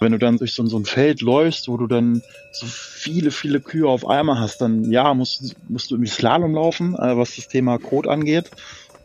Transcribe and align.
Wenn 0.00 0.12
du 0.12 0.18
dann 0.18 0.38
durch 0.38 0.52
so, 0.52 0.64
so 0.66 0.78
ein 0.78 0.84
Feld 0.84 1.22
läufst, 1.22 1.68
wo 1.68 1.76
du 1.76 1.86
dann 1.86 2.22
so 2.52 2.66
viele, 2.66 3.30
viele 3.30 3.60
Kühe 3.60 3.88
auf 3.88 4.06
einmal 4.06 4.38
hast, 4.38 4.60
dann 4.60 4.90
ja, 4.90 5.14
musst, 5.14 5.56
musst 5.68 5.90
du 5.90 5.94
irgendwie 5.94 6.10
Slalom 6.10 6.54
laufen, 6.54 6.94
äh, 6.94 7.16
was 7.16 7.36
das 7.36 7.48
Thema 7.48 7.78
Code 7.78 8.10
angeht. 8.10 8.50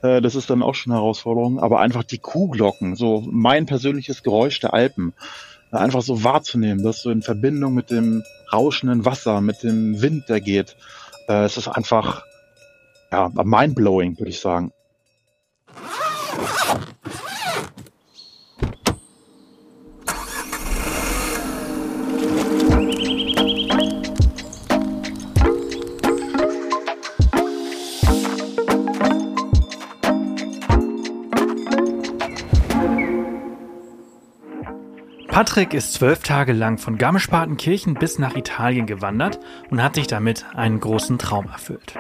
Äh, 0.02 0.22
das 0.22 0.36
ist 0.36 0.50
dann 0.50 0.64
auch 0.64 0.76
schon 0.76 0.92
eine 0.92 1.02
Herausforderung. 1.02 1.60
Aber 1.60 1.80
einfach 1.80 2.04
die 2.04 2.18
Kuhglocken, 2.18 2.96
so 2.96 3.24
mein 3.30 3.66
persönliches 3.66 4.24
Geräusch 4.24 4.60
der 4.60 4.74
Alpen, 4.74 5.14
äh, 5.72 5.78
einfach 5.78 6.02
so 6.02 6.24
wahrzunehmen, 6.24 6.84
dass 6.84 7.02
du 7.02 7.10
in 7.10 7.22
Verbindung 7.22 7.74
mit 7.74 7.92
dem 7.92 8.24
rauschenden 8.52 9.06
Wasser, 9.06 9.42
mit 9.42 9.64
dem 9.64 10.02
Wind, 10.02 10.28
der 10.30 10.42
geht, 10.42 10.76
äh, 11.28 11.46
es 11.46 11.58
ist 11.58 11.68
einfach 11.68 12.24
ja, 13.12 13.30
mindblowing, 13.34 14.18
würde 14.18 14.30
ich 14.30 14.40
sagen. 14.40 14.72
Patrick 35.42 35.74
ist 35.74 35.94
zwölf 35.94 36.20
Tage 36.20 36.54
lang 36.54 36.78
von 36.78 37.00
Garmisch-Partenkirchen 37.00 37.96
bis 37.96 38.20
nach 38.20 38.36
Italien 38.36 38.86
gewandert 38.86 39.40
und 39.72 39.82
hat 39.82 39.96
sich 39.96 40.06
damit 40.06 40.46
einen 40.54 40.80
großen 40.80 41.18
Traum 41.18 41.48
erfüllt. 41.48 41.96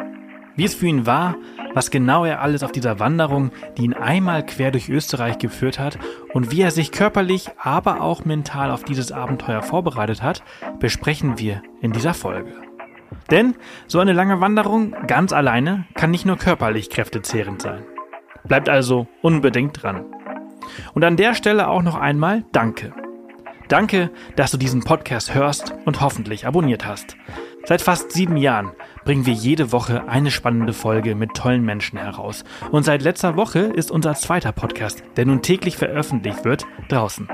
Wie 0.55 0.63
es 0.63 0.75
für 0.75 0.85
ihn 0.85 1.07
war, 1.07 1.37
was 1.73 1.89
genau 1.89 2.23
er 2.23 2.43
alles 2.43 2.61
auf 2.61 2.71
dieser 2.71 2.99
Wanderung, 2.99 3.49
die 3.75 3.85
ihn 3.85 3.95
einmal 3.95 4.45
quer 4.45 4.69
durch 4.69 4.89
Österreich 4.89 5.39
geführt 5.39 5.79
hat 5.79 5.97
und 6.35 6.51
wie 6.51 6.61
er 6.61 6.69
sich 6.69 6.91
körperlich, 6.91 7.49
aber 7.57 8.01
auch 8.01 8.25
mental 8.25 8.69
auf 8.69 8.83
dieses 8.83 9.11
Abenteuer 9.11 9.63
vorbereitet 9.63 10.21
hat, 10.21 10.43
besprechen 10.77 11.39
wir 11.39 11.63
in 11.81 11.93
dieser 11.93 12.13
Folge. 12.13 12.53
Denn 13.31 13.55
so 13.87 13.97
eine 13.97 14.13
lange 14.13 14.39
Wanderung 14.39 14.91
ganz 15.07 15.33
alleine 15.33 15.87
kann 15.95 16.11
nicht 16.11 16.27
nur 16.27 16.37
körperlich 16.37 16.91
kräftezehrend 16.91 17.59
sein. 17.59 17.81
Bleibt 18.43 18.69
also 18.69 19.07
unbedingt 19.23 19.81
dran. 19.81 20.05
Und 20.93 21.03
an 21.03 21.17
der 21.17 21.33
Stelle 21.33 21.69
auch 21.69 21.81
noch 21.81 21.95
einmal 21.95 22.43
Danke. 22.51 22.93
Danke, 23.71 24.11
dass 24.35 24.51
du 24.51 24.57
diesen 24.57 24.83
Podcast 24.83 25.33
hörst 25.33 25.73
und 25.85 26.01
hoffentlich 26.01 26.45
abonniert 26.45 26.85
hast. 26.85 27.15
Seit 27.63 27.81
fast 27.81 28.11
sieben 28.11 28.35
Jahren 28.35 28.73
bringen 29.05 29.25
wir 29.25 29.31
jede 29.31 29.71
Woche 29.71 30.09
eine 30.09 30.29
spannende 30.29 30.73
Folge 30.73 31.15
mit 31.15 31.35
tollen 31.35 31.63
Menschen 31.63 31.97
heraus. 31.97 32.43
Und 32.71 32.83
seit 32.83 33.01
letzter 33.01 33.37
Woche 33.37 33.59
ist 33.59 33.89
unser 33.89 34.13
zweiter 34.15 34.51
Podcast, 34.51 35.05
der 35.15 35.25
nun 35.25 35.41
täglich 35.41 35.77
veröffentlicht 35.77 36.43
wird, 36.43 36.65
draußen. 36.89 37.29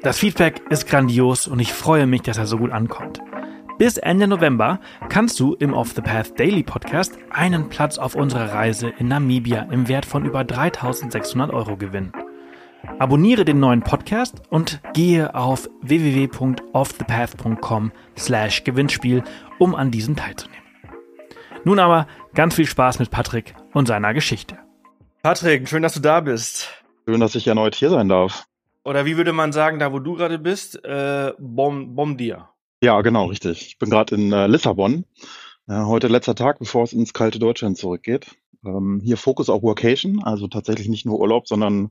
Das 0.00 0.18
Feedback 0.18 0.62
ist 0.70 0.86
grandios 0.86 1.46
und 1.46 1.58
ich 1.58 1.74
freue 1.74 2.06
mich, 2.06 2.22
dass 2.22 2.38
er 2.38 2.46
so 2.46 2.56
gut 2.56 2.70
ankommt. 2.70 3.20
Bis 3.76 3.98
Ende 3.98 4.26
November 4.26 4.80
kannst 5.10 5.38
du 5.40 5.52
im 5.56 5.74
Off 5.74 5.92
the 5.94 6.00
Path 6.00 6.40
Daily 6.40 6.62
Podcast 6.62 7.18
einen 7.28 7.68
Platz 7.68 7.98
auf 7.98 8.14
unserer 8.14 8.54
Reise 8.54 8.94
in 8.96 9.08
Namibia 9.08 9.68
im 9.70 9.88
Wert 9.88 10.06
von 10.06 10.24
über 10.24 10.42
3600 10.42 11.52
Euro 11.52 11.76
gewinnen. 11.76 12.12
Abonniere 13.00 13.44
den 13.44 13.58
neuen 13.58 13.82
Podcast 13.82 14.42
und 14.50 14.80
gehe 14.92 15.34
auf 15.34 15.68
www.offthepath.com 15.82 17.90
slash 18.16 18.62
Gewinnspiel, 18.62 19.24
um 19.58 19.74
an 19.74 19.90
diesem 19.90 20.14
teilzunehmen. 20.14 20.62
Nun 21.64 21.80
aber 21.80 22.06
ganz 22.34 22.54
viel 22.54 22.66
Spaß 22.66 23.00
mit 23.00 23.10
Patrick 23.10 23.56
und 23.72 23.88
seiner 23.88 24.14
Geschichte. 24.14 24.58
Patrick, 25.22 25.68
schön, 25.68 25.82
dass 25.82 25.94
du 25.94 26.00
da 26.00 26.20
bist. 26.20 26.68
Schön, 27.08 27.18
dass 27.18 27.34
ich 27.34 27.48
erneut 27.48 27.74
hier 27.74 27.90
sein 27.90 28.08
darf. 28.08 28.46
Oder 28.84 29.04
wie 29.06 29.16
würde 29.16 29.32
man 29.32 29.50
sagen, 29.52 29.80
da 29.80 29.92
wo 29.92 29.98
du 29.98 30.14
gerade 30.14 30.38
bist, 30.38 30.84
äh, 30.84 31.32
bom, 31.38 31.96
bom 31.96 32.16
dir. 32.16 32.48
Ja, 32.80 33.00
genau, 33.00 33.26
richtig. 33.26 33.66
Ich 33.66 33.78
bin 33.78 33.90
gerade 33.90 34.14
in 34.14 34.32
äh, 34.32 34.46
Lissabon. 34.46 35.04
Äh, 35.66 35.82
heute 35.84 36.06
letzter 36.08 36.36
Tag, 36.36 36.60
bevor 36.60 36.84
es 36.84 36.92
ins 36.92 37.12
kalte 37.12 37.40
Deutschland 37.40 37.76
zurückgeht. 37.76 38.36
Ähm, 38.64 39.00
hier 39.02 39.16
Fokus 39.16 39.50
auf 39.50 39.62
Workation, 39.62 40.22
also 40.22 40.46
tatsächlich 40.46 40.88
nicht 40.88 41.06
nur 41.06 41.18
Urlaub, 41.18 41.48
sondern 41.48 41.90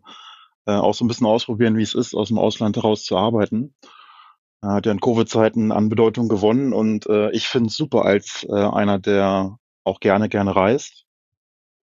äh, 0.65 0.73
auch 0.73 0.93
so 0.93 1.05
ein 1.05 1.07
bisschen 1.07 1.27
ausprobieren, 1.27 1.77
wie 1.77 1.83
es 1.83 1.95
ist, 1.95 2.13
aus 2.13 2.29
dem 2.29 2.37
Ausland 2.37 2.77
heraus 2.77 3.03
zu 3.03 3.17
arbeiten. 3.17 3.75
Er 4.61 4.75
hat 4.75 4.85
ja 4.85 4.91
in 4.91 5.01
Covid-Zeiten 5.01 5.71
an 5.71 5.89
Bedeutung 5.89 6.29
gewonnen 6.29 6.73
und 6.73 7.05
äh, 7.07 7.31
ich 7.31 7.47
finde 7.47 7.67
es 7.67 7.75
super 7.75 8.05
als 8.05 8.45
äh, 8.49 8.53
einer, 8.53 8.97
der 8.97 9.57
auch 9.83 9.99
gerne, 9.99 10.29
gerne 10.29 10.55
reist 10.55 11.05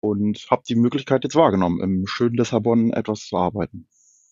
und 0.00 0.46
habe 0.50 0.62
die 0.66 0.76
Möglichkeit 0.76 1.24
jetzt 1.24 1.36
wahrgenommen, 1.36 1.80
im 1.80 2.06
schönen 2.06 2.36
Lissabon 2.36 2.92
etwas 2.92 3.26
zu 3.26 3.36
arbeiten. 3.36 3.86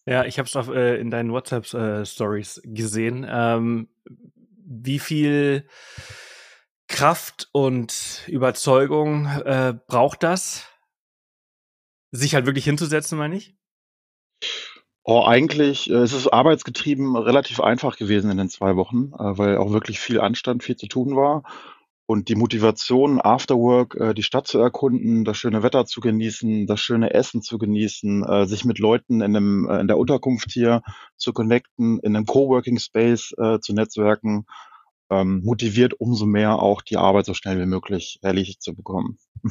Ja, 0.06 0.25
ich 0.25 0.38
habe 0.38 0.48
es 0.48 0.69
äh, 0.69 0.98
in 0.98 1.10
deinen 1.10 1.32
WhatsApp-Stories 1.32 2.62
äh, 2.64 2.69
gesehen. 2.69 3.26
Ähm, 3.28 3.88
wie 4.64 4.98
viel 4.98 5.69
Kraft 6.87 7.50
und 7.53 8.25
Überzeugung 8.26 9.26
äh, 9.26 9.75
braucht 9.87 10.22
das, 10.22 10.66
sich 12.10 12.34
halt 12.34 12.47
wirklich 12.47 12.64
hinzusetzen, 12.64 13.19
meine 13.19 13.37
ich? 13.37 13.57
Oh, 15.04 15.22
eigentlich, 15.25 15.88
äh, 15.91 15.94
es 15.94 16.12
ist 16.12 16.28
arbeitsgetrieben 16.28 17.16
relativ 17.16 17.60
einfach 17.60 17.97
gewesen 17.97 18.31
in 18.31 18.37
den 18.37 18.50
zwei 18.50 18.76
Wochen, 18.76 19.12
äh, 19.15 19.38
weil 19.38 19.56
auch 19.56 19.72
wirklich 19.72 20.00
viel 20.00 20.21
Anstand, 20.21 20.62
viel 20.62 20.76
zu 20.76 20.87
tun 20.87 21.16
war. 21.16 21.44
Und 22.06 22.28
die 22.28 22.37
Motivation, 22.37 23.21
after 23.21 23.56
work, 23.56 23.94
äh, 23.94 24.15
die 24.15 24.22
Stadt 24.22 24.47
zu 24.47 24.59
erkunden, 24.59 25.25
das 25.25 25.37
schöne 25.38 25.62
Wetter 25.62 25.87
zu 25.87 26.00
genießen, 26.00 26.66
das 26.66 26.81
schöne 26.81 27.12
Essen 27.15 27.43
zu 27.43 27.59
genießen, 27.59 28.25
äh, 28.25 28.47
sich 28.47 28.65
mit 28.65 28.78
Leuten 28.78 29.21
in 29.21 29.32
'nem 29.32 29.69
äh, 29.71 29.81
in 29.81 29.88
der 29.88 29.99
Unterkunft 29.99 30.50
hier 30.50 30.82
zu 31.16 31.32
connecten, 31.32 31.99
in 32.00 32.16
einem 32.16 32.26
Coworking 32.26 32.78
Space, 32.78 33.32
äh, 33.38 33.60
zu 33.60 33.75
netzwerken, 33.75 34.47
ähm, 35.10 35.43
motiviert 35.44 35.94
umso 36.00 36.26
mehr 36.26 36.60
auch 36.62 36.82
die 36.82 36.97
Arbeit 36.99 37.26
so 37.26 37.34
schnell 37.34 37.59
wie 37.60 37.66
möglich 37.66 38.19
erledigt 38.22 38.62
zu 38.62 38.75
bekommen. 38.75 39.19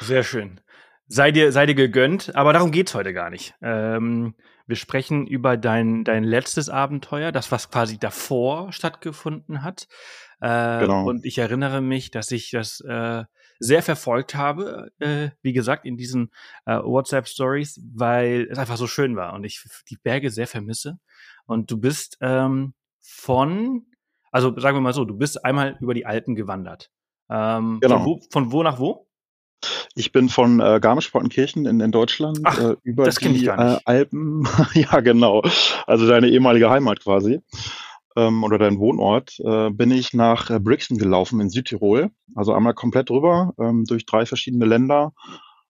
Sehr 0.00 0.24
schön. 0.24 0.60
Sei 1.08 1.30
dir, 1.30 1.52
sei 1.52 1.66
dir 1.66 1.74
gegönnt, 1.74 2.34
aber 2.34 2.52
darum 2.52 2.72
geht's 2.72 2.94
heute 2.94 3.12
gar 3.12 3.30
nicht. 3.30 3.54
Ähm, 3.62 4.34
wir 4.66 4.76
sprechen 4.76 5.26
über 5.26 5.56
dein, 5.56 6.02
dein 6.02 6.24
letztes 6.24 6.68
Abenteuer, 6.68 7.30
das, 7.30 7.52
was 7.52 7.70
quasi 7.70 7.98
davor 7.98 8.72
stattgefunden 8.72 9.62
hat. 9.62 9.86
Äh, 10.40 10.80
genau. 10.80 11.08
Und 11.08 11.24
ich 11.24 11.38
erinnere 11.38 11.80
mich, 11.80 12.10
dass 12.10 12.32
ich 12.32 12.50
das 12.50 12.80
äh, 12.80 13.24
sehr 13.60 13.82
verfolgt 13.82 14.34
habe, 14.34 14.90
äh, 14.98 15.30
wie 15.42 15.52
gesagt, 15.52 15.86
in 15.86 15.96
diesen 15.96 16.32
äh, 16.66 16.76
WhatsApp-Stories, 16.76 17.80
weil 17.94 18.48
es 18.50 18.58
einfach 18.58 18.76
so 18.76 18.88
schön 18.88 19.16
war 19.16 19.32
und 19.32 19.44
ich 19.44 19.62
die 19.88 19.96
Berge 19.96 20.30
sehr 20.30 20.48
vermisse. 20.48 20.98
Und 21.46 21.70
du 21.70 21.78
bist 21.78 22.18
ähm, 22.20 22.74
von, 23.00 23.86
also 24.32 24.58
sagen 24.58 24.76
wir 24.76 24.82
mal 24.82 24.92
so, 24.92 25.04
du 25.04 25.16
bist 25.16 25.44
einmal 25.44 25.76
über 25.80 25.94
die 25.94 26.04
Alpen 26.04 26.34
gewandert. 26.34 26.90
Ähm, 27.30 27.78
genau. 27.80 27.98
von, 27.98 28.06
wo, 28.06 28.20
von 28.30 28.52
wo 28.52 28.62
nach 28.62 28.78
wo? 28.78 29.06
Ich 29.94 30.12
bin 30.12 30.28
von 30.28 30.60
äh, 30.60 30.78
Garmisch-Partenkirchen 30.80 31.66
in, 31.66 31.80
in 31.80 31.90
Deutschland 31.90 32.40
Ach, 32.44 32.58
äh, 32.58 32.76
über 32.82 33.08
die 33.08 33.46
äh, 33.46 33.78
Alpen. 33.84 34.46
ja, 34.74 35.00
genau. 35.00 35.42
Also 35.86 36.06
deine 36.06 36.28
ehemalige 36.28 36.70
Heimat 36.70 37.00
quasi 37.00 37.40
ähm, 38.16 38.44
oder 38.44 38.58
dein 38.58 38.78
Wohnort. 38.78 39.38
Äh, 39.40 39.70
bin 39.70 39.90
ich 39.90 40.14
nach 40.14 40.50
äh, 40.50 40.58
Brixen 40.58 40.98
gelaufen 40.98 41.40
in 41.40 41.50
Südtirol. 41.50 42.10
Also 42.34 42.52
einmal 42.52 42.74
komplett 42.74 43.10
rüber 43.10 43.54
ähm, 43.58 43.84
durch 43.86 44.06
drei 44.06 44.26
verschiedene 44.26 44.66
Länder 44.66 45.12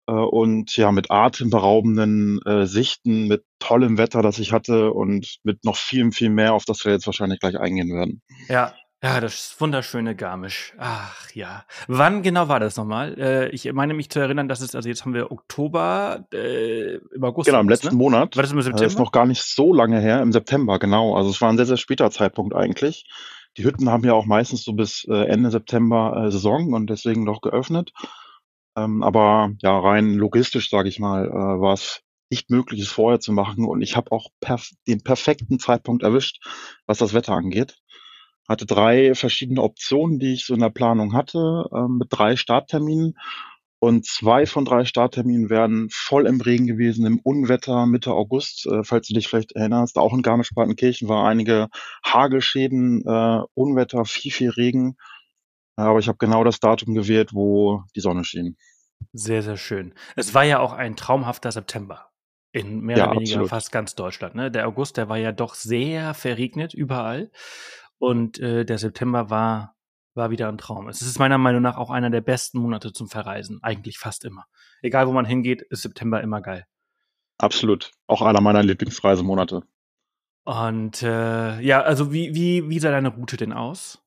äh, 0.07 0.11
und 0.11 0.75
ja 0.75 0.91
mit 0.91 1.11
atemberaubenden 1.11 2.41
äh, 2.45 2.65
Sichten, 2.65 3.27
mit 3.27 3.43
tollem 3.59 3.97
Wetter, 3.97 4.21
das 4.21 4.39
ich 4.39 4.51
hatte 4.53 4.91
und 4.91 5.37
mit 5.43 5.63
noch 5.65 5.75
viel, 5.75 6.11
viel 6.11 6.29
mehr, 6.29 6.53
auf 6.53 6.65
das 6.65 6.83
wir 6.85 6.93
jetzt 6.93 7.05
wahrscheinlich 7.05 7.39
gleich 7.39 7.59
eingehen 7.59 7.93
werden. 7.93 8.21
Ja, 8.47 8.73
ja, 9.01 9.21
das 9.21 9.55
wunderschöne 9.59 10.13
Garmisch. 10.13 10.73
Ach 10.77 11.31
ja. 11.31 11.63
Wann 11.87 12.21
genau 12.21 12.49
war 12.49 12.59
das 12.59 12.75
nochmal? 12.75 13.17
Äh, 13.17 13.49
ich 13.49 13.71
meine 13.71 13.93
mich 13.93 14.09
zu 14.09 14.19
erinnern, 14.19 14.49
dass 14.49 14.59
es, 14.59 14.75
also 14.75 14.89
jetzt 14.89 15.05
haben 15.05 15.13
wir 15.13 15.31
Oktober, 15.31 16.25
äh, 16.33 16.95
im 16.95 17.23
August. 17.23 17.47
Genau, 17.47 17.61
im 17.61 17.69
letzten 17.69 17.89
ne? 17.89 17.95
Monat. 17.95 18.35
War 18.35 18.43
das 18.43 18.51
im 18.51 18.61
September? 18.61 18.83
Das 18.83 18.93
ist 18.93 18.99
noch 18.99 19.13
gar 19.13 19.25
nicht 19.25 19.41
so 19.41 19.73
lange 19.73 20.01
her, 20.01 20.21
im 20.21 20.33
September, 20.33 20.79
genau. 20.79 21.15
Also 21.15 21.29
es 21.29 21.39
war 21.39 21.49
ein 21.49 21.55
sehr, 21.55 21.65
sehr 21.65 21.77
später 21.77 22.11
Zeitpunkt 22.11 22.53
eigentlich. 22.53 23.05
Die 23.55 23.63
Hütten 23.63 23.89
haben 23.89 24.03
ja 24.03 24.13
auch 24.13 24.25
meistens 24.25 24.65
so 24.65 24.73
bis 24.73 25.05
äh, 25.09 25.27
Ende 25.27 25.49
September 25.49 26.25
äh, 26.25 26.31
Saison 26.31 26.73
und 26.73 26.89
deswegen 26.89 27.23
noch 27.23 27.39
geöffnet. 27.39 27.93
Ähm, 28.75 29.01
aber 29.01 29.51
ja, 29.61 29.79
rein 29.79 30.15
logistisch, 30.15 30.69
sage 30.69 30.89
ich 30.89 30.99
mal, 30.99 31.25
äh, 31.25 31.31
war 31.31 31.73
es 31.73 32.01
nicht 32.29 32.49
möglich, 32.49 32.81
es 32.81 32.89
vorher 32.89 33.21
zu 33.21 33.31
machen. 33.31 33.63
Und 33.63 33.81
ich 33.81 33.95
habe 33.95 34.11
auch 34.11 34.27
perf 34.41 34.71
den 34.89 35.01
perfekten 35.01 35.57
Zeitpunkt 35.57 36.03
erwischt, 36.03 36.45
was 36.85 36.97
das 36.97 37.13
Wetter 37.13 37.31
angeht 37.31 37.79
hatte 38.49 38.65
drei 38.65 39.13
verschiedene 39.13 39.61
Optionen, 39.61 40.19
die 40.19 40.33
ich 40.33 40.45
so 40.45 40.55
in 40.55 40.59
der 40.59 40.71
Planung 40.71 41.13
hatte, 41.13 41.69
ähm, 41.73 41.99
mit 41.99 42.07
drei 42.09 42.35
Startterminen. 42.35 43.13
Und 43.81 44.05
zwei 44.05 44.45
von 44.45 44.65
drei 44.65 44.83
Startterminen 44.83 45.49
wären 45.49 45.87
voll 45.89 46.27
im 46.27 46.41
Regen 46.41 46.67
gewesen, 46.67 47.05
im 47.05 47.19
Unwetter 47.19 47.85
Mitte 47.85 48.11
August, 48.11 48.65
äh, 48.65 48.83
falls 48.83 49.07
du 49.07 49.13
dich 49.13 49.29
vielleicht 49.29 49.53
erinnerst. 49.53 49.97
Auch 49.97 50.13
in 50.13 50.21
Garmisch-Partenkirchen 50.21 51.07
war 51.07 51.25
einige 51.29 51.69
Hagelschäden, 52.05 53.05
äh, 53.05 53.41
Unwetter, 53.53 54.03
viel, 54.03 54.33
viel 54.33 54.49
Regen. 54.49 54.97
Aber 55.77 55.99
ich 55.99 56.09
habe 56.09 56.17
genau 56.17 56.43
das 56.43 56.59
Datum 56.59 56.93
gewählt, 56.93 57.29
wo 57.33 57.83
die 57.95 58.01
Sonne 58.01 58.25
schien. 58.25 58.57
Sehr, 59.13 59.43
sehr 59.43 59.55
schön. 59.55 59.93
Es 60.17 60.33
war 60.33 60.43
ja 60.43 60.59
auch 60.59 60.73
ein 60.73 60.97
traumhafter 60.97 61.51
September. 61.53 62.07
In 62.51 62.81
mehr 62.81 62.97
Ja, 62.97 63.05
oder 63.05 63.13
weniger 63.13 63.35
absolut. 63.35 63.49
fast 63.49 63.71
ganz 63.71 63.95
Deutschland, 63.95 64.33
ne? 64.33 64.49
Der 64.49 64.67
August, 64.67 64.97
der 64.97 65.07
war 65.07 65.17
ja 65.17 65.31
doch 65.31 65.53
sehr 65.53 66.15
verregnet 66.15 66.73
überall 66.73 67.29
und, 67.99 68.39
äh, 68.39 68.65
der 68.65 68.77
September 68.79 69.29
war 69.29 69.75
war 70.15 70.31
wieder 70.31 70.49
ein 70.49 70.57
Traum. 70.57 70.89
Es 70.89 71.01
ist 71.01 71.19
meiner 71.19 71.37
Meinung 71.37 71.61
nach 71.61 71.77
auch 71.77 71.89
einer 71.91 72.09
der 72.09 72.21
besten 72.21 72.59
Monate 72.59 72.91
zum 72.91 73.07
Verreisen, 73.07 73.59
eigentlich 73.63 73.97
fast 73.97 74.25
immer. 74.25 74.45
Egal, 74.81 75.07
wo 75.07 75.11
man 75.11 75.25
hingeht, 75.25 75.61
ist 75.61 75.83
September 75.83 76.21
immer 76.21 76.41
geil. 76.41 76.65
Absolut. 77.37 77.91
Auch 78.07 78.21
einer 78.21 78.41
meiner 78.41 78.61
Lieblingsreisemonate. 78.63 79.63
Und, 80.43 81.03
äh, 81.03 81.61
ja, 81.61 81.81
also 81.81 82.11
wie 82.11 82.33
wie 82.35 82.69
wie 82.69 82.79
sah 82.79 82.91
deine 82.91 83.09
Route 83.09 83.37
denn 83.37 83.53
aus? 83.53 84.01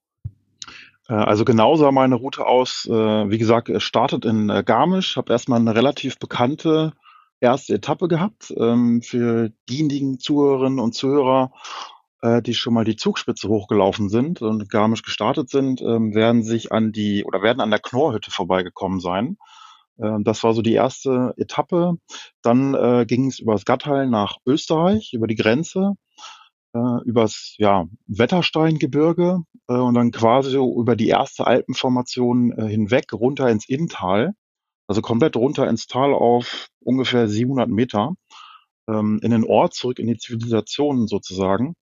Äh, 1.09 1.15
also 1.15 1.45
genau 1.45 1.77
sah 1.77 1.93
meine 1.93 2.17
Route 2.17 2.47
aus. 2.47 2.87
Äh, 2.87 2.93
wie 3.31 3.39
gesagt, 3.39 3.69
es 3.69 3.83
startet 3.83 4.25
in 4.25 4.51
äh, 4.51 4.63
Garmisch, 4.65 5.17
habe 5.17 5.33
erstmal 5.33 5.61
eine 5.61 5.75
relativ 5.75 6.19
bekannte 6.19 6.93
erste 7.41 7.75
Etappe 7.75 8.09
gehabt. 8.09 8.53
Ähm, 8.57 9.03
für 9.03 9.51
diejenigen 9.69 10.19
Zuhörerinnen 10.19 10.79
und 10.79 10.95
Zuhörer, 10.95 11.53
äh, 12.23 12.41
die 12.43 12.55
schon 12.55 12.75
mal 12.75 12.85
die 12.85 12.97
Zugspitze 12.97 13.49
hochgelaufen 13.49 14.09
sind 14.09 14.43
und 14.43 14.71
Garmisch 14.71 15.03
gestartet 15.03 15.51
sind, 15.51 15.83
ähm, 15.83 16.15
werden 16.15 16.43
sich 16.43 16.73
an 16.73 16.93
die 16.93 17.25
oder 17.25 17.43
werden 17.43 17.61
an 17.61 17.71
der 17.71 17.81
Knorrhütte 17.81 18.31
vorbeigekommen 18.31 19.01
sein. 19.01 19.37
Ähm, 20.01 20.25
das 20.25 20.43
war 20.45 20.55
so 20.55 20.63
die 20.63 20.75
erste 20.75 21.35
Etappe. 21.37 21.97
Dann 22.43 22.75
äh, 22.75 23.05
ging 23.07 23.27
es 23.27 23.39
übers 23.39 23.65
Gattal 23.65 24.09
nach 24.09 24.37
Österreich, 24.47 25.13
über 25.13 25.27
die 25.27 25.37
Grenze 25.37 25.95
äh, 26.75 27.05
übers 27.05 27.55
ja, 27.59 27.87
Wettersteingebirge 28.07 29.43
äh, 29.69 29.75
und 29.75 29.95
dann 29.95 30.11
quasi 30.11 30.51
so 30.51 30.81
über 30.81 30.97
die 30.97 31.09
erste 31.09 31.47
Alpenformation 31.47 32.53
hinweg 32.67 33.13
runter 33.13 33.49
ins 33.51 33.69
Inntal, 33.69 34.33
also 34.87 35.03
komplett 35.03 35.37
runter 35.37 35.69
ins 35.69 35.87
Tal 35.87 36.15
auf 36.15 36.69
ungefähr 36.81 37.29
700 37.29 37.69
Meter, 37.69 38.15
ähm, 38.89 39.21
in 39.23 39.31
den 39.31 39.45
Ort 39.45 39.75
zurück, 39.75 39.99
in 39.99 40.07
die 40.07 40.17
Zivilisation 40.17 41.07
sozusagen. 41.07 41.75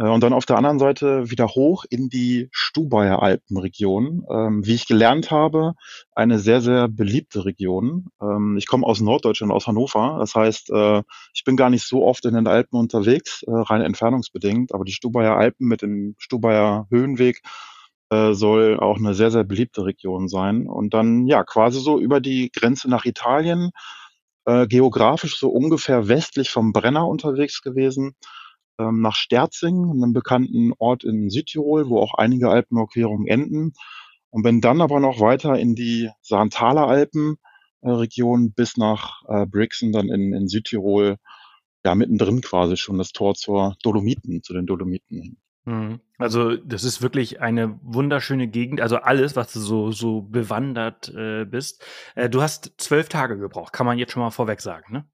Äh, 0.00 0.08
und 0.08 0.22
dann 0.22 0.32
auf 0.32 0.46
der 0.46 0.56
anderen 0.56 0.78
Seite 0.78 1.30
wieder 1.30 1.48
hoch 1.48 1.84
in 1.88 2.08
die 2.08 2.48
Stubaier 2.52 3.22
Alpenregion. 3.22 4.24
Ähm, 4.30 4.66
wie 4.66 4.74
ich 4.74 4.86
gelernt 4.86 5.30
habe, 5.30 5.74
eine 6.14 6.38
sehr, 6.38 6.60
sehr 6.60 6.88
beliebte 6.88 7.44
Region. 7.44 8.06
Ähm, 8.20 8.56
ich 8.56 8.66
komme 8.66 8.86
aus 8.86 9.00
Norddeutschland, 9.00 9.52
aus 9.52 9.66
Hannover. 9.66 10.16
Das 10.18 10.34
heißt, 10.34 10.70
äh, 10.70 11.02
ich 11.34 11.44
bin 11.44 11.56
gar 11.56 11.70
nicht 11.70 11.86
so 11.86 12.04
oft 12.04 12.24
in 12.24 12.34
den 12.34 12.46
Alpen 12.46 12.78
unterwegs, 12.78 13.42
äh, 13.42 13.50
rein 13.52 13.82
entfernungsbedingt. 13.82 14.72
Aber 14.74 14.84
die 14.84 14.92
Stubaier 14.92 15.36
Alpen 15.36 15.68
mit 15.68 15.82
dem 15.82 16.14
Stubaier 16.18 16.86
Höhenweg 16.90 17.42
äh, 18.10 18.32
soll 18.32 18.80
auch 18.80 18.98
eine 18.98 19.14
sehr, 19.14 19.30
sehr 19.30 19.44
beliebte 19.44 19.84
Region 19.84 20.28
sein. 20.28 20.66
Und 20.66 20.94
dann, 20.94 21.26
ja, 21.26 21.44
quasi 21.44 21.80
so 21.80 22.00
über 22.00 22.20
die 22.20 22.50
Grenze 22.52 22.88
nach 22.88 23.04
Italien, 23.04 23.70
äh, 24.46 24.66
geografisch 24.66 25.38
so 25.38 25.50
ungefähr 25.50 26.08
westlich 26.08 26.50
vom 26.50 26.72
Brenner 26.72 27.06
unterwegs 27.06 27.60
gewesen 27.62 28.14
ähm, 28.80 29.00
nach 29.00 29.14
Sterzing, 29.14 29.90
einem 29.90 30.12
bekannten 30.12 30.72
Ort 30.78 31.04
in 31.04 31.30
Südtirol, 31.30 31.88
wo 31.88 31.98
auch 31.98 32.14
einige 32.14 32.50
Alpenüberquerungen 32.50 33.26
enden. 33.26 33.72
Und 34.30 34.44
bin 34.44 34.60
dann 34.60 34.80
aber 34.80 35.00
noch 35.00 35.20
weiter 35.20 35.58
in 35.58 35.74
die 35.74 36.08
Saarenthaler 36.22 36.86
Alpen 36.86 37.36
äh, 37.82 38.06
bis 38.54 38.76
nach 38.76 39.22
äh, 39.28 39.46
Brixen, 39.46 39.92
dann 39.92 40.08
in, 40.08 40.32
in 40.32 40.48
Südtirol, 40.48 41.16
ja, 41.84 41.94
mittendrin 41.94 42.40
quasi 42.40 42.76
schon 42.76 42.98
das 42.98 43.12
Tor 43.12 43.34
zur 43.34 43.76
Dolomiten, 43.82 44.42
zu 44.42 44.52
den 44.52 44.66
Dolomiten 44.66 45.20
hin. 45.20 45.36
Mhm. 45.64 46.00
Also, 46.18 46.56
das 46.56 46.84
ist 46.84 47.02
wirklich 47.02 47.40
eine 47.40 47.78
wunderschöne 47.82 48.48
Gegend. 48.48 48.80
Also 48.80 48.96
alles, 48.96 49.36
was 49.36 49.52
du 49.52 49.60
so, 49.60 49.90
so 49.90 50.22
bewandert 50.22 51.12
äh, 51.14 51.44
bist. 51.44 51.84
Äh, 52.14 52.28
du 52.28 52.42
hast 52.42 52.74
zwölf 52.78 53.08
Tage 53.08 53.38
gebraucht, 53.38 53.72
kann 53.72 53.86
man 53.86 53.98
jetzt 53.98 54.12
schon 54.12 54.22
mal 54.22 54.30
vorweg 54.30 54.60
sagen, 54.60 54.92
ne? 54.92 55.06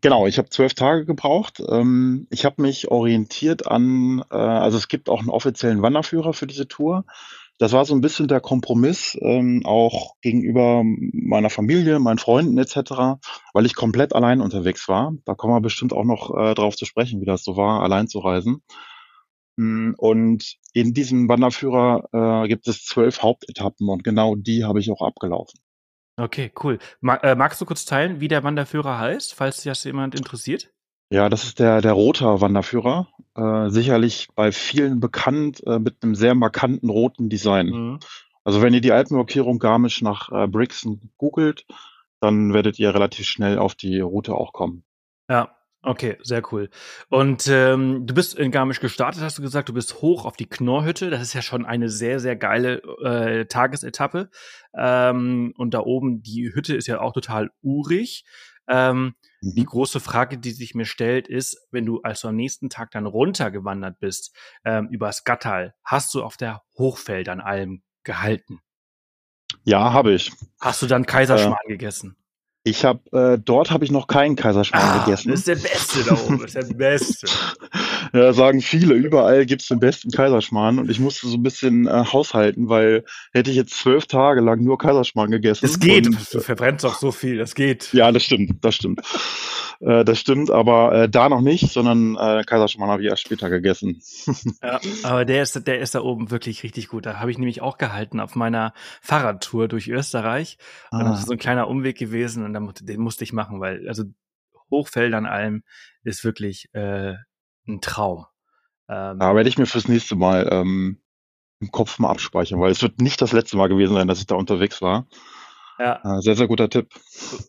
Genau, 0.00 0.26
ich 0.26 0.38
habe 0.38 0.48
zwölf 0.48 0.74
Tage 0.74 1.04
gebraucht. 1.06 1.60
Ähm, 1.68 2.26
ich 2.30 2.44
habe 2.44 2.62
mich 2.62 2.88
orientiert 2.88 3.66
an, 3.66 4.22
äh, 4.30 4.36
also 4.36 4.76
es 4.78 4.88
gibt 4.88 5.08
auch 5.08 5.20
einen 5.20 5.30
offiziellen 5.30 5.82
Wanderführer 5.82 6.32
für 6.32 6.46
diese 6.46 6.68
Tour. 6.68 7.04
Das 7.58 7.72
war 7.72 7.84
so 7.84 7.94
ein 7.94 8.00
bisschen 8.00 8.28
der 8.28 8.40
Kompromiss, 8.40 9.18
ähm, 9.20 9.62
auch 9.64 10.14
gegenüber 10.22 10.82
meiner 10.84 11.50
Familie, 11.50 11.98
meinen 11.98 12.18
Freunden 12.18 12.56
etc., 12.58 13.18
weil 13.52 13.66
ich 13.66 13.74
komplett 13.74 14.14
allein 14.14 14.40
unterwegs 14.40 14.88
war. 14.88 15.14
Da 15.24 15.34
kommen 15.34 15.54
wir 15.54 15.60
bestimmt 15.60 15.92
auch 15.92 16.04
noch 16.04 16.30
äh, 16.36 16.54
drauf 16.54 16.76
zu 16.76 16.84
sprechen, 16.84 17.20
wie 17.20 17.26
das 17.26 17.42
so 17.42 17.56
war, 17.56 17.82
allein 17.82 18.06
zu 18.06 18.20
reisen. 18.20 18.62
Mm, 19.56 19.92
Und 19.98 20.56
in 20.74 20.94
diesem 20.94 21.28
Wanderführer 21.28 22.44
äh, 22.44 22.48
gibt 22.48 22.68
es 22.68 22.84
zwölf 22.84 23.22
Hauptetappen 23.22 23.88
und 23.88 24.04
genau 24.04 24.36
die 24.36 24.64
habe 24.64 24.80
ich 24.80 24.90
auch 24.90 25.02
abgelaufen. 25.02 25.60
Okay, 26.18 26.50
cool. 26.62 26.78
Ma 27.00 27.14
äh, 27.16 27.36
magst 27.36 27.60
du 27.60 27.64
kurz 27.64 27.84
teilen, 27.84 28.20
wie 28.20 28.28
der 28.28 28.42
Wanderführer 28.42 28.98
heißt, 28.98 29.34
falls 29.34 29.62
das 29.62 29.84
jemand 29.84 30.16
interessiert? 30.16 30.70
Ja, 31.10 31.28
das 31.28 31.44
ist 31.44 31.58
der, 31.58 31.80
der 31.80 31.92
Roter 31.92 32.40
Wanderführer. 32.40 33.08
Äh, 33.34 33.70
sicherlich 33.70 34.28
bei 34.34 34.50
vielen 34.52 35.00
bekannt 35.00 35.64
äh, 35.66 35.78
mit 35.78 36.02
einem 36.02 36.14
sehr 36.14 36.34
markanten 36.34 36.90
roten 36.90 37.28
Design. 37.28 37.66
Mhm. 37.68 38.00
Also 38.44 38.62
wenn 38.62 38.74
ihr 38.74 38.80
die 38.80 38.92
Alpenüberquerung 38.92 39.58
Garmisch 39.58 40.02
nach 40.02 40.30
äh, 40.32 40.48
Brixen 40.48 41.12
googelt, 41.18 41.66
dann 42.20 42.52
werdet 42.52 42.78
ihr 42.78 42.92
relativ 42.92 43.26
schnell 43.26 43.58
auf 43.58 43.74
die 43.74 44.00
Route 44.00 44.34
auch 44.34 44.52
kommen. 44.52 44.84
Ja, 45.30 45.56
okay, 45.82 46.18
sehr 46.22 46.42
cool. 46.52 46.70
Und 47.08 47.46
ähm, 47.48 48.06
du 48.06 48.14
bist 48.14 48.34
in 48.34 48.50
Garmisch 48.50 48.80
gestartet, 48.80 49.22
hast 49.22 49.38
du 49.38 49.42
gesagt, 49.42 49.68
du 49.68 49.72
bist 49.74 50.00
hoch 50.02 50.24
auf 50.24 50.36
die 50.36 50.48
Knorrhütte. 50.48 51.10
Das 51.10 51.22
ist 51.22 51.34
ja 51.34 51.42
schon 51.42 51.64
eine 51.66 51.88
sehr, 51.88 52.20
sehr 52.20 52.36
geile 52.36 52.82
äh, 53.02 53.46
Tagesetappe. 53.46 54.30
Ähm, 54.76 55.52
und 55.56 55.74
da 55.74 55.80
oben, 55.80 56.22
die 56.22 56.52
Hütte 56.54 56.74
ist 56.76 56.86
ja 56.86 57.00
auch 57.00 57.12
total 57.12 57.50
urig. 57.62 58.24
Ähm, 58.68 59.14
die 59.40 59.62
Mhm. 59.62 59.66
große 59.66 60.00
Frage, 60.00 60.36
die 60.38 60.50
sich 60.50 60.74
mir 60.74 60.84
stellt, 60.84 61.28
ist, 61.28 61.68
wenn 61.70 61.86
du 61.86 62.00
also 62.02 62.28
am 62.28 62.36
nächsten 62.36 62.70
Tag 62.70 62.90
dann 62.90 63.06
runtergewandert 63.06 63.98
bist, 64.00 64.34
ähm, 64.64 64.88
übers 64.90 65.22
Gattal, 65.24 65.74
hast 65.84 66.12
du 66.14 66.22
auf 66.24 66.36
der 66.36 66.62
Hochfeldernalm 66.76 67.82
gehalten? 68.02 68.60
Ja, 69.64 69.92
habe 69.92 70.12
ich. 70.12 70.32
Hast 70.60 70.82
du 70.82 70.86
dann 70.86 71.02
Äh, 71.02 71.06
Kaiserschmarrn 71.06 71.68
gegessen? 71.68 72.16
Ich 72.64 72.84
habe 72.84 73.00
äh, 73.12 73.38
dort 73.42 73.70
habe 73.70 73.84
ich 73.84 73.90
noch 73.90 74.06
keinen 74.08 74.36
Kaiserschmarrn 74.36 74.84
Ah, 74.90 74.96
das 74.98 75.04
gegessen. 75.24 75.32
ist 75.32 75.48
der 75.48 75.54
Beste 75.56 76.04
da 76.04 76.12
oben, 76.14 76.40
das 76.40 76.54
ist 76.54 76.68
der 76.70 76.74
Beste. 76.76 77.26
Ja, 78.12 78.32
sagen 78.32 78.60
viele, 78.60 78.94
überall 78.94 79.46
gibt's 79.46 79.68
den 79.68 79.80
besten 79.80 80.10
Kaiserschmarrn 80.10 80.78
und 80.78 80.90
ich 80.90 81.00
musste 81.00 81.28
so 81.28 81.36
ein 81.36 81.42
bisschen 81.42 81.86
äh, 81.86 82.04
haushalten, 82.12 82.68
weil 82.68 83.04
hätte 83.32 83.50
ich 83.50 83.56
jetzt 83.56 83.74
zwölf 83.78 84.06
Tage 84.06 84.40
lang 84.40 84.62
nur 84.62 84.76
Kaiserschmarrn 84.78 85.30
Das 85.30 85.40
gegessen 85.40 85.80
geht, 85.80 86.06
du 86.06 86.10
und 86.10 86.34
du 86.34 86.40
verbrennst 86.40 86.84
doch 86.84 86.98
so 86.98 87.10
viel, 87.12 87.38
das 87.38 87.54
geht. 87.54 87.92
ja, 87.92 88.10
das 88.12 88.22
stimmt, 88.24 88.64
das 88.64 88.74
stimmt. 88.74 89.00
Äh, 89.80 90.04
das 90.04 90.18
stimmt, 90.18 90.50
aber 90.50 90.92
äh, 91.04 91.08
da 91.08 91.28
noch 91.28 91.40
nicht, 91.40 91.70
sondern 91.70 92.16
äh, 92.16 92.42
Kaiserschmarrn 92.44 92.90
habe 92.90 93.02
ich 93.02 93.08
erst 93.08 93.22
später 93.22 93.48
gegessen. 93.50 94.02
Ja, 94.62 94.80
aber 95.04 95.24
der 95.24 95.42
ist, 95.42 95.66
der 95.66 95.78
ist 95.80 95.94
da 95.94 96.00
oben 96.00 96.30
wirklich 96.30 96.62
richtig 96.62 96.88
gut. 96.88 97.06
Da 97.06 97.18
habe 97.20 97.30
ich 97.30 97.38
nämlich 97.38 97.62
auch 97.62 97.78
gehalten 97.78 98.18
auf 98.20 98.34
meiner 98.34 98.72
Fahrradtour 99.02 99.68
durch 99.68 99.88
Österreich. 99.88 100.58
Und 100.90 101.00
das 101.00 101.18
ist 101.20 101.24
Ah, 101.24 101.26
so 101.26 101.32
ein 101.32 101.38
kleiner 101.38 101.68
Umweg 101.68 101.96
gewesen 101.96 102.44
und 102.48 102.54
dann, 102.54 102.72
den 102.80 103.00
musste 103.00 103.24
ich 103.24 103.32
machen, 103.32 103.60
weil 103.60 103.88
also 103.88 104.04
Hochfeldernalm 104.70 105.62
ist 106.02 106.24
wirklich 106.24 106.68
äh, 106.74 107.14
ein 107.66 107.80
Traum. 107.80 108.26
Ähm, 108.88 109.18
da 109.18 109.34
werde 109.34 109.48
ich 109.48 109.58
mir 109.58 109.66
fürs 109.66 109.88
nächste 109.88 110.16
Mal 110.16 110.48
ähm, 110.50 111.00
im 111.60 111.70
Kopf 111.70 111.98
mal 111.98 112.10
abspeichern, 112.10 112.60
weil 112.60 112.70
es 112.70 112.82
wird 112.82 113.00
nicht 113.00 113.20
das 113.20 113.32
letzte 113.32 113.56
Mal 113.56 113.68
gewesen 113.68 113.94
sein, 113.94 114.08
dass 114.08 114.20
ich 114.20 114.26
da 114.26 114.34
unterwegs 114.34 114.80
war. 114.80 115.06
ja, 115.78 116.00
Äh, 116.04 116.20
sehr, 116.20 116.36
sehr 116.36 116.48
guter 116.48 116.68
Tipp. 116.68 116.88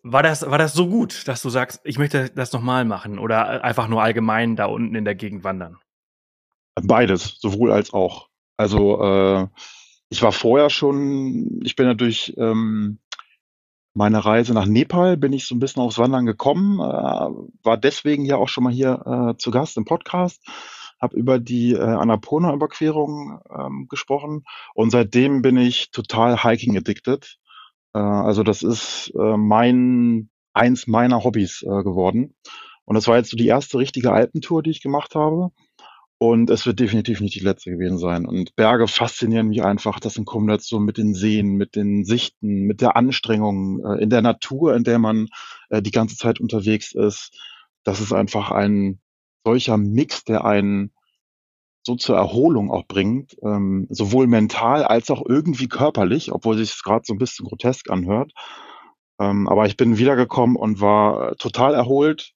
war 0.04 0.24
das, 0.24 0.50
war 0.50 0.58
das 0.58 0.74
so 0.74 0.88
gut, 0.88 1.28
dass 1.28 1.42
du 1.42 1.50
sagst, 1.50 1.82
ich 1.84 1.98
möchte 1.98 2.30
das 2.30 2.52
nochmal 2.52 2.86
machen 2.86 3.20
oder 3.20 3.64
einfach 3.64 3.88
nur 3.88 4.02
allgemein 4.02 4.56
da 4.56 4.66
unten 4.66 4.96
in 4.96 5.06
der 5.06 5.16
Gegend 5.16 5.44
wandern? 5.44 5.78
Beides, 6.76 7.38
sowohl 7.40 7.72
als 7.72 7.94
auch. 7.94 8.30
Also 8.58 9.02
äh, 9.02 9.48
ich 10.10 10.22
war 10.22 10.32
vorher 10.32 10.70
schon, 10.70 11.62
ich 11.64 11.76
bin 11.76 11.96
durch 11.98 12.34
ähm, 12.38 13.00
meine 14.00 14.24
Reise 14.24 14.54
nach 14.54 14.66
Nepal, 14.66 15.18
bin 15.18 15.34
ich 15.34 15.46
so 15.46 15.54
ein 15.54 15.60
bisschen 15.60 15.84
aufs 15.84 15.98
Wandern 15.98 16.26
gekommen, 16.26 16.80
äh, 16.80 16.84
war 17.64 17.78
deswegen 17.78 18.24
ja 18.24 18.38
auch 18.38 18.48
schon 18.48 18.64
mal 18.64 18.72
hier 18.72 19.04
äh, 19.06 19.38
zu 19.38 19.52
Gast 19.52 19.76
im 19.76 19.84
Podcast, 19.84 20.42
habe 21.02 21.18
über 21.18 21.38
die 21.38 21.74
äh, 21.74 21.82
Annapurna-Überquerung 21.82 23.42
ähm, 23.54 23.88
gesprochen 23.90 24.46
und 24.74 24.92
seitdem 24.92 25.42
bin 25.42 25.58
ich 25.58 25.92
total 25.92 26.42
hiking 26.42 26.78
addicted. 26.78 27.38
Äh, 27.94 28.00
also 28.00 28.44
das 28.44 28.64
ist 28.64 29.12
äh, 29.20 29.36
mein 29.36 30.30
eins 30.54 30.88
meiner 30.88 31.26
Hobbys 31.26 31.62
äh, 31.64 31.84
geworden. 31.84 32.36
Und 32.86 32.96
das 32.96 33.06
war 33.10 33.18
jetzt 33.18 33.32
so 33.32 33.38
die 33.38 33.48
erste 33.48 33.78
richtige 33.80 34.14
Alpentour, 34.14 34.64
die 34.64 34.72
ich 34.72 34.82
gemacht 34.82 35.14
habe. 35.14 35.52
Und 36.22 36.50
es 36.50 36.66
wird 36.66 36.82
definitiv 36.82 37.22
nicht 37.22 37.36
die 37.36 37.40
letzte 37.40 37.72
gewesen 37.72 37.98
sein. 37.98 38.26
Und 38.26 38.54
Berge 38.58 38.90
faszinieren 38.90 39.48
mich 39.48 39.64
einfach. 39.64 40.02
Das 40.02 40.18
in 40.18 40.26
Kombination 40.26 40.84
mit 40.84 40.98
den 40.98 41.14
Seen, 41.14 41.56
mit 41.56 41.78
den 41.78 42.04
Sichten, 42.04 42.64
mit 42.64 42.82
der 42.82 42.98
Anstrengung 42.98 43.86
äh, 43.86 44.04
in 44.04 44.10
der 44.10 44.22
Natur, 44.22 44.76
in 44.76 44.84
der 44.84 45.00
man 45.00 45.30
äh, 45.70 45.82
die 45.82 45.92
ganze 45.92 46.18
Zeit 46.18 46.42
unterwegs 46.42 46.94
ist. 46.94 47.32
Das 47.86 48.02
ist 48.02 48.12
einfach 48.12 48.52
ein 48.52 49.00
solcher 49.46 49.78
Mix, 49.78 50.26
der 50.26 50.44
einen 50.44 50.92
so 51.84 51.96
zur 51.96 52.18
Erholung 52.18 52.70
auch 52.70 52.86
bringt, 52.86 53.38
ähm, 53.42 53.88
sowohl 53.90 54.28
mental 54.28 54.84
als 54.84 55.10
auch 55.10 55.24
irgendwie 55.26 55.70
körperlich, 55.70 56.34
obwohl 56.34 56.58
sich 56.58 56.74
es 56.74 56.84
gerade 56.84 57.06
so 57.06 57.14
ein 57.14 57.18
bisschen 57.18 57.48
grotesk 57.48 57.90
anhört. 57.90 58.34
Ähm, 59.22 59.48
aber 59.48 59.68
ich 59.68 59.78
bin 59.78 59.98
wiedergekommen 59.98 60.58
und 60.58 60.82
war 60.82 61.38
total 61.38 61.74
erholt 61.74 62.34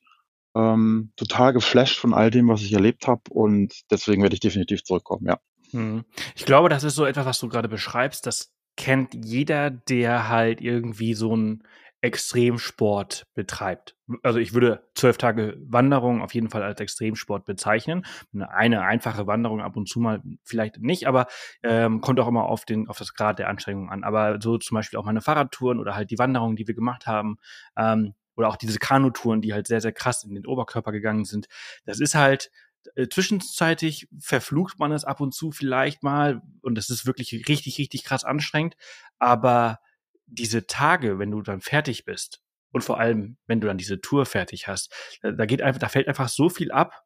ähm, 0.55 1.11
total 1.17 1.53
geflasht 1.53 1.97
von 1.99 2.13
all 2.13 2.31
dem, 2.31 2.47
was 2.49 2.61
ich 2.63 2.73
erlebt 2.73 3.07
habe 3.07 3.21
und 3.31 3.73
deswegen 3.91 4.21
werde 4.23 4.35
ich 4.35 4.39
definitiv 4.41 4.83
zurückkommen, 4.83 5.25
ja. 5.27 5.39
Mhm. 5.73 6.05
Ich 6.35 6.45
glaube, 6.45 6.69
das 6.69 6.83
ist 6.83 6.95
so 6.95 7.05
etwas, 7.05 7.25
was 7.25 7.39
du 7.39 7.49
gerade 7.49 7.67
beschreibst, 7.67 8.25
das 8.27 8.51
kennt 8.77 9.13
jeder, 9.13 9.69
der 9.71 10.29
halt 10.29 10.61
irgendwie 10.61 11.13
so 11.13 11.33
'n 11.35 11.63
Extremsport 12.01 13.27
betreibt. 13.33 13.95
Also, 14.23 14.37
ich 14.39 14.53
würde 14.53 14.83
zwölf 14.93 15.17
Tage 15.17 15.55
Wanderung 15.65 16.21
auf 16.21 16.33
jeden 16.33 16.49
Fall 16.49 16.61
als 16.61 16.79
Extremsport 16.81 17.45
bezeichnen. 17.45 18.05
'Ne 18.33 18.49
eine 18.51 18.81
einfache 18.81 19.25
Wanderung 19.25 19.61
ab 19.61 19.77
und 19.77 19.87
zu 19.87 19.99
mal 19.99 20.21
vielleicht 20.43 20.79
nicht, 20.79 21.07
aber, 21.07 21.27
ähm, 21.63 22.01
kommt 22.01 22.19
auch 22.19 22.27
immer 22.27 22.43
auf 22.45 22.65
den 22.65 22.87
auf 22.89 22.97
das 22.97 23.13
Grad 23.13 23.39
der 23.39 23.47
Anstrengung 23.49 23.89
an. 23.89 24.03
Aber 24.03 24.39
so 24.41 24.57
zum 24.57 24.75
Beispiel 24.75 24.99
auch 24.99 25.05
meine 25.05 25.21
Fahrradtouren 25.21 25.79
oder 25.79 25.95
halt 25.95 26.11
die 26.11 26.19
Wanderungen, 26.19 26.55
die 26.57 26.67
wir 26.67 26.75
gemacht 26.75 27.07
haben, 27.07 27.37
ähm, 27.77 28.13
oder 28.35 28.49
auch 28.49 28.55
diese 28.55 28.79
Kanutouren, 28.79 29.41
die 29.41 29.53
halt 29.53 29.67
sehr, 29.67 29.81
sehr 29.81 29.91
krass 29.91 30.23
in 30.23 30.35
den 30.35 30.45
Oberkörper 30.45 30.91
gegangen 30.91 31.25
sind. 31.25 31.47
Das 31.85 31.99
ist 31.99 32.15
halt 32.15 32.51
äh, 32.95 33.07
zwischenzeitlich 33.07 34.07
verflucht 34.19 34.79
man 34.79 34.91
es 34.91 35.05
ab 35.05 35.21
und 35.21 35.33
zu 35.33 35.51
vielleicht 35.51 36.03
mal 36.03 36.41
und 36.61 36.75
das 36.75 36.89
ist 36.89 37.05
wirklich 37.05 37.33
richtig, 37.47 37.77
richtig 37.77 38.03
krass 38.03 38.23
anstrengend. 38.23 38.75
Aber 39.19 39.79
diese 40.25 40.67
Tage, 40.67 41.19
wenn 41.19 41.31
du 41.31 41.41
dann 41.41 41.61
fertig 41.61 42.05
bist 42.05 42.41
und 42.71 42.83
vor 42.83 42.99
allem, 42.99 43.37
wenn 43.47 43.61
du 43.61 43.67
dann 43.67 43.77
diese 43.77 44.01
Tour 44.01 44.25
fertig 44.25 44.67
hast, 44.67 44.93
da, 45.21 45.31
da 45.31 45.45
geht 45.45 45.61
einfach, 45.61 45.79
da 45.79 45.89
fällt 45.89 46.07
einfach 46.07 46.29
so 46.29 46.49
viel 46.49 46.71
ab 46.71 47.03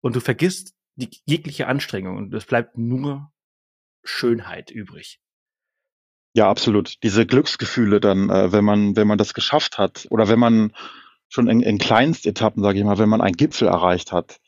und 0.00 0.16
du 0.16 0.20
vergisst 0.20 0.74
die 0.96 1.10
jegliche 1.26 1.66
Anstrengung 1.66 2.16
und 2.16 2.34
es 2.34 2.46
bleibt 2.46 2.76
nur 2.76 3.32
Schönheit 4.02 4.70
übrig. 4.70 5.20
Ja, 6.34 6.48
absolut. 6.48 7.02
Diese 7.02 7.26
Glücksgefühle 7.26 8.00
dann, 8.00 8.30
äh, 8.30 8.52
wenn 8.52 8.64
man 8.64 8.96
wenn 8.96 9.08
man 9.08 9.18
das 9.18 9.34
geschafft 9.34 9.78
hat 9.78 10.06
oder 10.10 10.28
wenn 10.28 10.38
man 10.38 10.72
schon 11.28 11.48
in 11.48 11.60
in 11.60 11.78
Kleinstetappen, 11.78 12.62
sage 12.62 12.78
ich 12.78 12.84
mal, 12.84 12.98
wenn 12.98 13.08
man 13.08 13.20
einen 13.20 13.36
Gipfel 13.36 13.68
erreicht 13.68 14.12
hat, 14.12 14.38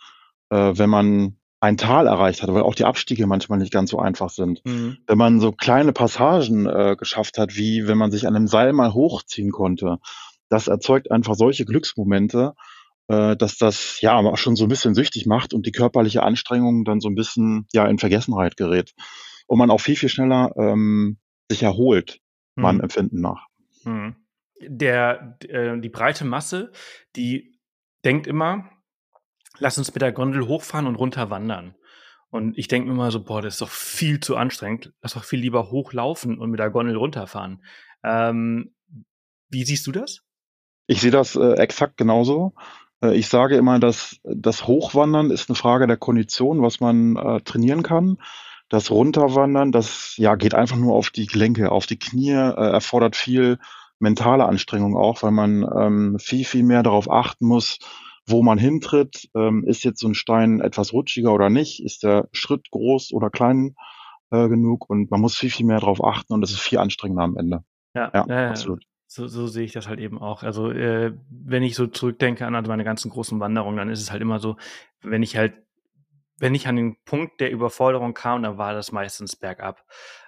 äh, 0.51 0.73
wenn 0.77 0.91
man 0.91 1.37
ein 1.61 1.77
Tal 1.77 2.09
erreicht 2.09 2.43
hat, 2.43 2.53
weil 2.53 2.62
auch 2.62 2.75
die 2.75 2.85
Abstiege 2.85 3.27
manchmal 3.27 3.59
nicht 3.59 3.73
ganz 3.73 3.91
so 3.91 4.01
einfach 4.01 4.31
sind. 4.31 4.61
Mhm. 4.65 4.99
Wenn 5.07 5.19
man 5.19 5.39
so 5.39 5.53
kleine 5.53 5.93
Passagen 5.93 6.67
äh, 6.67 6.97
geschafft 6.99 7.39
hat, 7.39 7.57
wie 7.57 7.87
wenn 7.87 7.99
man 7.99 8.11
sich 8.11 8.27
an 8.27 8.35
einem 8.35 8.49
Seil 8.49 8.73
mal 8.73 8.95
hochziehen 8.95 9.53
konnte, 9.53 9.99
das 10.49 10.67
erzeugt 10.67 11.12
einfach 11.12 11.37
solche 11.37 11.65
Glücksmomente, 11.65 12.55
äh, 13.07 13.37
dass 13.37 13.59
das 13.59 14.01
ja 14.01 14.17
auch 14.17 14.39
schon 14.39 14.57
so 14.57 14.65
ein 14.65 14.69
bisschen 14.69 14.95
süchtig 14.95 15.27
macht 15.27 15.55
und 15.55 15.65
die 15.65 15.73
körperliche 15.73 16.25
Anstrengung 16.25 16.85
dann 16.85 17.01
so 17.01 17.09
ein 17.09 17.15
bisschen 17.15 17.67
ja 17.73 17.87
in 17.87 17.99
Vergessenheit 17.99 18.57
gerät 18.57 18.93
und 19.47 19.59
man 19.59 19.71
auch 19.71 19.81
viel 19.81 19.97
viel 19.97 20.09
schneller 20.09 20.53
ähm, 20.57 21.19
sich 21.52 21.62
erholt, 21.62 22.21
meinem 22.56 22.76
Mhm. 22.76 22.82
Empfinden 22.82 23.21
nach. 23.21 23.47
Mhm. 23.85 24.16
Der 24.61 25.38
äh, 25.49 25.78
die 25.80 25.88
breite 25.88 26.25
Masse, 26.25 26.73
die 27.16 27.59
denkt 28.04 28.26
immer: 28.26 28.71
„Lass 29.59 29.78
uns 29.78 29.94
mit 29.94 30.02
der 30.02 30.12
Gondel 30.12 30.47
hochfahren 30.49 30.87
und 30.87 30.97
runter 30.97 31.30
wandern.“ 31.30 31.75
Und 32.30 32.59
ich 32.59 32.68
denke 32.68 32.88
mir 32.88 32.94
immer 32.94 33.11
so: 33.11 33.23
„Boah, 33.25 33.42
das 33.42 33.54
ist 33.54 33.61
doch 33.62 33.71
viel 33.71 34.21
zu 34.21 34.37
anstrengend. 34.37 34.92
Lass 35.02 35.14
doch 35.14 35.25
viel 35.25 35.40
lieber 35.40 35.71
hochlaufen 35.71 36.38
und 36.38 36.50
mit 36.50 36.61
der 36.61 36.71
Gondel 36.71 36.97
runterfahren.“ 36.97 37.64
Ähm, 38.04 38.75
wie 39.50 39.64
siehst 39.64 39.87
du 39.87 39.92
das? 39.92 40.23
Ich 40.88 41.00
sehe 41.00 41.11
das, 41.11 41.37
äh, 41.37 41.54
exakt 41.54 41.97
genauso. 41.97 42.54
Äh, 43.02 43.14
ich 43.16 43.28
sage 43.28 43.56
immer, 43.56 43.78
dass 43.78 44.18
das 44.25 44.66
Hochwandern 44.66 45.30
ist 45.30 45.49
'ne 45.49 45.54
Frage 45.56 45.87
der 45.87 45.97
Kondition, 45.97 46.62
was 46.62 46.80
man, 46.80 47.16
äh, 47.16 47.40
trainieren 47.42 47.82
kann. 47.82 48.18
Das 48.73 48.91
Runterwandern, 48.91 49.71
das, 49.71 50.14
ja, 50.17 50.35
geht 50.35 50.55
einfach 50.55 50.76
nur 50.79 50.95
auf 50.95 51.11
die 51.11 51.26
Gelenke, 51.26 51.71
auf 51.71 51.85
die 51.85 51.99
Knie, 51.99 52.31
äh, 52.31 52.71
erfordert 52.73 53.17
viel 53.17 53.59
mentale 53.99 54.47
Anstrengung 54.47 54.97
auch, 54.97 55.23
weil 55.23 55.31
man, 55.31 55.62
ähm, 55.79 56.17
viel, 56.19 56.47
viel 56.47 56.62
mehr 56.62 56.83
darauf 56.83 57.11
achten 57.11 57.47
muss, 57.47 57.81
wo 58.26 58.43
man 58.43 58.57
hintritt. 58.57 59.29
Ähm, 59.37 59.62
ist 59.67 59.85
jetzt 59.85 60.00
so 60.00 60.09
'n 60.09 60.14
Stein 60.14 60.61
etwas 60.61 60.95
rutschiger 60.95 61.35
oder 61.35 61.50
nicht? 61.50 61.85
Ist 61.85 62.02
der 62.02 62.29
Schritt 62.33 62.71
groß 62.71 63.12
oder 63.12 63.29
klein, 63.29 63.75
äh, 64.31 64.49
genug? 64.49 64.88
Und 64.88 65.11
man 65.11 65.21
muss 65.21 65.37
viel, 65.37 65.50
viel 65.50 65.67
mehr 65.67 65.81
drauf 65.81 66.02
achten 66.02 66.33
und 66.33 66.41
das 66.41 66.50
ist 66.50 66.61
viel 66.61 66.79
anstrengender 66.79 67.25
am 67.25 67.37
Ende. 67.37 67.64
Ja, 67.95 68.11
Ja, 68.14 68.25
ja, 68.26 68.49
absolut. 68.49 68.85
so 69.07 69.29
so 69.29 69.49
sehe 69.49 69.64
ich 69.64 69.73
das 69.73 69.87
halt 69.87 70.00
eben 70.00 70.19
auch. 70.19 70.45
Also, 70.45 70.71
äh, 70.71 71.12
wenn 71.29 71.62
ich 71.62 71.75
so 71.75 71.88
zurückdenke 71.88 72.47
an 72.47 72.55
meine 72.67 72.85
ganzen 72.85 73.11
großen 73.11 73.38
Wanderungen, 73.38 73.76
dann 73.76 73.91
ist 73.91 74.00
es 74.00 74.11
halt 74.11 74.23
immer 74.23 74.38
so, 74.38 74.57
wenn 75.02 75.23
ich 75.23 75.37
halt 75.37 75.52
wenn 76.39 76.55
ich 76.55 76.67
an 76.69 76.77
den 76.77 76.97
Punkt 77.05 77.41
der 77.41 77.51
Überforderung 77.51 78.15
kam, 78.15 78.43
dann 78.43 78.59
war 78.59 78.75
das 78.75 78.93
meistens 78.93 79.37
bergab. 79.37 79.85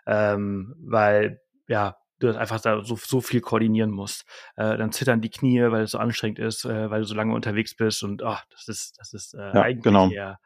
Ähm, 0.07 0.75
weil, 0.79 1.41
ja, 1.69 1.97
du 2.21 2.29
das 2.29 2.37
einfach 2.37 2.61
da 2.61 2.83
so 2.85 2.97
so 2.97 3.21
viel 3.21 3.41
koordinieren 3.41 3.91
musst. 3.91 4.25
Äh, 4.57 4.77
dann 4.79 4.93
zittern 4.93 5.21
die 5.21 5.31
Knie, 5.31 5.61
weil 5.71 5.83
es 5.83 5.91
so 5.93 5.99
anstrengend 5.99 6.39
ist, 6.39 6.65
äh, 6.65 6.91
weil 6.91 7.01
du 7.01 7.07
so 7.07 7.15
lange 7.15 7.35
unterwegs 7.35 7.75
bist 7.77 8.03
und, 8.05 8.23
ach, 8.23 8.45
das 8.51 8.69
ist 8.69 8.99
das 8.99 9.13
ist, 9.13 9.35
äh, 9.35 9.39
Ja, 9.55 9.63
eigentlich 9.63 9.83
genau. 9.83 10.09
eher 10.11 10.39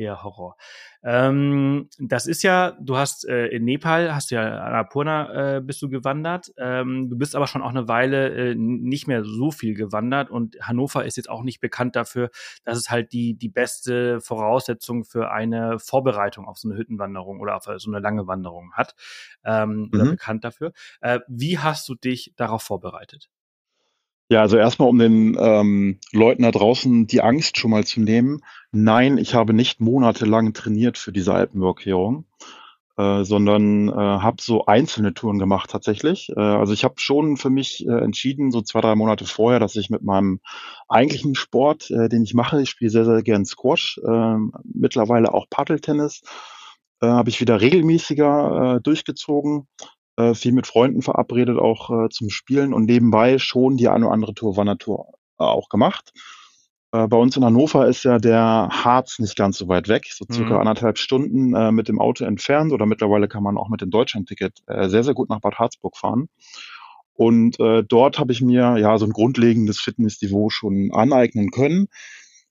eher 0.00 0.22
Horror. 0.24 0.56
Ähm, 1.04 1.88
das 1.98 2.26
ist 2.26 2.42
ja 2.42 2.76
du 2.80 2.96
hast, 2.98 3.26
äh, 3.28 3.46
in 3.48 3.64
Nepal 3.64 4.14
hast 4.14 4.30
du 4.30 4.36
ja 4.36 4.42
Annapurna, 4.60 5.56
äh, 5.58 5.60
bist 5.62 5.82
du 5.82 5.88
gewandert. 5.90 6.52
Ähm, 6.58 7.10
du 7.10 7.16
bist 7.18 7.36
aber 7.36 7.46
schon 7.46 7.62
auch 7.62 7.72
'ne 7.72 7.88
Weile, 7.88 8.30
äh, 8.52 8.54
nicht 8.56 9.06
mehr 9.08 9.24
so 9.24 9.50
viel 9.52 9.74
gewandert 9.74 10.30
und 10.30 10.56
Hannover 10.62 11.04
ist 11.06 11.16
jetzt 11.18 11.30
auch 11.30 11.42
nicht 11.44 11.60
bekannt 11.60 11.96
dafür, 11.96 12.30
dass 12.64 12.78
es 12.78 12.90
halt 12.90 13.12
die 13.12 13.34
die 13.36 13.48
beste 13.50 14.20
Voraussetzung 14.20 15.04
für 15.04 15.30
eine 15.32 15.78
Vorbereitung 15.78 16.46
auf 16.46 16.58
so 16.58 16.68
'ne 16.68 16.76
Hüttenwanderung 16.76 17.40
oder 17.40 17.56
auf, 17.56 17.66
äh, 17.68 17.78
so 17.78 17.90
'ne 17.90 18.00
lange 18.00 18.26
Wanderung 18.26 18.72
hat, 18.74 18.94
ähm, 19.44 19.90
oder 19.92 20.06
Mhm. 20.06 20.08
bekannt 20.08 20.44
dafür. 20.44 20.72
Äh, 21.00 21.20
wie 21.28 21.58
hast 21.58 21.88
du 21.88 21.94
dich 21.94 22.32
darauf 22.36 22.62
vorbereitet? 22.62 23.28
Ja, 24.32 24.42
also 24.42 24.56
erst 24.56 24.78
mal, 24.78 24.84
um 24.86 24.96
den, 25.00 25.36
ähm, 25.40 25.98
Leuten 26.12 26.42
da 26.44 26.52
draußen 26.52 27.08
die 27.08 27.20
Angst 27.20 27.58
schon 27.58 27.72
mal 27.72 27.84
zu 27.84 28.00
nehmen. 28.00 28.42
Nein, 28.70 29.18
ich 29.18 29.34
habe 29.34 29.52
nicht 29.52 29.80
monatelang 29.80 30.52
trainiert 30.52 30.98
für 30.98 31.10
diese 31.10 31.34
Alpenüberquerung, 31.34 32.26
äh, 32.96 33.24
sondern, 33.24 33.88
äh, 33.88 33.92
habe 33.92 34.36
so 34.40 34.66
einzelne 34.66 35.14
Touren 35.14 35.40
gemacht 35.40 35.70
tatsächlich. 35.70 36.30
Äh, 36.36 36.40
also, 36.40 36.72
ich 36.72 36.84
habe 36.84 36.94
schon 36.98 37.38
für 37.38 37.50
mich, 37.50 37.84
äh, 37.88 37.90
entschieden, 38.04 38.52
so 38.52 38.62
2, 38.62 38.80
3 38.82 38.94
Monate 38.94 39.24
vorher, 39.24 39.58
dass 39.58 39.74
ich 39.76 39.90
mit 39.90 40.02
meinem 40.04 40.40
eigentlichen 40.88 41.34
Sport, 41.34 41.90
äh, 41.90 42.08
den 42.08 42.22
ich 42.22 42.34
mache 42.34 42.62
ich 42.62 42.70
spiele 42.70 42.90
sehr, 42.92 43.04
sehr 43.06 43.22
gern 43.24 43.44
Squash, 43.44 44.00
ähm, 44.06 44.52
mittlerweile 44.64 45.34
auch 45.34 45.46
Paddle-Tennis, 45.50 46.22
äh, 47.02 47.06
habe 47.08 47.30
ich 47.30 47.40
wieder 47.40 47.60
regelmäßiger, 47.60 48.76
äh, 48.76 48.80
durchgezogen, 48.82 49.66
äh, 50.20 50.34
viel 50.34 50.52
mit 50.52 50.66
Freunden 50.66 51.02
verabredet 51.02 51.58
auch, 51.58 51.90
äh, 51.90 52.08
zum 52.10 52.30
Spielen 52.30 52.72
und 52.74 52.86
nebenbei 52.86 53.38
schon 53.38 53.76
die 53.76 53.88
eine 53.88 54.06
oder 54.06 54.14
andere 54.14 54.34
Tour 54.34 54.56
Wandertour 54.56 55.14
auch 55.38 55.68
gemacht. 55.68 56.12
Äh, 56.92 57.06
bei 57.08 57.16
uns 57.16 57.36
in 57.36 57.44
Hannover 57.44 57.86
ist 57.88 58.04
ja 58.04 58.18
der 58.18 58.68
Harz 58.70 59.18
nicht 59.20 59.36
ganz 59.36 59.58
so 59.58 59.68
weit 59.68 59.88
weg, 59.88 60.06
so 60.12 60.24
circa 60.32 60.54
Mhm. 60.54 60.60
1,5 60.60 60.98
Stunden, 60.98 61.54
äh, 61.54 61.72
mit 61.72 61.88
dem 61.88 62.00
Auto 62.00 62.24
entfernt 62.24 62.72
oder 62.72 62.86
mittlerweile 62.86 63.28
kann 63.28 63.42
man 63.44 63.56
auch 63.58 63.68
mit 63.68 63.80
dem 63.80 63.90
Deutschlandticket, 63.90 64.58
äh, 64.66 64.88
sehr, 64.88 65.04
sehr 65.04 65.14
gut 65.14 65.28
nach 65.30 65.40
Bad 65.40 65.58
Harzburg 65.58 65.96
fahren. 65.96 66.28
Und, 67.14 67.60
äh, 67.60 67.84
dort 67.84 68.18
habe 68.18 68.32
ich 68.32 68.40
mir, 68.40 68.78
ja, 68.78 68.96
so 68.98 69.04
'n 69.06 69.12
grundlegendes 69.12 69.80
Fitnessniveau 69.80 70.48
schon 70.50 70.90
aneignen 70.92 71.50
können 71.50 71.88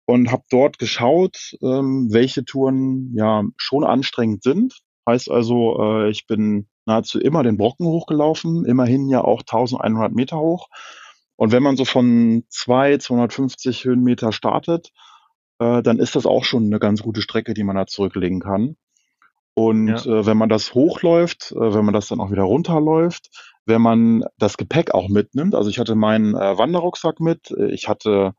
und 0.06 0.32
habe 0.32 0.44
dort 0.50 0.77
geschaut, 0.80 1.58
ähm, 1.62 2.10
welche 2.12 2.46
Touren, 2.46 3.13
ja, 3.15 3.44
schon 3.58 3.84
anstrengend 3.84 4.44
sind. 4.44 4.82
Heißt 5.08 5.32
also, 5.32 5.80
äh, 5.82 6.10
ich 6.12 6.27
bin 6.27 6.68
nahezu 6.91 7.19
immer 7.19 7.43
den 7.43 7.57
Brocken 7.57 7.88
hochgelaufen, 7.88 8.65
immerhin 8.65 9.10
ja 9.10 9.21
auch 9.24 9.43
1.100 9.43 10.13
Meter 10.13 10.39
hoch. 10.39 10.67
Und 11.38 11.51
wenn 11.51 11.63
man 11.63 11.77
so 11.77 11.86
von 11.86 12.43
2, 12.50 12.98
250 13.00 13.86
Höhenmeter 13.86 14.31
startet, 14.33 14.91
äh, 15.60 15.81
dann 15.83 16.00
ist 16.00 16.15
das 16.15 16.25
auch 16.27 16.43
schon 16.45 16.69
'ne 16.69 16.79
ganz 16.79 17.01
gute 17.03 17.21
Strecke, 17.21 17.53
die 17.55 17.63
man 17.63 17.75
da 17.77 17.88
zurücklegen 17.88 18.39
kann. 18.41 18.77
Und, 19.55 20.05
Ja. 20.05 20.19
äh, 20.21 20.25
wenn 20.27 20.38
man 20.38 20.50
das 20.50 20.74
hochläuft, 20.75 21.51
äh, 21.53 21.74
wenn 21.75 21.86
man 21.86 21.93
das 21.93 22.07
dann 22.10 22.21
auch 22.21 22.31
wieder 22.31 22.43
runterläuft, 22.43 23.29
wenn 23.65 23.81
man 23.81 24.24
das 24.38 24.57
Gepäck 24.57 24.93
auch 24.93 25.10
mitnimmt 25.10 25.55
also, 25.55 25.69
ich 25.69 25.79
hatte 25.79 25.95
meinen, 25.95 26.36
äh, 26.36 26.57
Wanderrucksack 26.57 27.19
mit, 27.21 27.51
äh, 27.51 27.71
ich 27.71 27.88
hatte, 27.89 28.33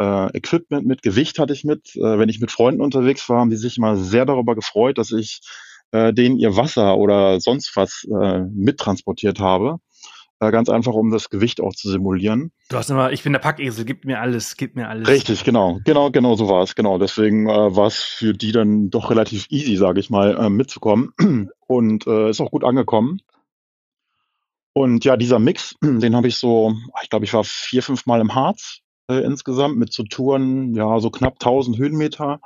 äh, 0.00 0.28
Equipment 0.36 0.86
mit, 0.86 1.02
Gewicht 1.02 1.38
hatte 1.40 1.52
ich 1.54 1.64
mit. 1.64 1.96
Äh, 1.96 2.18
wenn 2.18 2.28
ich 2.30 2.40
mit 2.40 2.50
Freunden 2.52 2.82
unterwegs 2.82 3.28
war, 3.30 3.40
haben 3.40 3.50
die 3.50 3.56
sich 3.56 3.78
immer 3.78 3.96
sehr 3.96 4.26
darüber 4.26 4.54
gefreut, 4.56 4.98
dass 4.98 5.12
ich, 5.12 5.40
äh, 5.94 6.12
denen 6.12 6.38
ihr 6.38 6.56
Wasser 6.56 6.96
oder 6.96 7.40
sonst 7.40 7.76
was, 7.76 8.04
äh, 8.10 8.40
mittransportiert 8.52 9.38
habe, 9.38 9.76
äh, 10.40 10.50
ganz 10.50 10.68
einfach, 10.68 10.92
um 10.92 11.12
das 11.12 11.30
Gewicht 11.30 11.60
auch 11.60 11.72
zu 11.72 11.88
simulieren. 11.88 12.50
Du 12.68 12.76
hast 12.76 12.90
immer: 12.90 13.12
„Ich 13.12 13.22
bin 13.22 13.32
der 13.32 13.38
Packesel, 13.38 13.84
gib 13.84 14.04
mir 14.04 14.20
alles, 14.20 14.56
gib 14.56 14.74
mir 14.74 14.88
alles.“ 14.88 15.06
Richtig, 15.06 15.44
genau. 15.44 15.78
Genau, 15.84 16.10
genau 16.10 16.34
so 16.34 16.48
war's. 16.48 16.74
Genau, 16.74 16.98
deswegen, 16.98 17.48
äh, 17.48 17.76
war's 17.76 17.98
für 18.02 18.32
die 18.32 18.50
dann 18.50 18.90
doch 18.90 19.10
relativ 19.10 19.46
easy, 19.50 19.76
sage 19.76 20.00
ich 20.00 20.10
mal, 20.10 20.36
äh, 20.36 20.50
mitzukommen 20.50 21.12
und, 21.68 22.06
äh, 22.08 22.30
ist 22.30 22.40
auch 22.40 22.50
gut 22.50 22.64
angekommen. 22.64 23.20
Und 24.72 25.04
ja, 25.04 25.16
dieser 25.16 25.38
Mix, 25.38 25.76
den 25.82 26.16
habe 26.16 26.26
ich 26.26 26.36
so 26.36 26.74
ich 27.04 27.08
glaube, 27.08 27.24
ich 27.24 27.32
war 27.32 27.44
4, 27.44 27.84
5 27.84 28.06
Mal 28.06 28.20
im 28.20 28.34
Harz, 28.34 28.80
äh, 29.08 29.20
insgesamt 29.20 29.76
mit 29.76 29.92
so 29.92 30.02
Touren, 30.02 30.74
ja, 30.74 30.98
so 30.98 31.10
knapp 31.10 31.38
1.000 31.38 31.78
Höhenmeter 31.78 32.40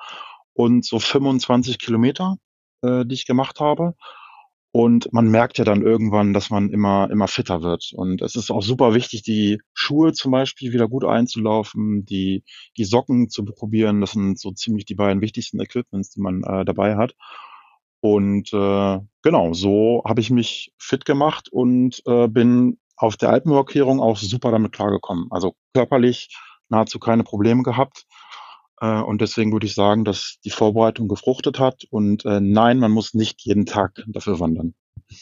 und 0.52 0.84
so 0.84 0.98
25 0.98 1.78
Kilometer, 1.78 2.36
äh, 2.82 3.04
die 3.04 3.14
ich 3.14 3.26
gemacht 3.26 3.60
habe. 3.60 3.94
Und 4.70 5.12
man 5.12 5.28
merkt 5.28 5.58
ja 5.58 5.64
dann 5.64 5.82
irgendwann, 5.82 6.34
dass 6.34 6.50
man 6.50 6.68
immer, 6.70 7.10
immer 7.10 7.26
fitter 7.26 7.62
wird. 7.62 7.90
Und 7.94 8.20
es 8.20 8.36
ist 8.36 8.50
auch 8.50 8.62
super 8.62 8.94
wichtig, 8.94 9.22
die 9.22 9.60
Schuhe 9.72 10.12
zum 10.12 10.30
Beispiel 10.30 10.72
wieder 10.72 10.88
gut 10.88 11.04
einzulaufen, 11.04 12.04
die, 12.04 12.44
die 12.76 12.84
Socken 12.84 13.30
zu 13.30 13.44
probieren. 13.44 14.00
Das 14.00 14.12
sind 14.12 14.38
so 14.38 14.52
ziemlich 14.52 14.84
die 14.84 14.94
beiden 14.94 15.22
wichtigsten 15.22 15.58
Equipments, 15.60 16.10
die 16.10 16.20
man 16.20 16.42
äh, 16.44 16.64
dabei 16.66 16.96
hat. 16.96 17.14
Und 18.00 18.52
äh, 18.52 18.98
genau, 19.22 19.52
so 19.54 20.02
habe 20.06 20.20
ich 20.20 20.30
mich 20.30 20.72
fit 20.78 21.04
gemacht 21.04 21.48
und 21.50 22.02
äh, 22.06 22.28
bin 22.28 22.78
auf 22.96 23.16
der 23.16 23.30
Alpenüberquerung 23.30 24.00
auch 24.00 24.18
super 24.18 24.50
damit 24.50 24.72
klargekommen. 24.72 25.28
Also 25.30 25.54
körperlich 25.74 26.36
nahezu 26.68 26.98
keine 26.98 27.24
Probleme 27.24 27.62
gehabt. 27.62 28.04
Äh, 28.80 29.00
und 29.00 29.20
deswegen 29.20 29.52
würde 29.52 29.66
ich 29.66 29.74
sagen, 29.74 30.04
dass 30.04 30.38
die 30.44 30.50
Vorbereitung 30.50 31.08
gefruchtet 31.08 31.58
hat. 31.58 31.84
Und 31.90 32.24
äh, 32.24 32.40
nein, 32.40 32.78
man 32.78 32.90
muss 32.90 33.14
nicht 33.14 33.42
jeden 33.42 33.66
Tag 33.66 34.02
dafür 34.06 34.40
wandern. 34.40 34.74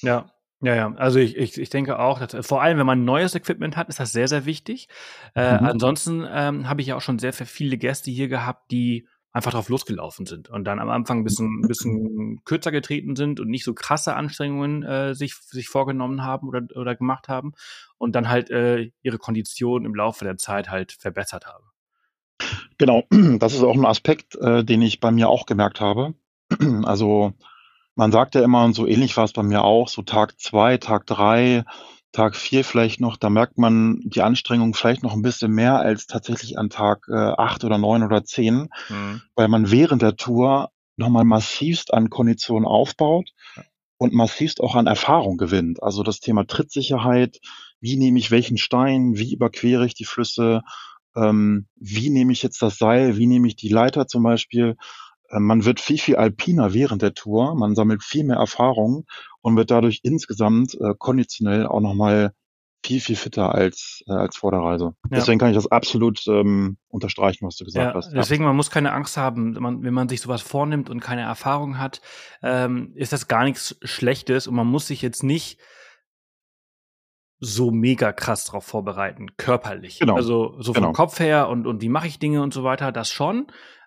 Ja, 0.02 0.30
ja, 0.62 0.75
ja. 0.75 0.94
Also 0.96 1.18
ich, 1.18 1.36
ich, 1.36 1.58
ich 1.58 1.70
denke 1.70 1.98
auch, 1.98 2.18
dass, 2.18 2.46
vor 2.46 2.62
allem 2.62 2.78
wenn 2.78 2.86
man 2.86 3.04
neues 3.04 3.34
Equipment 3.34 3.76
hat, 3.76 3.88
ist 3.88 4.00
das 4.00 4.12
sehr, 4.12 4.28
sehr 4.28 4.46
wichtig. 4.46 4.88
Äh, 5.34 5.58
mhm. 5.58 5.66
Ansonsten 5.66 6.26
ähm, 6.28 6.68
habe 6.68 6.80
ich 6.80 6.88
ja 6.88 6.96
auch 6.96 7.02
schon 7.02 7.18
sehr 7.18 7.32
viele 7.32 7.76
Gäste 7.76 8.10
hier 8.10 8.28
gehabt, 8.28 8.70
die 8.70 9.06
einfach 9.36 9.52
drauf 9.52 9.68
losgelaufen 9.68 10.25
sind 10.25 10.48
und 10.48 10.64
dann 10.64 10.80
am 10.80 10.88
Anfang 10.88 11.18
ein 11.18 11.25
bisschen, 11.25 11.60
ein 11.60 11.68
bisschen 11.68 12.40
kürzer 12.46 12.72
getreten 12.72 13.16
sind 13.16 13.38
und 13.38 13.48
nicht 13.48 13.64
so 13.64 13.75
krasse 13.75 14.16
Anstrengungen 14.16 14.82
äh, 14.82 15.14
sich, 15.14 15.34
sich 15.34 15.68
vorgenommen 15.68 16.25
haben 16.25 16.48
oder, 16.48 16.62
oder 16.75 16.96
gemacht 16.96 17.28
haben 17.28 17.52
und 17.98 18.16
dann 18.16 18.30
halt 18.30 18.48
äh, 18.48 18.92
ihre 19.02 19.18
Kondition 19.18 19.84
im 19.84 19.94
Laufe 19.94 20.25
der 20.25 20.38
Zeit 20.38 20.70
halt 20.70 20.92
verbessert 20.92 21.46
haben. 21.46 21.66
Genau, 22.78 23.04
das 23.38 23.54
ist 23.54 23.62
auch 23.62 23.75
ein 23.75 23.87
Aspekt, 23.87 24.37
äh, 24.37 24.64
den 24.64 24.83
ich 24.83 25.00
bei 25.00 25.11
mir 25.11 25.28
auch 25.28 25.47
gemerkt 25.47 25.80
habe. 25.80 26.14
Also 26.85 27.33
man 27.97 28.12
sagt 28.12 28.35
ja 28.35 28.42
immer, 28.42 28.64
und 28.64 28.75
so 28.75 28.87
ähnlich 28.87 29.16
war 29.16 29.25
es 29.25 29.33
bei 29.33 29.42
mir 29.42 29.64
auch, 29.64 29.88
so 29.88 30.02
Tag 30.02 30.38
zwei, 30.38 30.76
Tag 30.76 31.06
drei, 31.06 31.64
Tag 32.12 32.37
vier 32.37 32.64
vielleicht 32.64 33.00
noch, 33.00 33.16
da 33.16 33.30
merkt 33.30 33.59
man 33.59 34.00
die 34.04 34.23
Anstrengung 34.23 34.75
vielleicht 34.75 35.02
noch 35.02 35.14
ein 35.14 35.23
bisschen 35.23 35.52
mehr 35.52 35.80
als 35.80 36.06
tatsächlich 36.06 36.59
an 36.59 36.71
Tag 36.71 37.09
äh, 37.09 37.14
acht 37.14 37.64
oder 37.64 37.78
neun 37.78 38.02
oder 38.02 38.25
zehn, 38.25 38.68
mhm. 38.88 39.23
weil 39.35 39.49
man 39.49 39.71
während 39.71 40.02
der 40.02 40.16
Tour 40.16 40.71
nochmal 40.97 41.25
massivst 41.25 41.92
an 41.92 42.11
Kondition 42.11 42.64
aufbaut 42.64 43.30
und 43.99 44.12
massivst 44.12 44.61
auch 44.61 44.75
an 44.75 44.87
Erfahrung 44.87 45.37
gewinnt. 45.37 45.83
Also 45.83 46.02
das 46.02 46.21
Thema 46.21 46.47
Trittsicherheit, 46.47 47.38
wie 47.80 47.97
nehme 47.97 48.18
ich 48.18 48.30
welchen 48.30 48.59
Stein, 48.59 49.16
wie 49.16 49.33
überquere 49.33 49.87
ich 49.87 49.95
die 49.95 50.04
Flüsse, 50.04 50.62
ähm, 51.16 51.66
wie 51.76 52.11
nehme 52.11 52.32
ich 52.32 52.42
jetzt 52.42 52.62
das 52.62 52.78
Seil, 52.78 53.16
wie 53.16 53.26
nehme 53.26 53.49
ich 53.49 53.56
die 53.56 53.68
Leiter 53.68 54.06
zum 54.06 54.23
Beispiel. 54.23 54.76
Äh, 55.30 55.40
man 55.40 55.64
wird 55.64 55.80
viel, 55.80 55.99
viel 55.99 56.16
alpiner 56.16 56.75
während 56.75 57.02
der 57.02 57.14
Tour, 57.14 57.54
man 57.54 57.75
sammelt 57.75 58.02
viel 58.02 58.25
mehr 58.25 58.37
Erfahrung 58.37 59.06
und 59.40 59.56
wird 59.56 59.70
dadurch 59.70 60.00
insgesamt 60.02 60.75
äh, 60.80 60.94
konditionell 60.99 61.66
auch 61.66 61.80
nochmal 61.80 62.32
viel, 62.85 63.00
viel 63.00 63.16
fitter 63.16 63.52
als, 63.54 64.04
äh, 64.06 64.12
als 64.12 64.37
vor 64.37 64.52
der 64.52 64.61
Reise. 64.61 64.94
Ja. 65.11 65.16
Deswegen 65.18 65.38
kann 65.38 65.50
ich 65.50 65.56
das 65.56 65.70
absolut 65.70 66.25
ähm, 66.28 66.76
unterstreichen, 66.88 67.46
was 67.46 67.56
du 67.56 67.64
gesagt 67.64 67.87
ja, 67.87 67.94
hast. 67.94 68.12
Deswegen, 68.12 68.44
man 68.44 68.54
muss 68.54 68.70
keine 68.70 68.92
Angst 68.92 69.16
haben, 69.16 69.54
man, 69.54 69.82
wenn 69.82 69.94
man 69.94 70.08
sich 70.08 70.20
sowas 70.20 70.42
vornimmt 70.42 70.88
und 70.88 71.00
keine 71.00 71.23
Erfahrung 71.23 71.78
hat, 71.78 72.00
ähm, 72.42 72.92
ist 72.94 73.12
das 73.12 73.26
gar 73.26 73.44
nichts 73.44 73.76
Schlechtes 73.82 74.46
und 74.46 74.54
man 74.54 74.68
muss 74.68 74.87
sich 74.87 75.02
jetzt 75.02 75.25
nicht 75.25 75.58
so 77.38 77.71
mega 77.71 78.12
krass 78.12 78.45
drauf 78.45 78.64
vorbereiten, 78.64 79.37
körperlich. 79.37 79.99
Genau. 79.99 80.16
Also 80.16 80.57
so 80.61 80.73
vom 80.73 80.83
genau. 80.83 80.93
Kopf 80.93 81.21
her 81.21 81.49
und, 81.49 81.66
und 81.66 81.83
wie 81.83 81.88
mache 81.88 82.07
ich 82.07 82.19
Dinge 82.19 82.43
und 82.43 82.55
so 82.55 82.64
weiter, 82.64 82.93
das 82.93 83.11
schon. 83.11 83.47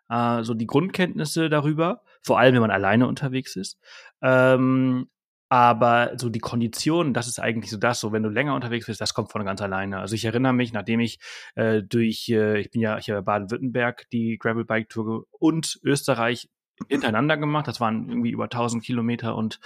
Äh, 0.10 0.44
so 0.44 0.54
die 0.54 0.68
Grundkenntnisse 0.68 1.50
darüber, 1.50 2.02
vor 2.22 2.40
allem 2.40 2.54
wenn 2.54 2.62
man 2.62 2.72
alleine 2.72 3.08
unterwegs 3.08 3.56
ist. 3.56 3.80
Ähm, 4.22 5.08
aber 5.52 6.12
so 6.16 6.30
die 6.30 6.40
Kondition, 6.40 7.14
das 7.14 7.28
ist 7.28 7.40
eigentlich 7.40 7.72
so 7.72 7.78
das, 7.78 8.00
so 8.00 8.12
wenn 8.12 8.22
du 8.22 8.30
länger 8.30 8.54
unterwegs 8.54 8.86
bist, 8.86 9.02
das 9.02 9.16
kommt 9.16 9.32
von 9.32 9.44
ganz 9.46 9.62
alleine. 9.62 9.98
Also 10.00 10.14
ich 10.14 10.26
erinnere 10.26 10.54
mich, 10.54 10.74
nachdem 10.74 11.00
ich 11.00 11.20
äh, 11.56 11.82
durch, 11.82 12.30
äh, 12.30 12.60
ich 12.60 12.70
bin 12.70 12.82
ja, 12.82 13.00
habe 13.00 13.24
Baden-Württemberg 13.24 14.08
die 14.12 14.38
Gravelbike 14.38 14.90
Tour 14.90 15.26
und 15.32 15.80
Österreich 15.84 16.50
hintereinander 16.88 17.38
gemacht. 17.38 17.68
Das 17.68 17.80
waren 17.80 18.10
irgendwie 18.10 18.32
über 18.32 18.46
1000 18.46 18.84
Kilometer 18.84 19.36
und 19.36 19.60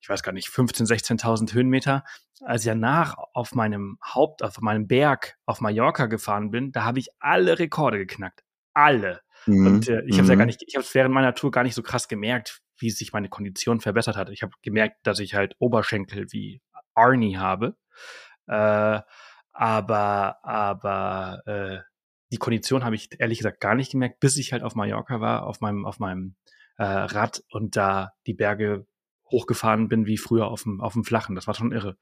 ich 0.00 0.08
weiß 0.08 0.22
gar 0.22 0.32
nicht, 0.32 0.48
15, 0.48 0.86
16.000 0.86 1.52
Höhenmeter. 1.54 2.04
Als 2.42 2.62
ich 2.62 2.68
danach 2.68 3.16
auf 3.34 3.54
meinem 3.54 3.98
Haupt, 4.04 4.42
auf 4.42 4.60
meinem 4.60 4.86
Berg 4.86 5.36
auf 5.46 5.60
Mallorca 5.60 6.06
gefahren 6.06 6.50
bin, 6.50 6.72
da 6.72 6.84
habe 6.84 6.98
ich 6.98 7.08
alle 7.20 7.58
Rekorde 7.58 7.98
geknackt. 7.98 8.44
Alle. 8.74 9.20
Mhm. 9.46 9.66
Und 9.66 9.88
äh, 9.88 10.02
ich 10.06 10.14
habe 10.14 10.22
es 10.22 10.28
ja 10.28 10.34
gar 10.34 10.44
mhm. 10.44 10.48
nicht, 10.48 10.64
ich 10.66 10.74
habe 10.74 10.84
es 10.84 10.94
während 10.94 11.14
meiner 11.14 11.34
Tour 11.34 11.50
gar 11.50 11.64
nicht 11.64 11.74
so 11.74 11.82
krass 11.82 12.08
gemerkt, 12.08 12.60
wie 12.78 12.90
sich 12.90 13.12
meine 13.12 13.28
Kondition 13.28 13.80
verbessert 13.80 14.16
hat. 14.16 14.30
Ich 14.30 14.42
habe 14.42 14.52
gemerkt, 14.62 14.98
dass 15.04 15.18
ich 15.18 15.34
halt 15.34 15.54
Oberschenkel 15.58 16.26
wie 16.30 16.62
Arnie 16.94 17.36
habe. 17.36 17.76
Äh, 18.46 19.00
aber, 19.52 20.44
aber 20.44 21.42
äh, 21.46 21.78
die 22.30 22.36
Kondition 22.36 22.84
habe 22.84 22.94
ich 22.94 23.08
ehrlich 23.18 23.38
gesagt 23.38 23.60
gar 23.60 23.74
nicht 23.74 23.92
gemerkt, 23.92 24.20
bis 24.20 24.36
ich 24.36 24.52
halt 24.52 24.62
auf 24.62 24.74
Mallorca 24.74 25.20
war, 25.20 25.46
auf 25.46 25.60
meinem, 25.60 25.86
auf 25.86 25.98
meinem 25.98 26.34
äh, 26.76 26.84
Rad 26.84 27.42
und 27.50 27.76
da 27.76 28.12
die 28.26 28.34
Berge 28.34 28.86
hochgefahren 29.30 29.88
bin 29.88 30.06
wie 30.06 30.18
früher 30.18 30.46
auf 30.46 30.62
dem, 30.62 30.80
auf 30.80 30.92
dem 30.94 31.04
Flachen. 31.04 31.34
Das 31.34 31.46
war 31.46 31.54
schon 31.54 31.72
irre. 31.72 31.96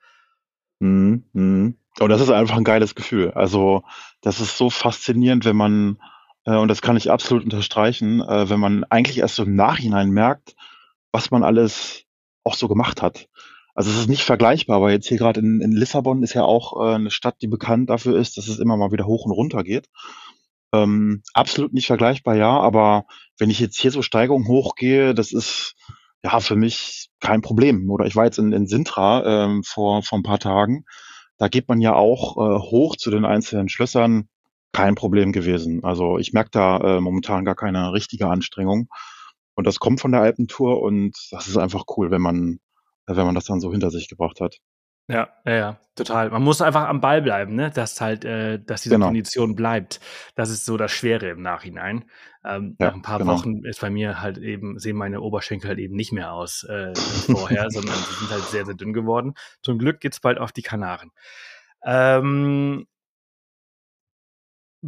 Mhm, 0.81 1.25
mhm. 1.33 1.79
Und 1.99 2.09
das 2.09 2.21
ist 2.21 2.31
einfach 2.31 2.57
ein 2.57 2.65
geiles 2.65 2.95
Gefühl. 2.95 3.31
Also, 3.33 3.83
das 4.21 4.41
ist 4.41 4.59
so 4.59 4.69
faszinierend, 4.69 5.45
wenn 5.45 5.57
man, 5.57 5.99
äh, 6.45 6.57
und 6.57 6.69
das 6.69 6.83
kann 6.83 6.97
ich 6.97 7.11
absolut 7.11 7.45
unterstreichen, 7.45 8.21
äh, 8.21 8.51
wenn 8.51 8.61
man 8.61 8.85
eigentlich 8.85 9.19
erst 9.19 9.37
so 9.37 9.45
im 9.45 9.55
Nachhinein 9.55 10.11
merkt, 10.11 10.55
was 11.13 11.31
man 11.31 11.43
alles 11.43 12.05
auch 12.45 12.55
so 12.55 12.69
gemacht 12.69 13.01
hat. 13.03 13.29
Also 13.77 13.91
es 13.91 13.99
ist 13.99 14.09
nicht 14.09 14.25
vergleichbar, 14.25 14.77
aber 14.77 14.91
jetzt 14.91 15.07
hier 15.07 15.19
gerade 15.19 15.41
in, 15.41 15.61
in 15.61 15.73
Lissabon 15.73 16.23
ist 16.23 16.33
ja 16.33 16.43
auch 16.43 16.81
äh, 16.81 16.95
eine 16.95 17.11
Stadt, 17.11 17.37
die 17.43 17.47
bekannt 17.47 17.91
dafür 17.91 18.19
ist, 18.19 18.39
dass 18.39 18.49
es 18.49 18.59
immer 18.59 18.79
mal 18.79 18.91
wieder 18.91 19.07
hoch 19.07 19.27
und 19.27 19.33
runter 19.33 19.63
geht. 19.63 19.89
Ähm, 20.73 21.23
absolut 21.35 21.75
nicht 21.75 21.87
vergleichbar, 21.87 22.37
ja, 22.37 22.59
aber 22.59 23.05
wenn 23.39 23.51
ich 23.51 23.61
jetzt 23.61 23.79
hier 23.79 23.91
so 23.91 24.01
Steigungen 24.01 24.49
hochgehe, 24.49 25.15
das 25.15 25.33
ist 25.33 25.75
ja 26.23 26.41
für 26.41 26.57
mich 26.57 27.11
kein 27.21 27.43
Problem. 27.43 27.91
Oder 27.91 28.07
ich 28.07 28.17
war 28.17 28.25
jetzt 28.25 28.39
in, 28.39 28.53
in 28.53 28.67
Sintra 28.67 29.45
ähm, 29.45 29.63
vor, 29.63 30.03
vor 30.03 30.19
ein 30.19 30.25
paar 30.25 30.39
Tagen. 30.41 30.85
Da 31.37 31.49
geht 31.49 31.69
man 31.69 31.81
ja 31.83 31.95
auch 31.95 32.37
äh, 32.39 32.59
hoch 32.59 32.97
zu 32.97 33.11
den 33.11 33.27
einzelnen 33.27 33.69
Schlössern. 33.69 34.29
Kein 34.73 34.95
Problem 34.95 35.33
gewesen. 35.33 35.85
Also 35.85 36.19
ich 36.19 36.33
merke 36.33 36.51
da 36.51 36.79
äh, 36.79 37.01
momentan 37.01 37.45
gar 37.45 37.55
keine 37.55 37.93
richtige 37.93 38.29
Anstrengung. 38.29 38.89
Und 39.55 39.67
das 39.67 39.79
kommt 39.79 40.01
von 40.01 40.13
der 40.13 40.23
Alpentour 40.23 40.83
und 40.83 41.15
das 41.31 41.49
ist 41.49 41.57
einfach 41.57 41.85
cool, 41.97 42.11
wenn 42.11 42.21
man, 42.21 42.59
wenn 43.07 43.27
man 43.27 43.35
das 43.35 43.45
dann 43.45 43.61
so 43.61 43.71
hinter 43.71 43.91
sich 43.91 44.09
gebracht 44.09 44.41
hat. 44.41 44.59
Ja, 45.09 45.29
ja, 45.45 45.55
ja, 45.55 45.81
total. 45.95 46.31
Man 46.31 46.43
muss 46.43 46.61
einfach 46.61 46.89
am 46.89 47.01
Ball 47.01 47.23
bleiben, 47.23 47.55
ne? 47.55 47.71
Dass 47.71 48.01
halt, 48.01 48.25
äh, 48.25 48.59
dass 48.59 48.83
diese 48.83 48.97
genau. 48.97 49.07
Kondition 49.07 49.55
bleibt. 49.55 50.01
Das 50.35 50.51
ist 50.51 50.65
so 50.65 50.77
das 50.77 50.91
Schwere 50.91 51.29
im 51.29 51.43
Nachhinein. 51.43 52.07
Ähm, 52.45 52.77
ja, 52.81 52.89
nach 52.89 52.95
ein 52.95 53.03
paar 53.03 53.19
genau. 53.19 53.35
Wochen 53.35 53.65
ist 53.65 53.81
bei 53.81 53.91
mir 53.91 54.21
halt 54.21 54.39
eben, 54.39 54.81
sehen 54.81 54.97
meine 54.97 55.21
Oberschenkel 55.21 55.69
halt 55.69 55.79
eben 55.79 55.95
nicht 55.95 56.13
mehr 56.13 56.33
aus 56.33 56.65
äh, 56.65 56.93
vorher, 56.97 57.71
sondern 57.71 57.95
sie 57.95 58.15
sind 58.15 58.31
halt 58.31 58.43
sehr, 58.45 58.67
sehr 58.67 58.75
dünn 58.75 58.93
geworden. 58.93 59.35
Zum 59.63 59.79
Glück 59.79 60.01
geht's 60.01 60.19
bald 60.19 60.39
auf 60.39 60.51
die 60.51 60.63
Kanaren. 60.63 61.13
Ähm, 61.85 62.87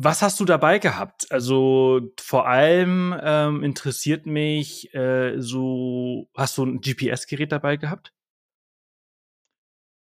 was 0.01 0.23
hast 0.23 0.39
du 0.39 0.45
dabei 0.45 0.79
gehabt? 0.79 1.27
Also 1.33 2.01
vor 2.21 2.47
allem 2.47 3.13
ähm, 3.21 3.65
interessiert 3.65 4.27
mich 4.27 4.95
äh, 4.95 5.41
so, 5.41 6.29
hast 6.37 6.57
du 6.57 6.65
ein 6.65 6.81
GPS-Gerät 6.81 7.51
dabei 7.51 7.77
gehabt? 7.77 8.13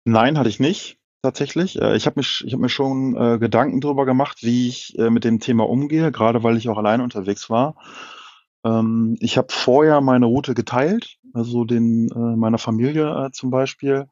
Nein, 0.05 0.37
hatte 0.37 0.51
ich 0.51 0.61
nicht 0.61 0.99
tatsächlich. 1.23 1.81
Äh, 1.81 1.97
ich 1.97 2.05
habe 2.05 2.21
mich 2.21 2.45
ich 2.47 2.53
habe 2.53 2.61
mir 2.61 2.69
schon, 2.69 3.17
äh, 3.17 3.39
Gedanken 3.39 3.81
darüber 3.81 4.05
gemacht, 4.05 4.43
wie 4.43 4.69
ich, 4.69 4.99
äh, 4.99 5.09
mit 5.09 5.25
dem 5.25 5.41
Thema 5.41 5.67
umgehe, 5.67 6.13
gerade 6.13 6.43
weil 6.43 6.59
ich 6.59 6.69
auch 6.69 6.77
alleine 6.77 7.03
unterwegs 7.03 7.49
war. 7.49 7.77
Ähm, 8.65 9.17
ich 9.21 9.39
habe 9.39 9.49
vorher 9.51 10.03
meine 10.03 10.27
Route 10.27 10.53
geteilt, 10.53 11.17
also 11.33 11.65
den 11.65 12.11
äh, 12.11 12.37
meiner 12.37 12.59
Familie, 12.59 13.29
äh, 13.29 13.31
zum 13.33 13.51
Beispiel. 13.51 14.09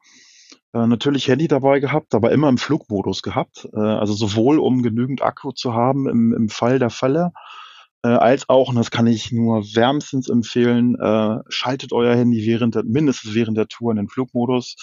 Äh, 0.75 0.87
natürlich 0.87 1.29
Handy 1.29 1.47
dabei 1.47 1.79
gehabt, 1.79 2.13
aber 2.13 2.31
immer 2.33 2.49
im 2.49 2.57
Flugmodus 2.57 3.21
gehabt. 3.23 3.67
Äh, 3.73 3.79
also 3.79 4.13
sowohl 4.13 4.59
um 4.59 4.83
genügend 4.83 5.21
Akku 5.21 5.53
zu 5.53 5.73
haben 5.73 6.09
im 6.09 6.33
im 6.33 6.49
Fall 6.49 6.79
der 6.79 6.89
Fälle, 6.89 7.31
äh, 8.03 8.09
als 8.09 8.49
auch, 8.49 8.69
und 8.69 8.75
das 8.75 8.91
kann 8.91 9.07
ich 9.07 9.31
nur 9.31 9.63
wärmstens 9.63 10.29
empfehlen, 10.29 10.95
äh, 10.99 11.39
schaltet 11.47 11.93
euer 11.93 12.15
Handy 12.15 12.45
während 12.45 12.75
der 12.75 12.83
mindestens 12.83 13.33
während 13.33 13.57
der 13.57 13.67
Tour 13.67 13.91
in 13.91 13.97
den 13.97 14.09
Flugmodus. 14.09 14.75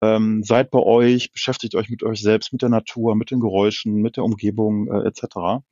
Ähm, 0.00 0.42
seid 0.44 0.70
bei 0.70 0.78
euch, 0.80 1.32
beschäftigt 1.32 1.74
euch 1.74 1.90
mit 1.90 2.02
euch 2.04 2.22
selbst, 2.22 2.52
mit 2.52 2.62
der 2.62 2.68
Natur, 2.68 3.16
mit 3.16 3.30
den 3.30 3.40
Geräuschen, 3.40 3.94
mit 3.96 4.16
der 4.16 4.24
Umgebung 4.24 4.88
äh, 4.88 5.08
etc. 5.08 5.64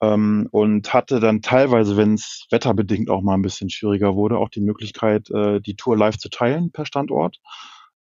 Ähm, 0.00 0.48
und 0.50 0.94
hatte 0.94 1.20
dann 1.20 1.42
teilweise, 1.42 1.96
wenn 1.96 2.14
es 2.14 2.46
wetterbedingt 2.50 3.10
auch 3.10 3.22
mal 3.22 3.34
ein 3.34 3.42
bisschen 3.42 3.70
schwieriger 3.70 4.14
wurde, 4.16 4.38
auch 4.38 4.48
die 4.48 4.60
Möglichkeit, 4.60 5.30
äh, 5.30 5.60
die 5.60 5.76
Tour 5.76 5.96
live 5.96 6.18
zu 6.18 6.30
teilen 6.30 6.72
per 6.72 6.86
Standort, 6.86 7.38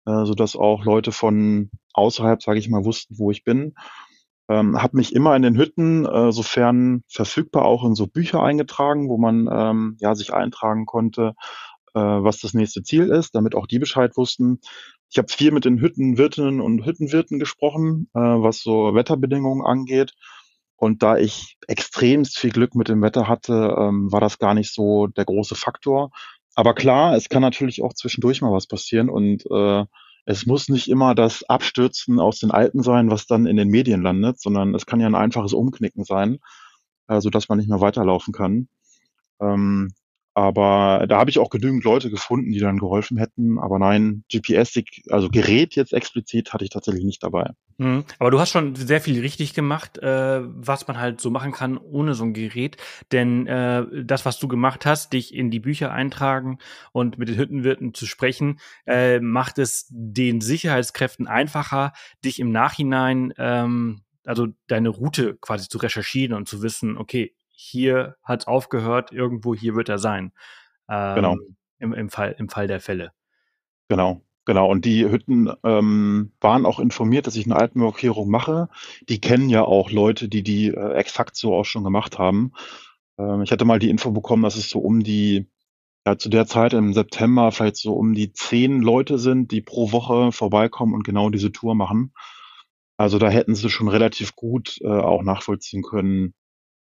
äh, 0.08 0.26
sodass 0.26 0.56
auch 0.56 0.86
Leute 0.86 1.12
von 1.12 1.70
außerhalb, 1.94 2.42
sage 2.42 2.60
ich 2.60 2.70
mal, 2.70 2.86
wussten, 2.86 3.20
wo 3.20 3.30
ich 3.30 3.44
bin. 3.44 3.76
Ähm, 4.50 4.82
habe 4.82 4.96
mich 4.96 5.14
immer 5.14 5.36
in 5.36 5.42
den 5.42 5.58
Hütten, 5.58 6.06
äh, 6.06 6.32
sofern 6.32 7.04
verfügbar, 7.10 7.66
auch 7.66 7.84
in 7.84 7.96
so 7.96 8.08
Bücher 8.08 8.42
eingetragen, 8.42 9.10
wo 9.10 9.18
man 9.18 9.50
ähm, 9.52 9.98
ja 10.00 10.16
sich 10.16 10.34
eintragen 10.34 10.86
konnte, 10.86 11.34
äh, 11.94 12.00
was 12.00 12.40
das 12.40 12.54
nächste 12.54 12.82
Ziel 12.84 13.10
ist, 13.10 13.36
damit 13.36 13.56
auch 13.56 13.68
die 13.68 13.80
Bescheid 13.80 14.16
wussten. 14.16 14.62
Ich 15.10 15.18
habe 15.18 15.28
viel 15.28 15.52
mit 15.52 15.66
den 15.66 15.82
Hüttenwirtinnen 15.82 16.62
und 16.62 16.86
Hüttenwirten 16.86 17.40
gesprochen, 17.40 18.10
äh, 18.14 18.20
was 18.20 18.62
so 18.62 18.94
Wetterbedingungen 18.94 19.66
angeht. 19.66 20.14
Und 20.78 21.04
da 21.04 21.18
ich 21.18 21.58
extremst 21.68 22.38
viel 22.38 22.52
Glück 22.52 22.76
mit 22.76 22.88
dem 22.88 23.02
Wetter 23.02 23.28
hatte, 23.28 23.76
ähm, 23.78 24.12
war 24.12 24.22
das 24.22 24.38
gar 24.38 24.54
nicht 24.54 24.74
so 24.74 25.08
der 25.08 25.26
große 25.26 25.56
Faktor. 25.56 26.12
Aber 26.58 26.74
klar, 26.74 27.16
es 27.16 27.30
kann 27.30 27.44
natürlich 27.44 27.84
auch 27.84 27.94
zwischendurch 27.94 28.42
mal 28.42 28.52
was 28.52 28.66
passieren 28.66 29.12
und 29.12 29.46
äh, 29.52 29.86
es 30.26 30.48
muss 30.48 30.70
nicht 30.70 30.90
immer 30.90 31.14
das 31.14 31.48
Abstürzen 31.48 32.20
aus 32.20 32.40
den 32.40 32.50
Alpen 32.50 32.82
sein, 32.82 33.12
was 33.12 33.28
dann 33.28 33.46
in 33.46 33.58
den 33.58 33.70
Medien 33.70 34.02
landet, 34.02 34.42
sondern 34.42 34.74
es 34.74 34.88
kann 34.88 35.00
ja 35.00 35.06
ein 35.06 35.14
einfaches 35.14 35.54
Umknicken 35.54 36.04
sein, 36.04 36.40
äh, 37.10 37.22
sodass 37.22 37.48
man 37.48 37.60
nicht 37.60 37.70
mehr 37.70 37.80
weiterlaufen 37.80 38.34
kann. 38.34 38.70
Ähm, 39.40 39.94
aber 40.38 41.08
da 41.08 41.18
habe 41.18 41.32
ich 41.32 41.40
auch 41.40 41.50
genügend 41.50 41.84
Leute 41.84 42.12
gefunden, 42.12 42.52
die 42.52 42.60
dann 42.60 42.78
geholfen 42.78 43.18
hätten. 43.18 43.58
Aber 43.58 43.80
nein, 43.80 44.24
GPS, 44.32 44.80
also 45.10 45.30
Gerät 45.30 45.74
jetzt 45.74 45.94
explizit, 45.94 46.54
hatte 46.54 46.64
ich 46.64 46.70
tatsächlich 46.70 47.04
nicht 47.04 47.24
dabei. 47.24 47.54
Mhm. 47.80 48.04
Aber 48.20 48.30
du 48.30 48.40
hast 48.40 48.52
schon 48.52 48.76
sehr 48.76 49.02
viel 49.02 49.20
richtig 49.20 49.56
gemacht, 49.56 49.98
äh, 49.98 50.42
was 50.44 50.88
man 50.88 51.00
halt 51.00 51.22
so 51.22 51.32
machen 51.32 51.54
kann 51.54 51.80
ohne 51.80 52.14
so 52.14 52.24
ein 52.24 52.36
Gerät. 52.36 52.78
Denn 53.12 53.48
äh, 53.48 53.84
das, 54.04 54.26
was 54.26 54.38
du 54.38 54.48
gemacht 54.48 54.86
hast, 54.86 55.14
dich 55.14 55.34
in 55.34 55.50
die 55.50 55.60
Bücher 55.60 55.92
eintragen 55.92 56.60
und 56.92 57.18
mit 57.18 57.30
den 57.30 57.38
Hüttenwirten 57.40 57.96
zu 57.96 58.06
sprechen, 58.06 58.60
äh, 58.86 59.20
macht 59.20 59.58
es 59.58 59.88
den 59.90 60.40
Sicherheitskräften 60.40 61.26
einfacher, 61.26 61.94
dich 62.24 62.38
im 62.40 62.52
Nachhinein, 62.52 63.34
ähm, 63.40 64.04
also 64.24 64.50
deine 64.68 64.90
Route 64.90 65.36
quasi 65.42 65.68
zu 65.68 65.80
recherchieren 65.80 66.38
und 66.38 66.48
zu 66.48 66.62
wissen, 66.62 66.96
okay, 66.96 67.34
hier 67.58 68.16
hat 68.22 68.48
aufgehört, 68.48 69.12
irgendwo 69.12 69.56
hier 69.56 69.76
wird 69.76 69.90
er 69.90 69.98
sein. 69.98 70.32
Ähm, 70.88 71.16
genau. 71.16 71.36
Im, 71.80 71.94
im, 71.94 72.10
Fall, 72.10 72.36
Im 72.38 72.50
Fall 72.50 72.68
der 72.68 72.80
Fälle. 72.80 73.12
Genau, 73.90 74.22
genau. 74.46 74.70
Und 74.70 74.86
die 74.86 75.10
Hütten 75.10 75.52
ähm, 75.64 76.34
waren 76.40 76.66
auch 76.68 76.80
informiert, 76.80 77.26
dass 77.26 77.36
ich 77.36 77.46
eine 77.46 77.56
Alpenmarkierung 77.56 78.30
mache. 78.30 78.70
Die 79.10 79.20
kennen 79.20 79.50
ja 79.50 79.64
auch 79.64 79.90
Leute, 79.90 80.30
die 80.30 80.44
die 80.44 80.68
äh, 80.68 80.94
exakt 80.94 81.36
so 81.36 81.56
auch 81.56 81.66
schon 81.66 81.84
gemacht 81.84 82.20
haben. 82.20 82.54
Ähm, 83.18 83.42
ich 83.42 83.52
hatte 83.52 83.66
mal 83.66 83.80
die 83.80 83.90
Info 83.90 84.12
bekommen, 84.12 84.44
dass 84.44 84.56
es 84.56 84.70
so 84.70 84.80
um 84.80 85.02
die, 85.02 85.50
ja, 86.06 86.18
zu 86.18 86.30
der 86.30 86.46
Zeit 86.46 86.74
im 86.74 86.94
September 86.94 87.52
vielleicht 87.52 87.78
so 87.78 87.94
um 87.94 88.14
die 88.14 88.34
zehn 88.34 88.82
Leute 88.82 89.18
sind, 89.18 89.52
die 89.52 89.62
pro 89.62 89.92
Woche 89.92 90.32
vorbeikommen 90.32 90.94
und 90.94 91.04
genau 91.04 91.32
diese 91.32 91.52
Tour 91.52 91.74
machen. 91.74 92.14
Also 92.98 93.18
da 93.18 93.30
hätten 93.30 93.56
sie 93.56 93.70
schon 93.70 93.88
relativ 93.88 94.36
gut 94.36 94.78
äh, 94.82 94.88
auch 94.88 95.24
nachvollziehen 95.24 95.82
können, 95.82 96.36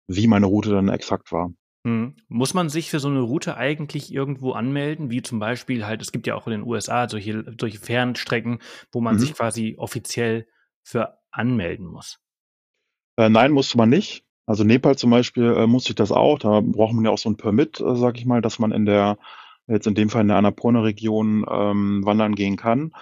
wie 0.07 0.27
meine 0.27 0.45
Route 0.45 0.71
dann 0.71 0.89
exakt 0.89 1.31
war. 1.31 1.51
Hm. 1.85 2.15
Muss 2.27 2.53
man 2.53 2.69
sich 2.69 2.89
für 2.89 2.99
so 2.99 3.07
eine 3.07 3.21
Route 3.21 3.55
eigentlich 3.57 4.13
irgendwo 4.13 4.51
anmelden? 4.51 5.09
Wie 5.09 5.21
zum 5.21 5.39
Beispiel 5.39 5.85
halt, 5.85 6.01
es 6.01 6.11
gibt 6.11 6.27
ja 6.27 6.35
auch 6.35 6.47
in 6.47 6.51
den 6.51 6.63
USA 6.63 7.07
solche, 7.07 7.55
solche 7.59 7.79
Fernstrecken, 7.79 8.59
wo 8.91 9.01
man 9.01 9.15
mhm. 9.15 9.19
sich 9.19 9.33
quasi 9.33 9.75
offiziell 9.77 10.47
für 10.83 11.17
anmelden 11.31 11.85
muss. 11.85 12.19
Äh, 13.17 13.29
nein, 13.29 13.51
musste 13.51 13.77
man 13.77 13.89
nicht. 13.89 14.25
Also 14.45 14.63
Nepal 14.63 14.97
zum 14.97 15.11
Beispiel 15.11 15.53
äh, 15.55 15.67
musste 15.67 15.91
ich 15.91 15.95
das 15.95 16.11
auch. 16.11 16.39
Da 16.39 16.61
braucht 16.61 16.93
man 16.93 17.05
ja 17.05 17.11
auch 17.11 17.17
so 17.17 17.29
ein 17.29 17.37
Permit, 17.37 17.79
äh, 17.79 17.95
sag 17.95 18.17
ich 18.17 18.25
mal, 18.25 18.41
dass 18.41 18.59
man 18.59 18.71
in 18.71 18.85
der, 18.85 19.17
jetzt 19.67 19.87
in 19.87 19.95
dem 19.95 20.09
Fall 20.09 20.21
in 20.21 20.29
der 20.29 20.37
Annapurna-Region 20.37 21.45
ähm, 21.49 22.05
wandern 22.05 22.35
gehen 22.35 22.55
kann. 22.55 22.93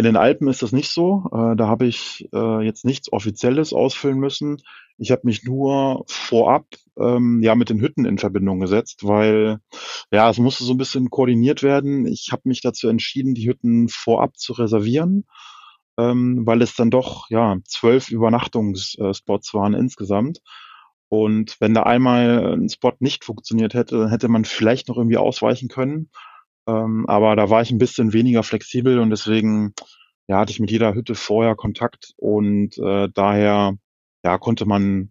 In 0.00 0.04
den 0.04 0.16
Alpen 0.16 0.48
ist 0.48 0.62
das 0.62 0.72
nicht 0.72 0.88
so. 0.88 1.24
Äh, 1.30 1.56
da 1.56 1.68
habe 1.68 1.84
ich 1.84 2.26
äh, 2.32 2.64
jetzt 2.64 2.86
nichts 2.86 3.12
Offizielles 3.12 3.74
ausfüllen 3.74 4.18
müssen. 4.18 4.56
Ich 4.96 5.10
habe 5.10 5.20
mich 5.24 5.44
nur 5.44 6.04
vorab 6.06 6.64
ähm, 6.98 7.42
ja 7.42 7.54
mit 7.54 7.68
den 7.68 7.82
Hütten 7.82 8.06
in 8.06 8.16
Verbindung 8.16 8.60
gesetzt, 8.60 9.06
weil 9.06 9.58
ja 10.10 10.30
es 10.30 10.38
musste 10.38 10.64
so 10.64 10.72
ein 10.72 10.78
bisschen 10.78 11.10
koordiniert 11.10 11.62
werden. 11.62 12.06
Ich 12.06 12.30
habe 12.32 12.40
mich 12.46 12.62
dazu 12.62 12.88
entschieden, 12.88 13.34
die 13.34 13.46
Hütten 13.46 13.90
vorab 13.90 14.38
zu 14.38 14.54
reservieren, 14.54 15.26
ähm, 15.98 16.46
weil 16.46 16.62
es 16.62 16.74
dann 16.74 16.90
doch 16.90 17.28
ja 17.28 17.58
zwölf 17.66 18.10
Übernachtungsspots 18.10 19.52
waren 19.52 19.74
insgesamt. 19.74 20.40
Und 21.10 21.60
wenn 21.60 21.74
da 21.74 21.82
einmal 21.82 22.54
ein 22.54 22.70
Spot 22.70 22.94
nicht 23.00 23.26
funktioniert 23.26 23.74
hätte, 23.74 24.10
hätte 24.10 24.28
man 24.28 24.46
vielleicht 24.46 24.88
noch 24.88 24.96
irgendwie 24.96 25.18
ausweichen 25.18 25.68
können. 25.68 26.08
Ähm, 26.66 27.06
aber 27.08 27.36
da 27.36 27.50
war 27.50 27.62
ich 27.62 27.70
ein 27.70 27.78
bisschen 27.78 28.12
weniger 28.12 28.42
flexibel 28.42 28.98
und 28.98 29.10
deswegen 29.10 29.74
ja, 30.28 30.38
hatte 30.38 30.52
ich 30.52 30.60
mit 30.60 30.70
jeder 30.70 30.94
Hütte 30.94 31.14
vorher 31.14 31.56
Kontakt 31.56 32.12
und 32.16 32.78
äh, 32.78 33.08
daher 33.12 33.74
ja, 34.22 34.38
konnte 34.38 34.66
man 34.66 35.10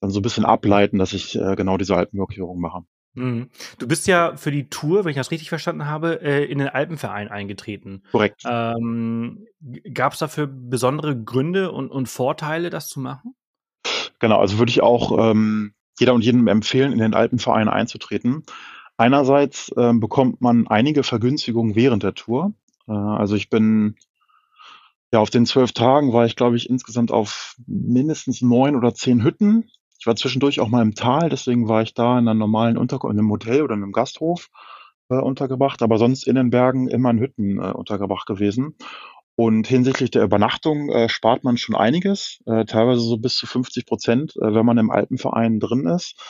dann 0.00 0.10
so 0.10 0.20
ein 0.20 0.22
bisschen 0.22 0.44
ableiten, 0.44 0.98
dass 0.98 1.12
ich 1.12 1.36
äh, 1.38 1.56
genau 1.56 1.76
diese 1.76 1.96
Alpenmarkierung 1.96 2.60
mache. 2.60 2.84
Mhm. 3.14 3.48
Du 3.78 3.86
bist 3.86 4.06
ja 4.06 4.36
für 4.36 4.50
die 4.50 4.68
Tour, 4.68 5.04
wenn 5.04 5.10
ich 5.10 5.16
das 5.16 5.30
richtig 5.30 5.48
verstanden 5.48 5.86
habe, 5.86 6.20
äh, 6.20 6.44
in 6.44 6.58
den 6.58 6.68
Alpenverein 6.68 7.28
eingetreten. 7.28 8.02
Korrekt. 8.10 8.42
Ähm, 8.46 9.46
Gab 9.92 10.14
es 10.14 10.18
dafür 10.18 10.46
besondere 10.46 11.16
Gründe 11.20 11.72
und, 11.72 11.90
und 11.90 12.08
Vorteile, 12.08 12.70
das 12.70 12.88
zu 12.88 13.00
machen? 13.00 13.34
Genau, 14.18 14.40
also 14.40 14.58
würde 14.58 14.70
ich 14.70 14.82
auch 14.82 15.30
ähm, 15.30 15.74
jeder 15.98 16.14
und 16.14 16.24
jedem 16.24 16.48
empfehlen, 16.48 16.92
in 16.92 16.98
den 16.98 17.14
Alpenverein 17.14 17.68
einzutreten. 17.68 18.44
Einerseits 18.96 19.72
ähm, 19.76 20.00
bekommt 20.00 20.40
man 20.40 20.66
einige 20.66 21.02
Vergünstigungen 21.02 21.74
während 21.74 22.02
der 22.02 22.14
Tour. 22.14 22.54
Äh, 22.86 22.92
also 22.92 23.34
ich 23.34 23.50
bin 23.50 23.96
ja, 25.12 25.20
auf 25.20 25.30
den 25.30 25.46
zwölf 25.46 25.70
Tagen 25.70 26.12
war 26.12 26.26
ich, 26.26 26.34
glaube 26.34 26.56
ich, 26.56 26.68
insgesamt 26.68 27.12
auf 27.12 27.54
mindestens 27.66 28.42
neun 28.42 28.74
oder 28.74 28.94
zehn 28.94 29.22
Hütten. 29.22 29.70
Ich 30.00 30.06
war 30.06 30.16
zwischendurch 30.16 30.58
auch 30.58 30.68
mal 30.68 30.82
im 30.82 30.96
Tal, 30.96 31.28
deswegen 31.28 31.68
war 31.68 31.82
ich 31.82 31.94
da 31.94 32.18
in 32.18 32.26
einer 32.26 32.34
normalen 32.34 32.76
Unterkunft, 32.76 33.14
in 33.14 33.20
einem 33.20 33.30
Hotel 33.30 33.62
oder 33.62 33.74
in 33.74 33.82
einem 33.84 33.92
Gasthof 33.92 34.48
äh, 35.08 35.14
untergebracht, 35.14 35.82
aber 35.82 35.98
sonst 35.98 36.26
in 36.26 36.34
den 36.34 36.50
Bergen 36.50 36.88
immer 36.88 37.10
in 37.10 37.20
Hütten 37.20 37.58
äh, 37.58 37.70
untergebracht 37.70 38.26
gewesen. 38.26 38.76
Und 39.36 39.66
hinsichtlich 39.66 40.10
der 40.10 40.24
Übernachtung 40.24 40.90
äh, 40.90 41.08
spart 41.08 41.44
man 41.44 41.58
schon 41.58 41.76
einiges, 41.76 42.40
äh, 42.46 42.64
teilweise 42.64 43.00
so 43.00 43.16
bis 43.16 43.36
zu 43.36 43.46
50 43.46 43.86
Prozent, 43.86 44.34
äh, 44.36 44.52
wenn 44.52 44.66
man 44.66 44.78
im 44.78 44.90
Alpenverein 44.90 45.60
drin 45.60 45.86
ist. 45.86 46.20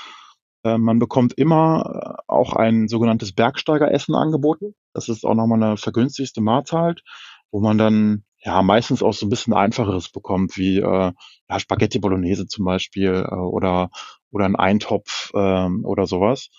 Äh, 0.65 0.79
man 0.79 0.99
bekommt 0.99 1.35
immer 1.35 2.17
auch 2.27 2.55
ein 2.55 2.89
sogenanntes 2.89 3.33
Bergsteigeressen 3.33 4.15
angeboten. 4.15 4.75
Das 4.93 5.09
ist 5.09 5.25
auch 5.25 5.35
nochmal 5.35 5.63
eine 5.63 5.77
vergünstigste 5.77 6.41
Mahlzeit, 6.41 7.03
wo 7.51 7.61
man 7.61 7.79
dann 7.79 8.25
ja, 8.45 8.63
meistens 8.63 9.03
auch 9.03 9.15
so 9.15 9.27
ein 9.27 9.31
bisschen 9.31 9.55
Einfacheres 9.55 10.11
bekommt, 10.11 10.57
wie 10.57 10.79
äh, 10.79 11.13
ja, 11.49 11.59
Spaghetti 11.61 11.99
Bolognese 11.99 12.47
zum 12.47 12.65
Beispiel 12.65 13.27
äh, 13.29 13.35
oder, 13.35 13.91
oder 14.31 14.45
ein 14.45 14.57
Eintopf 14.57 15.31
äh, 15.35 15.69
oder 15.85 16.07
sowas. 16.07 16.51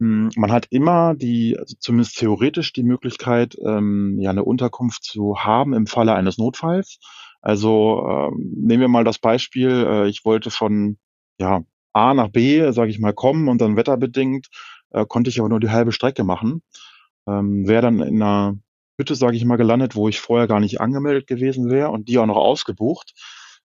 Hm, 0.00 0.30
man 0.36 0.52
hat 0.52 0.66
immer 0.70 1.14
die, 1.14 1.56
also 1.58 1.76
zumindest 1.78 2.18
theoretisch 2.18 2.72
die 2.72 2.84
Möglichkeit, 2.84 3.56
ähm, 3.64 4.18
ja, 4.20 4.30
eine 4.30 4.44
Unterkunft 4.44 5.04
zu 5.04 5.38
haben 5.38 5.74
im 5.74 5.86
Falle 5.86 6.14
eines 6.14 6.38
Notfalls. 6.38 6.98
Also 7.40 8.06
ähm, 8.08 8.52
nehmen 8.56 8.80
wir 8.82 8.88
mal 8.88 9.04
das 9.04 9.18
Beispiel, 9.18 9.70
äh, 9.70 10.08
ich 10.08 10.24
wollte 10.24 10.50
von 10.50 10.98
ja, 11.38 11.62
A 11.92 12.14
nach 12.14 12.28
B, 12.28 12.70
sage 12.72 12.90
ich 12.90 12.98
mal, 12.98 13.12
kommen 13.12 13.48
und 13.48 13.60
dann 13.60 13.76
wetterbedingt 13.76 14.48
äh, 14.90 15.04
konnte 15.06 15.30
ich 15.30 15.38
aber 15.40 15.48
nur 15.48 15.60
die 15.60 15.70
halbe 15.70 15.92
Strecke 15.92 16.24
machen. 16.24 16.62
Ähm, 17.26 17.66
Wäre 17.66 17.82
dann 17.82 18.00
in 18.00 18.22
einer 18.22 18.56
Hütte, 18.98 19.14
sage 19.14 19.36
ich 19.36 19.44
mal, 19.44 19.56
gelandet, 19.56 19.94
wo 19.94 20.08
ich 20.08 20.20
vorher 20.20 20.46
gar 20.46 20.60
nicht 20.60 20.80
angemeldet 20.80 21.26
gewesen 21.26 21.70
wäre 21.70 21.90
und 21.90 22.08
die 22.08 22.18
auch 22.18 22.26
noch 22.26 22.36
ausgebucht, 22.36 23.12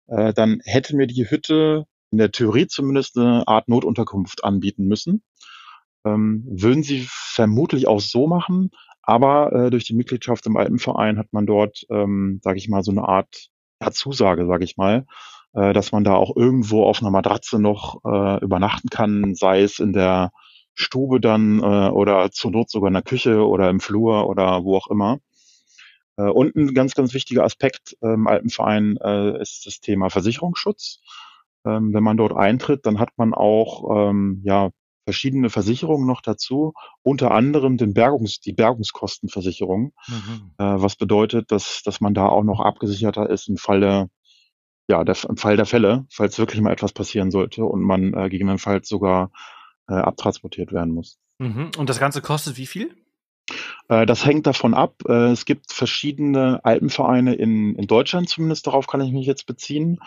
äh, 0.08 0.32
dann 0.32 0.60
hätte 0.64 0.96
mir 0.96 1.06
die 1.06 1.28
Hütte 1.28 1.84
in 2.10 2.18
der 2.18 2.30
Theorie 2.30 2.66
zumindest 2.66 3.18
eine 3.18 3.46
Art 3.48 3.68
Notunterkunft 3.68 4.44
anbieten 4.44 4.86
müssen. 4.86 5.22
Ähm, 6.04 6.44
würden 6.48 6.82
sie 6.82 7.06
vermutlich 7.08 7.88
auch 7.88 8.00
so 8.00 8.28
machen, 8.28 8.70
aber 9.02 9.52
äh, 9.52 9.70
durch 9.70 9.84
die 9.84 9.94
Mitgliedschaft 9.94 10.46
im 10.46 10.56
Alpenverein 10.56 11.18
hat 11.18 11.32
man 11.32 11.46
dort, 11.46 11.84
ähm, 11.90 12.40
sage 12.42 12.58
ich 12.58 12.68
mal, 12.68 12.82
so 12.82 12.92
eine 12.92 13.08
Art 13.08 13.48
ja, 13.82 13.90
Zusage, 13.90 14.46
sage 14.46 14.64
ich 14.64 14.76
mal, 14.76 15.06
äh, 15.56 15.72
dass 15.72 15.90
man 15.90 16.04
da 16.04 16.14
auch 16.14 16.36
irgendwo 16.36 16.84
auf 16.84 17.00
einer 17.00 17.10
Matratze 17.10 17.58
noch 17.58 18.04
äh, 18.04 18.44
übernachten 18.44 18.90
kann, 18.90 19.34
sei 19.34 19.62
es 19.62 19.78
in 19.78 19.92
der 19.92 20.30
Stube 20.74 21.20
dann 21.20 21.60
äh, 21.60 21.88
oder 21.88 22.30
zur 22.30 22.50
Not 22.50 22.70
sogar 22.70 22.88
in 22.88 22.94
der 22.94 23.02
Küche 23.02 23.46
oder 23.46 23.70
im 23.70 23.80
Flur 23.80 24.28
oder 24.28 24.62
wo 24.62 24.76
auch 24.76 24.88
immer. 24.88 25.18
Äh, 26.18 26.28
und 26.28 26.54
ein 26.54 26.74
ganz, 26.74 26.94
ganz 26.94 27.14
wichtiger 27.14 27.44
Aspekt 27.44 27.96
äh, 28.02 28.12
im 28.12 28.26
Alpenverein 28.26 28.98
äh, 29.02 29.40
ist 29.40 29.64
das 29.64 29.80
Thema 29.80 30.10
Versicherungsschutz. 30.10 31.00
Ähm, 31.64 31.94
wenn 31.94 32.04
man 32.04 32.18
dort 32.18 32.34
eintritt, 32.34 32.84
dann 32.84 33.00
hat 33.00 33.10
man 33.16 33.32
auch 33.32 34.10
ähm, 34.10 34.42
ja, 34.44 34.70
verschiedene 35.04 35.48
Versicherungen 35.48 36.06
noch 36.06 36.20
dazu, 36.20 36.74
unter 37.02 37.30
anderem 37.30 37.78
den 37.78 37.94
Bergungs-, 37.94 38.40
die 38.40 38.52
Bergungskostenversicherung, 38.52 39.92
mhm. 40.06 40.52
äh, 40.58 40.64
was 40.64 40.96
bedeutet, 40.96 41.50
dass, 41.50 41.82
dass 41.82 42.00
man 42.02 42.12
da 42.12 42.28
auch 42.28 42.42
noch 42.42 42.60
abgesicherter 42.60 43.30
ist 43.30 43.48
im 43.48 43.56
Falle, 43.56 44.10
ja, 44.88 45.04
der, 45.04 45.16
im 45.28 45.36
Fall 45.36 45.56
der 45.56 45.66
Fälle, 45.66 46.06
falls 46.10 46.38
wirklich 46.38 46.60
mal 46.60 46.72
etwas 46.72 46.92
passieren 46.92 47.30
sollte 47.30 47.64
und 47.64 47.82
man 47.82 48.14
äh, 48.14 48.28
gegebenenfalls 48.28 48.88
sogar 48.88 49.30
äh, 49.88 49.94
abtransportiert 49.94 50.72
werden 50.72 50.94
muss. 50.94 51.18
Mhm. 51.38 51.70
Und 51.76 51.90
das 51.90 51.98
Ganze 51.98 52.22
kostet 52.22 52.56
wie 52.56 52.66
viel? 52.66 52.94
Äh, 53.88 54.06
das 54.06 54.24
hängt 54.24 54.46
davon 54.46 54.74
ab. 54.74 55.02
Äh, 55.08 55.30
es 55.30 55.44
gibt 55.44 55.72
verschiedene 55.72 56.64
Alpenvereine 56.64 57.34
in, 57.34 57.74
in 57.76 57.86
Deutschland 57.86 58.28
zumindest, 58.28 58.66
darauf 58.66 58.86
kann 58.86 59.00
ich 59.00 59.12
mich 59.12 59.26
jetzt 59.26 59.46
beziehen. 59.46 59.98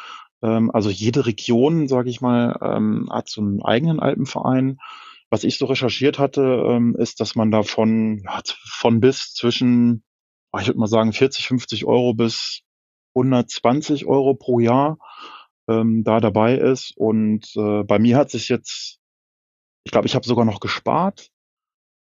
Ähm, 0.42 0.72
also 0.72 0.90
jede 0.90 1.26
Region, 1.26 1.88
sage 1.88 2.10
ich 2.10 2.22
mal, 2.22 2.58
ähm, 2.62 3.10
hat 3.12 3.30
so 3.30 3.42
einen 3.42 3.62
eigenen 3.62 4.00
Alpenverein. 4.00 4.80
was 5.32 5.44
ich 5.44 5.58
so 5.60 5.66
recherchiert 5.68 6.18
hatte, 6.18 6.42
ähm, 6.42 6.96
ist, 6.98 7.20
dass 7.20 7.36
man 7.36 7.52
davon 7.52 8.24
ja, 8.26 8.42
von 8.66 9.00
bis 9.00 9.34
zwischen, 9.36 10.04
ich 10.60 10.68
würde 10.68 10.80
mal 10.80 10.88
sagen, 10.88 11.14
40, 11.14 11.48
50 11.48 11.86
Euro 11.86 12.16
bis 12.16 12.62
120 13.16 14.06
Euro 14.06 14.34
pro 14.36 14.60
Jahr 14.60 14.98
ähm, 15.68 16.04
da 16.04 16.20
dabei 16.20 16.58
ist. 16.58 16.96
Und 16.96 17.52
äh, 17.56 17.84
bei 17.84 18.00
mir 18.00 18.18
hat 18.18 18.32
sich 18.32 18.50
jetzt, 18.50 19.00
ich 19.84 19.92
glaube, 19.92 20.08
ich 20.08 20.16
habe 20.16 20.26
sogar 20.26 20.46
noch 20.46 20.60
gespart. 20.60 21.30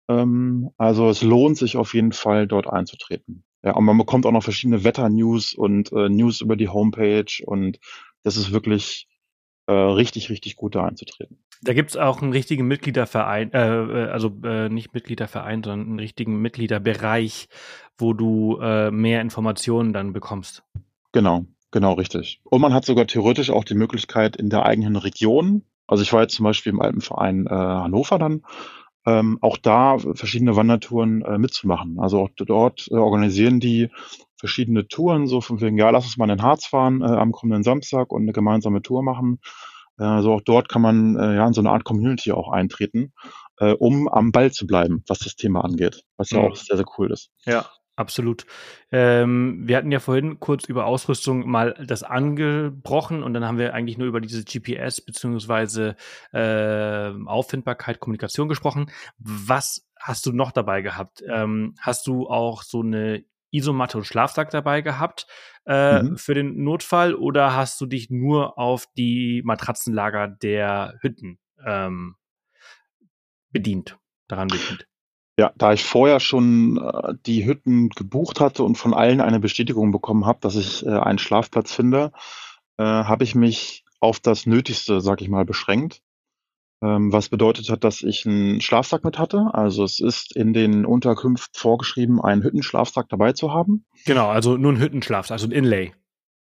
Ähm, 0.08 0.70
also 0.76 1.08
es 1.08 1.22
lohnt 1.22 1.58
sich 1.58 1.76
auf 1.76 1.94
jeden 1.94 2.12
Fall, 2.12 2.46
dort 2.46 2.66
einzutreten. 2.68 3.44
Ja, 3.62 3.74
und 3.74 3.84
man 3.84 3.98
bekommt 3.98 4.24
auch 4.24 4.32
noch 4.32 4.44
verschiedene 4.44 4.84
Wetter-News 4.84 5.54
und 5.54 5.92
äh, 5.92 6.08
News 6.08 6.40
über 6.40 6.56
die 6.56 6.68
Homepage 6.68 7.44
und 7.44 7.78
das 8.22 8.36
ist 8.36 8.52
wirklich 8.52 9.08
äh, 9.66 9.72
richtig, 9.72 10.30
richtig 10.30 10.56
gut 10.56 10.74
da 10.74 10.84
einzutreten. 10.84 11.38
Da 11.62 11.74
gibt's 11.74 11.96
auch 11.96 12.22
einen 12.22 12.32
richtigen 12.32 12.66
Mitgliederverein, 12.68 13.52
äh, 13.52 13.68
äh, 13.68 14.08
also 14.10 14.32
äh, 14.44 14.68
nicht 14.68 14.94
Mitgliederverein, 14.94 15.62
sondern 15.62 15.88
einen 15.88 15.98
richtigen 15.98 16.40
Mitgliederbereich, 16.40 17.48
wo 17.98 18.12
du 18.12 18.58
äh, 18.60 18.90
mehr 18.92 19.20
Informationen 19.20 19.92
dann 19.92 20.12
bekommst. 20.12 20.62
Genau, 21.12 21.46
genau 21.70 21.94
richtig. 21.94 22.40
Und 22.44 22.60
man 22.60 22.74
hat 22.74 22.84
sogar 22.84 23.06
theoretisch 23.06 23.50
auch 23.50 23.64
die 23.64 23.74
Möglichkeit 23.74 24.36
in 24.36 24.50
der 24.50 24.64
eigenen 24.64 24.96
Region, 24.96 25.64
also 25.86 26.02
ich 26.02 26.12
war 26.12 26.22
jetzt 26.22 26.34
zum 26.34 26.44
Beispiel 26.44 26.72
im 26.72 26.80
Alpenverein 26.80 27.46
äh, 27.46 27.50
Hannover 27.50 28.18
dann, 28.18 28.42
ähm, 29.06 29.38
auch 29.40 29.56
da 29.56 29.98
verschiedene 29.98 30.54
Wandertouren 30.54 31.22
äh, 31.22 31.38
mitzumachen. 31.38 31.98
Also 31.98 32.20
auch 32.20 32.28
dort 32.36 32.88
äh, 32.90 32.94
organisieren 32.94 33.58
die 33.58 33.90
verschiedene 34.36 34.86
Touren, 34.86 35.26
so 35.26 35.40
von 35.40 35.60
wegen, 35.60 35.78
ja, 35.78 35.88
lass 35.90 36.04
uns 36.04 36.18
mal 36.18 36.26
in 36.26 36.36
den 36.36 36.42
Harz 36.42 36.66
fahren 36.66 37.00
äh, 37.00 37.06
am 37.06 37.32
kommenden 37.32 37.62
Samstag 37.62 38.12
und 38.12 38.22
eine 38.22 38.32
gemeinsame 38.32 38.82
Tour 38.82 39.02
machen. 39.02 39.40
Äh, 39.98 40.04
also 40.04 40.34
auch 40.34 40.42
dort 40.42 40.68
kann 40.68 40.82
man 40.82 41.16
äh, 41.16 41.36
ja 41.36 41.46
in 41.46 41.54
so 41.54 41.62
eine 41.62 41.70
Art 41.70 41.84
Community 41.84 42.32
auch 42.32 42.52
eintreten, 42.52 43.14
äh, 43.56 43.72
um 43.72 44.08
am 44.08 44.30
Ball 44.30 44.52
zu 44.52 44.66
bleiben, 44.66 45.02
was 45.06 45.20
das 45.20 45.36
Thema 45.36 45.64
angeht, 45.64 46.04
was 46.18 46.30
ja 46.30 46.40
mhm. 46.40 46.46
auch 46.46 46.56
sehr, 46.56 46.76
sehr 46.76 46.86
cool 46.98 47.10
ist. 47.10 47.30
Ja, 47.46 47.66
Absolut. 47.98 48.46
Ähm, 48.92 49.62
wir 49.66 49.76
hatten 49.76 49.90
ja 49.90 49.98
vorhin 49.98 50.38
kurz 50.38 50.66
über 50.66 50.87
Ausrüstung 50.87 51.50
mal 51.50 51.74
das 51.84 52.04
angebrochen 52.04 53.24
und 53.24 53.34
dann 53.34 53.44
haben 53.44 53.58
wir 53.58 53.74
eigentlich 53.74 53.98
nur 53.98 54.06
über 54.06 54.20
diese 54.20 54.44
GPS 54.44 55.00
beziehungsweise 55.00 55.96
äh, 56.32 57.11
Auffindbarkeit, 57.26 57.98
Kommunikation 57.98 58.48
gesprochen. 58.48 58.88
Was 59.18 59.90
hast 59.98 60.26
du 60.26 60.32
noch 60.32 60.52
dabei 60.52 60.80
gehabt? 60.80 61.24
Ähm, 61.28 61.74
hast 61.80 62.06
du 62.06 62.28
auch 62.28 62.62
so 62.62 62.82
eine 62.82 63.24
Isomatte 63.50 63.98
und 63.98 64.04
Schlafsack 64.04 64.50
dabei 64.50 64.80
gehabt 64.80 65.26
äh, 65.66 66.00
mhm. 66.00 66.18
für 66.18 66.34
den 66.34 66.62
Notfall 66.62 67.16
oder 67.16 67.56
hast 67.56 67.80
du 67.80 67.87
dich 67.87 68.11
nur 68.11 68.58
auf 68.58 68.87
die 68.96 69.42
Matratzenlager 69.44 70.28
der 70.28 70.94
Hütten 71.00 71.40
ähm, 71.66 72.14
bedient, 73.50 73.98
daran 74.28 74.46
bedient? 74.46 74.87
Ja, 75.38 75.53
da 75.57 75.72
ich 75.72 75.85
vorher 75.85 76.18
schon 76.18 76.79
äh, 76.79 77.14
die 77.24 77.46
Hütten 77.46 77.90
gebucht 77.90 78.40
hatte 78.40 78.64
und 78.64 78.77
von 78.77 78.92
allen 78.92 79.20
eine 79.20 79.38
Bestätigung 79.38 79.92
bekommen 79.92 80.27
habe, 80.27 80.40
dass 80.40 80.57
ich 80.57 80.85
äh, 80.85 80.90
einen 80.90 81.18
Schlafplatz 81.18 81.72
finde, 81.72 82.11
äh, 82.77 82.83
habe 82.83 83.22
ich 83.22 83.37
mich 83.37 83.85
auf 84.01 84.18
das 84.18 84.46
Nötigste, 84.46 85.01
sag 85.01 85.22
ich 85.22 85.29
mal, 85.29 85.44
beschränkt. 85.44 86.03
Ähm, 86.83 87.12
was 87.12 87.29
bedeutet 87.29 87.70
hat, 87.70 87.85
dass 87.85 88.03
ich 88.03 88.27
einen 88.27 88.61
Schlafsack 88.61 89.05
mit 89.05 89.18
hatte. 89.18 89.51
Also 89.53 89.85
es 89.85 90.01
ist 90.01 90.35
in 90.35 90.53
den 90.53 90.85
Unterkünften 90.85 91.59
vorgeschrieben, 91.59 92.20
einen 92.20 92.42
Hüttenschlafsack 92.42 93.09
dabei 93.09 93.33
zu 93.33 93.53
haben. 93.53 93.85
Genau, 94.07 94.29
also 94.29 94.57
nur 94.57 94.72
ein 94.72 94.81
Hüttenschlafsack, 94.81 95.37
also 95.37 95.46
ein 95.46 95.53
Inlay. 95.53 95.92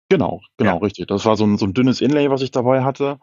Genau, 0.08 0.40
genau, 0.56 0.76
ja. 0.76 0.78
richtig. 0.78 1.08
Das 1.08 1.26
war 1.26 1.36
so 1.36 1.46
ein, 1.46 1.58
so 1.58 1.66
ein 1.66 1.74
dünnes 1.74 2.00
Inlay, 2.00 2.30
was 2.30 2.42
ich 2.42 2.52
dabei 2.52 2.84
hatte 2.84 3.20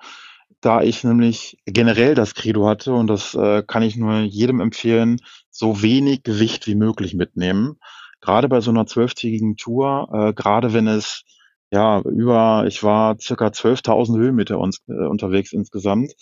da 0.60 0.82
ich 0.82 1.04
nämlich 1.04 1.58
generell 1.64 2.14
das 2.14 2.34
Credo 2.34 2.66
hatte 2.66 2.92
und 2.92 3.06
das 3.06 3.34
äh, 3.34 3.62
kann 3.66 3.82
ich 3.82 3.96
nur 3.96 4.20
jedem 4.20 4.60
empfehlen, 4.60 5.20
so 5.50 5.82
wenig 5.82 6.22
Gewicht 6.22 6.66
wie 6.66 6.74
möglich 6.74 7.14
mitnehmen. 7.14 7.78
Gerade 8.20 8.48
bei 8.48 8.60
so 8.60 8.70
einer 8.70 8.86
zwölftägigen 8.86 9.56
Tour, 9.56 10.08
äh, 10.12 10.32
gerade 10.32 10.72
wenn 10.72 10.86
es 10.86 11.24
ja 11.70 12.00
über, 12.02 12.64
ich 12.66 12.82
war 12.82 13.18
circa 13.18 13.46
12.000 13.48 14.18
Höhenmeter 14.18 14.58
uns, 14.58 14.82
äh, 14.88 14.92
unterwegs 14.92 15.52
insgesamt. 15.52 16.12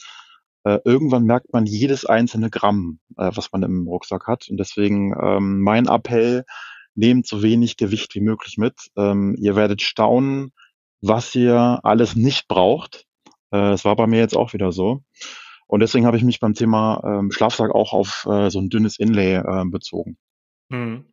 Äh, 0.64 0.78
irgendwann 0.84 1.24
merkt 1.24 1.52
man 1.52 1.66
jedes 1.66 2.04
einzelne 2.06 2.50
Gramm, 2.50 3.00
äh, 3.16 3.30
was 3.34 3.50
man 3.52 3.62
im 3.62 3.86
Rucksack 3.88 4.26
hat. 4.26 4.48
Und 4.48 4.58
deswegen 4.58 5.14
ähm, 5.20 5.60
mein 5.60 5.86
Appell, 5.86 6.44
nehmt 6.94 7.26
so 7.26 7.42
wenig 7.42 7.76
Gewicht 7.76 8.14
wie 8.14 8.20
möglich 8.20 8.56
mit. 8.58 8.74
Ähm, 8.96 9.34
ihr 9.38 9.56
werdet 9.56 9.82
staunen, 9.82 10.52
was 11.00 11.34
ihr 11.34 11.80
alles 11.82 12.16
nicht 12.16 12.48
braucht 12.48 13.06
es 13.50 13.84
war 13.84 13.96
bei 13.96 14.06
mir 14.06 14.18
jetzt 14.18 14.36
auch 14.36 14.52
wieder 14.52 14.72
so. 14.72 15.02
Und 15.66 15.80
deswegen 15.80 16.06
habe 16.06 16.16
ich 16.16 16.24
mich 16.24 16.40
beim 16.40 16.54
Thema 16.54 17.00
ähm, 17.04 17.30
Schlafsack 17.30 17.70
auch 17.70 17.92
auf 17.92 18.26
äh, 18.28 18.50
so 18.50 18.58
ein 18.58 18.70
dünnes 18.70 18.98
Inlay 18.98 19.36
äh, 19.36 19.64
bezogen. 19.66 20.18
Mhm. 20.68 21.04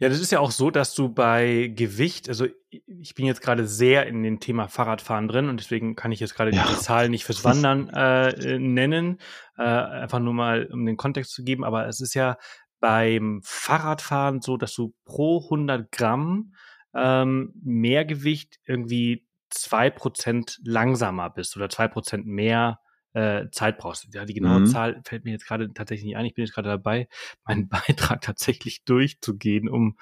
Ja, 0.00 0.08
das 0.08 0.20
ist 0.20 0.30
ja 0.30 0.38
auch 0.38 0.52
so, 0.52 0.70
dass 0.70 0.94
du 0.94 1.08
bei 1.08 1.72
Gewicht, 1.74 2.28
also 2.28 2.46
ich 2.70 3.14
bin 3.16 3.26
jetzt 3.26 3.40
gerade 3.40 3.66
sehr 3.66 4.06
in 4.06 4.22
dem 4.22 4.38
Thema 4.38 4.68
Fahrradfahren 4.68 5.26
drin 5.26 5.48
und 5.48 5.58
deswegen 5.58 5.96
kann 5.96 6.12
ich 6.12 6.20
jetzt 6.20 6.36
gerade 6.36 6.52
ja. 6.52 6.66
die 6.68 6.76
Zahl 6.76 7.08
nicht 7.08 7.24
fürs 7.24 7.44
Wandern 7.44 7.88
äh, 7.88 8.58
nennen, 8.58 9.18
äh, 9.56 9.62
einfach 9.62 10.20
nur 10.20 10.34
mal 10.34 10.66
um 10.72 10.86
den 10.86 10.96
Kontext 10.96 11.32
zu 11.32 11.42
geben, 11.42 11.64
aber 11.64 11.88
es 11.88 12.00
ist 12.00 12.14
ja 12.14 12.36
beim 12.80 13.40
Fahrradfahren 13.44 14.40
so, 14.40 14.56
dass 14.56 14.72
du 14.74 14.94
pro 15.04 15.42
100 15.44 15.90
Gramm 15.90 16.54
ähm, 16.94 17.52
mehr 17.62 18.04
Gewicht 18.04 18.58
irgendwie 18.66 19.27
zwei 19.50 19.90
Prozent 19.90 20.58
langsamer 20.64 21.30
bist 21.30 21.56
oder 21.56 21.68
zwei 21.68 21.88
Prozent 21.88 22.26
mehr 22.26 22.80
äh, 23.12 23.48
Zeit 23.50 23.78
brauchst. 23.78 24.12
Ja, 24.14 24.24
die 24.24 24.34
genaue 24.34 24.60
mhm. 24.60 24.66
Zahl 24.66 25.00
fällt 25.04 25.24
mir 25.24 25.32
jetzt 25.32 25.46
gerade 25.46 25.72
tatsächlich 25.72 26.06
nicht 26.06 26.16
ein. 26.16 26.26
Ich 26.26 26.34
bin 26.34 26.44
jetzt 26.44 26.54
gerade 26.54 26.68
dabei, 26.68 27.08
meinen 27.44 27.68
Beitrag 27.68 28.20
tatsächlich 28.20 28.84
durchzugehen, 28.84 29.68
um 29.68 29.98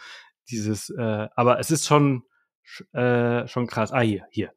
dieses, 0.51 0.91
äh, 0.91 1.29
aber 1.35 1.59
es 1.59 1.71
ist 1.71 1.87
schon, 1.87 2.25
äh, 2.93 3.47
schon 3.47 3.67
krass. 3.67 3.93
Ah, 3.93 4.01
hier, 4.01 4.27
hier. 4.31 4.53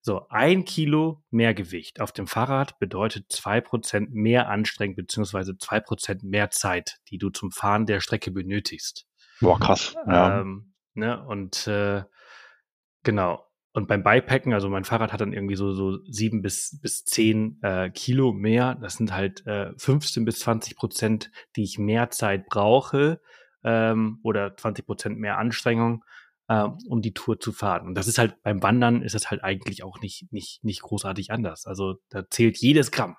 So, 0.00 0.26
ein 0.28 0.64
Kilo 0.64 1.24
mehr 1.30 1.54
Gewicht 1.54 2.00
auf 2.00 2.12
dem 2.12 2.26
Fahrrad 2.26 2.78
bedeutet 2.78 3.30
zwei 3.30 3.60
Prozent 3.60 4.14
mehr 4.14 4.48
Anstrengung 4.48 4.96
beziehungsweise 4.96 5.58
zwei 5.58 5.80
Prozent 5.80 6.22
mehr 6.22 6.50
Zeit, 6.50 6.98
die 7.10 7.18
du 7.18 7.30
zum 7.30 7.50
Fahren 7.50 7.84
der 7.84 8.00
Strecke 8.00 8.30
benötigst. 8.30 9.06
Boah, 9.40 9.58
krass. 9.58 9.94
Ja. 10.06 10.40
Ähm, 10.40 10.72
ne, 10.94 11.22
und 11.26 11.66
äh, 11.66 12.04
genau. 13.02 13.47
Und 13.78 13.86
beim 13.86 14.02
Bikepacken, 14.02 14.52
also 14.54 14.68
mein 14.68 14.82
Fahrrad 14.82 15.12
hat 15.12 15.20
dann 15.20 15.32
irgendwie 15.32 15.54
so, 15.54 15.72
so 15.72 15.98
sieben 16.08 16.42
bis, 16.42 16.80
bis 16.82 17.04
zehn 17.04 17.62
äh, 17.62 17.90
Kilo 17.90 18.32
mehr. 18.32 18.74
Das 18.74 18.94
sind 18.94 19.12
halt 19.12 19.46
äh, 19.46 19.70
15 19.76 20.24
bis 20.24 20.40
20 20.40 20.74
Prozent, 20.74 21.30
die 21.54 21.62
ich 21.62 21.78
mehr 21.78 22.10
Zeit 22.10 22.46
brauche 22.46 23.20
ähm, 23.62 24.18
oder 24.24 24.56
20 24.56 24.84
Prozent 24.84 25.18
mehr 25.20 25.38
Anstrengung, 25.38 26.04
äh, 26.48 26.64
um 26.88 27.02
die 27.02 27.14
Tour 27.14 27.38
zu 27.38 27.52
fahren. 27.52 27.86
Und 27.86 27.94
das 27.94 28.08
ist 28.08 28.18
halt 28.18 28.42
beim 28.42 28.64
Wandern 28.64 29.00
ist 29.00 29.14
das 29.14 29.30
halt 29.30 29.44
eigentlich 29.44 29.84
auch 29.84 30.00
nicht, 30.00 30.26
nicht, 30.32 30.64
nicht 30.64 30.82
großartig 30.82 31.30
anders. 31.30 31.64
Also 31.64 31.98
da 32.08 32.28
zählt 32.28 32.56
jedes 32.56 32.90
Gramm. 32.90 33.14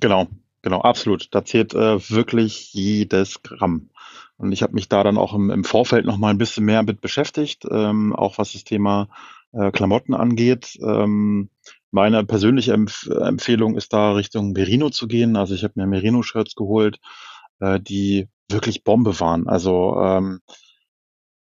Genau, 0.00 0.26
genau, 0.62 0.80
absolut. 0.80 1.34
Da 1.34 1.44
zählt 1.44 1.74
äh, 1.74 2.00
wirklich 2.08 2.72
jedes 2.72 3.42
Gramm. 3.42 3.90
Und 4.38 4.52
ich 4.52 4.62
habe 4.62 4.72
mich 4.72 4.88
da 4.88 5.04
dann 5.04 5.18
auch 5.18 5.34
im, 5.34 5.50
im 5.50 5.64
Vorfeld 5.64 6.06
noch 6.06 6.16
mal 6.16 6.30
ein 6.30 6.38
bisschen 6.38 6.64
mehr 6.64 6.82
mit 6.82 7.02
beschäftigt, 7.02 7.66
ähm, 7.70 8.16
auch 8.16 8.38
was 8.38 8.54
das 8.54 8.64
Thema 8.64 9.10
äh, 9.52 9.70
Klamotten 9.70 10.14
angeht. 10.14 10.78
Ähm, 10.82 11.50
meine 11.90 12.24
persönliche 12.24 12.72
Empf 12.72 13.06
Empfehlung 13.06 13.76
ist 13.76 13.92
da 13.92 14.12
Richtung 14.12 14.52
Merino 14.52 14.90
zu 14.90 15.06
gehen. 15.06 15.36
Also 15.36 15.54
ich 15.54 15.62
habe 15.62 15.74
mir 15.76 15.86
Merino-Shirts 15.86 16.54
geholt, 16.54 16.98
äh, 17.60 17.78
die 17.80 18.28
wirklich 18.48 18.84
Bombe 18.84 19.20
waren. 19.20 19.48
Also 19.48 19.96
ähm, 20.00 20.40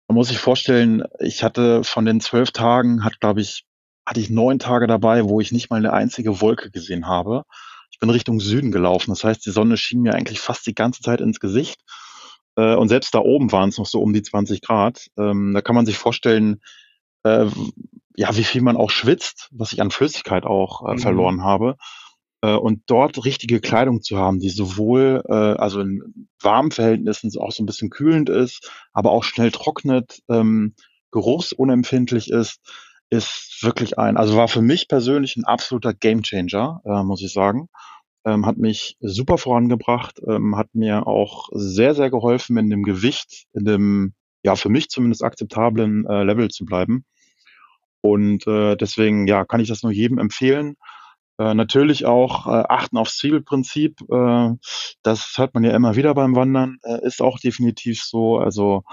man 0.08 0.16
muss 0.16 0.28
sich 0.28 0.40
vorstellen, 0.40 1.04
ich 1.20 1.44
hatte 1.44 1.84
von 1.84 2.06
den 2.06 2.20
zwölf 2.20 2.52
Tagen, 2.52 3.04
hat 3.04 3.20
glaube 3.20 3.42
ich, 3.42 3.66
hatte 4.06 4.20
ich 4.20 4.30
neun 4.30 4.60
Tage 4.60 4.88
dabei, 4.88 5.26
wo 5.26 5.40
ich 5.40 5.52
nicht 5.52 5.70
mal 5.70 5.78
eine 5.78 5.94
einzige 5.94 6.42
Wolke 6.42 6.72
gesehen 6.72 7.08
habe. 7.08 7.44
Ich 7.92 8.00
bin 8.00 8.10
Richtung 8.10 8.40
Süden 8.40 8.72
gelaufen. 8.72 9.12
Das 9.12 9.24
heißt, 9.24 9.46
die 9.46 9.52
Sonne 9.52 9.78
schien 9.78 10.02
mir 10.02 10.14
eigentlich 10.14 10.40
fast 10.40 10.66
die 10.66 10.76
ganze 10.76 11.02
Zeit 11.02 11.22
ins 11.22 11.40
Gesicht. 11.40 11.80
Äh, 12.56 12.76
und 12.76 12.90
selbst 12.90 13.14
da 13.14 13.20
oben 13.20 13.52
waren 13.52 13.70
es 13.70 13.78
noch 13.78 13.86
so 13.86 14.02
um 14.02 14.14
die 14.14 14.24
20 14.24 14.62
Grad. 14.62 15.08
Ähm, 15.18 15.54
da 15.54 15.62
kann 15.62 15.76
man 15.76 15.86
sich 15.86 15.98
vorstellen, 15.98 16.62
äh, 17.24 17.48
ja, 18.16 18.36
wie 18.36 18.44
viel 18.44 18.62
man 18.62 18.78
auch 18.78 18.92
schwitzt, 18.92 19.50
was 19.52 19.74
ich 19.74 19.82
an 19.82 19.92
Flüssigkeit 19.92 20.46
auch 20.46 20.88
äh, 20.88 20.94
mhm. 20.94 21.00
verloren 21.00 21.44
habe. 21.44 21.78
Äh, 22.42 22.56
und 22.56 22.84
dort 22.88 23.24
richtige 23.26 23.60
Kleidung 23.60 24.02
zu 24.02 24.18
haben, 24.18 24.40
die 24.40 24.50
sowohl, 24.50 25.24
äh, 25.28 25.34
also 25.34 25.82
in 25.82 26.28
warmen 26.42 26.72
Verhältnissen 26.72 27.32
auch 27.40 27.52
so 27.52 27.64
ein 27.64 27.66
bisschen 27.66 27.90
kühlend 27.90 28.30
ist, 28.30 28.70
aber 28.92 29.12
auch 29.12 29.24
schnell 29.24 29.52
trocknet, 29.52 30.20
ähm, 30.30 30.76
geruchsunempfindlich 31.12 32.30
ist, 32.30 32.60
ist 33.10 33.60
wirklich 33.62 33.98
ein, 33.98 34.18
also 34.18 34.36
war 34.36 34.48
für 34.48 34.62
mich 34.62 34.88
persönlich 34.88 35.38
ein 35.38 35.46
absoluter 35.46 35.94
Gamechanger, 35.94 36.82
äh, 36.86 37.04
muss 37.04 37.22
ich 37.22 37.32
sagen. 37.32 37.70
Ähm, 38.26 38.46
hat 38.46 38.58
mich 38.58 38.98
super 39.02 39.38
vorangebracht, 39.38 40.20
ähm, 40.28 40.56
hat 40.56 40.74
mir 40.74 41.08
auch 41.08 41.50
sehr, 41.54 41.94
sehr 41.94 42.10
geholfen, 42.10 42.58
in 42.58 42.70
dem 42.70 42.84
Gewicht, 42.84 43.46
in 43.54 43.66
dem, 43.66 44.14
ja, 44.44 44.56
für 44.56 44.70
mich 44.70 44.90
zumindest 44.90 45.24
akzeptablen 45.24 46.06
äh, 46.08 46.24
Level 46.24 46.50
zu 46.50 46.66
bleiben. 46.66 47.06
Und 48.04 48.46
äh, 48.48 48.76
deswegen, 48.76 49.28
ja, 49.28 49.46
kann 49.46 49.62
ich 49.62 49.70
das 49.70 49.82
nur 49.82 49.94
jedem 49.94 50.18
empfehlen. 50.18 50.76
Äh, 51.40 51.54
natürlich 51.54 52.06
auch 52.06 52.48
äh, 52.48 52.66
achten 52.68 52.98
aufs 52.98 53.18
Zwiebelprinzip. 53.18 54.02
Äh, 54.12 54.50
das 55.04 55.34
hört 55.38 55.54
man 55.54 55.64
ja 55.64 55.74
immer 55.74 55.96
wieder 55.96 56.14
beim 56.14 56.36
Wandern. 56.36 56.80
Äh, 56.84 57.08
ist 57.08 57.22
auch 57.22 57.40
definitiv 57.40 58.04
so. 58.04 58.40
Also 58.40 58.84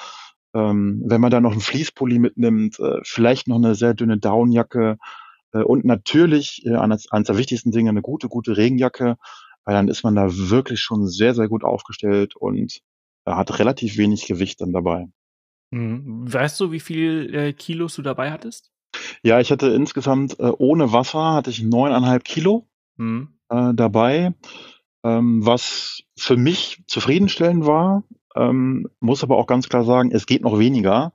ähm, 0.55 1.03
wenn 1.05 1.21
man 1.21 1.33
da 1.33 1.41
noch 1.41 1.51
einen 1.51 1.61
Fließpulli 1.61 2.21
mitnimmt, 2.21 2.79
äh, 2.79 3.01
vielleicht 3.03 3.49
noch 3.49 3.57
eine 3.57 3.75
sehr 3.75 3.95
dünne 3.95 4.17
Downjacke 4.17 4.97
äh, 5.53 5.63
und 5.63 5.85
natürlich 5.85 6.65
äh, 6.65 6.77
eines, 6.77 7.11
eines 7.11 7.27
der 7.27 7.37
wichtigsten 7.37 7.73
Dinge 7.73 7.91
eine 7.91 8.03
gute, 8.03 8.29
gute 8.29 8.57
Regenjacke, 8.57 9.17
weil 9.65 9.75
dann 9.75 9.89
ist 9.89 10.05
man 10.05 10.15
da 10.15 10.29
wirklich 10.31 10.81
schon 10.81 11.09
sehr, 11.09 11.35
sehr 11.35 11.49
gut 11.49 11.65
aufgestellt 11.65 12.37
und 12.37 12.81
äh, 13.25 13.33
hat 13.33 13.59
relativ 13.59 13.99
wenig 13.99 14.27
Gewicht 14.27 14.61
dann 14.61 14.73
dabei. 14.73 15.09
Mhm. 15.73 16.33
Weißt 16.33 16.61
du, 16.61 16.71
wie 16.71 16.81
viel 16.81 17.35
äh, 17.35 17.53
Kilos 17.53 17.97
du 17.97 18.03
dabei 18.03 18.31
hattest? 18.31 18.71
Ja, 19.23 19.41
ich 19.41 19.51
hatte 19.51 19.69
insgesamt 19.69 20.39
äh, 20.39 20.53
ohne 20.59 20.93
Wasser 20.93 21.35
hatte 21.35 21.51
ich 21.51 21.63
neuneinhalb 21.63 22.25
Kilo 22.25 22.67
Mhm. 22.97 23.29
äh, 23.49 23.73
dabei, 23.75 24.35
ähm, 25.05 25.45
was 25.45 26.03
für 26.17 26.37
mich 26.37 26.83
zufriedenstellend 26.87 27.67
war. 27.67 28.05
Ähm, 28.37 28.89
muss 29.01 29.23
aber 29.23 29.37
auch 29.37 29.47
ganz 29.47 29.69
klar 29.69 29.85
sagen, 29.85 30.11
es 30.13 30.27
geht 30.27 30.43
noch 30.43 30.59
weniger. 30.59 31.13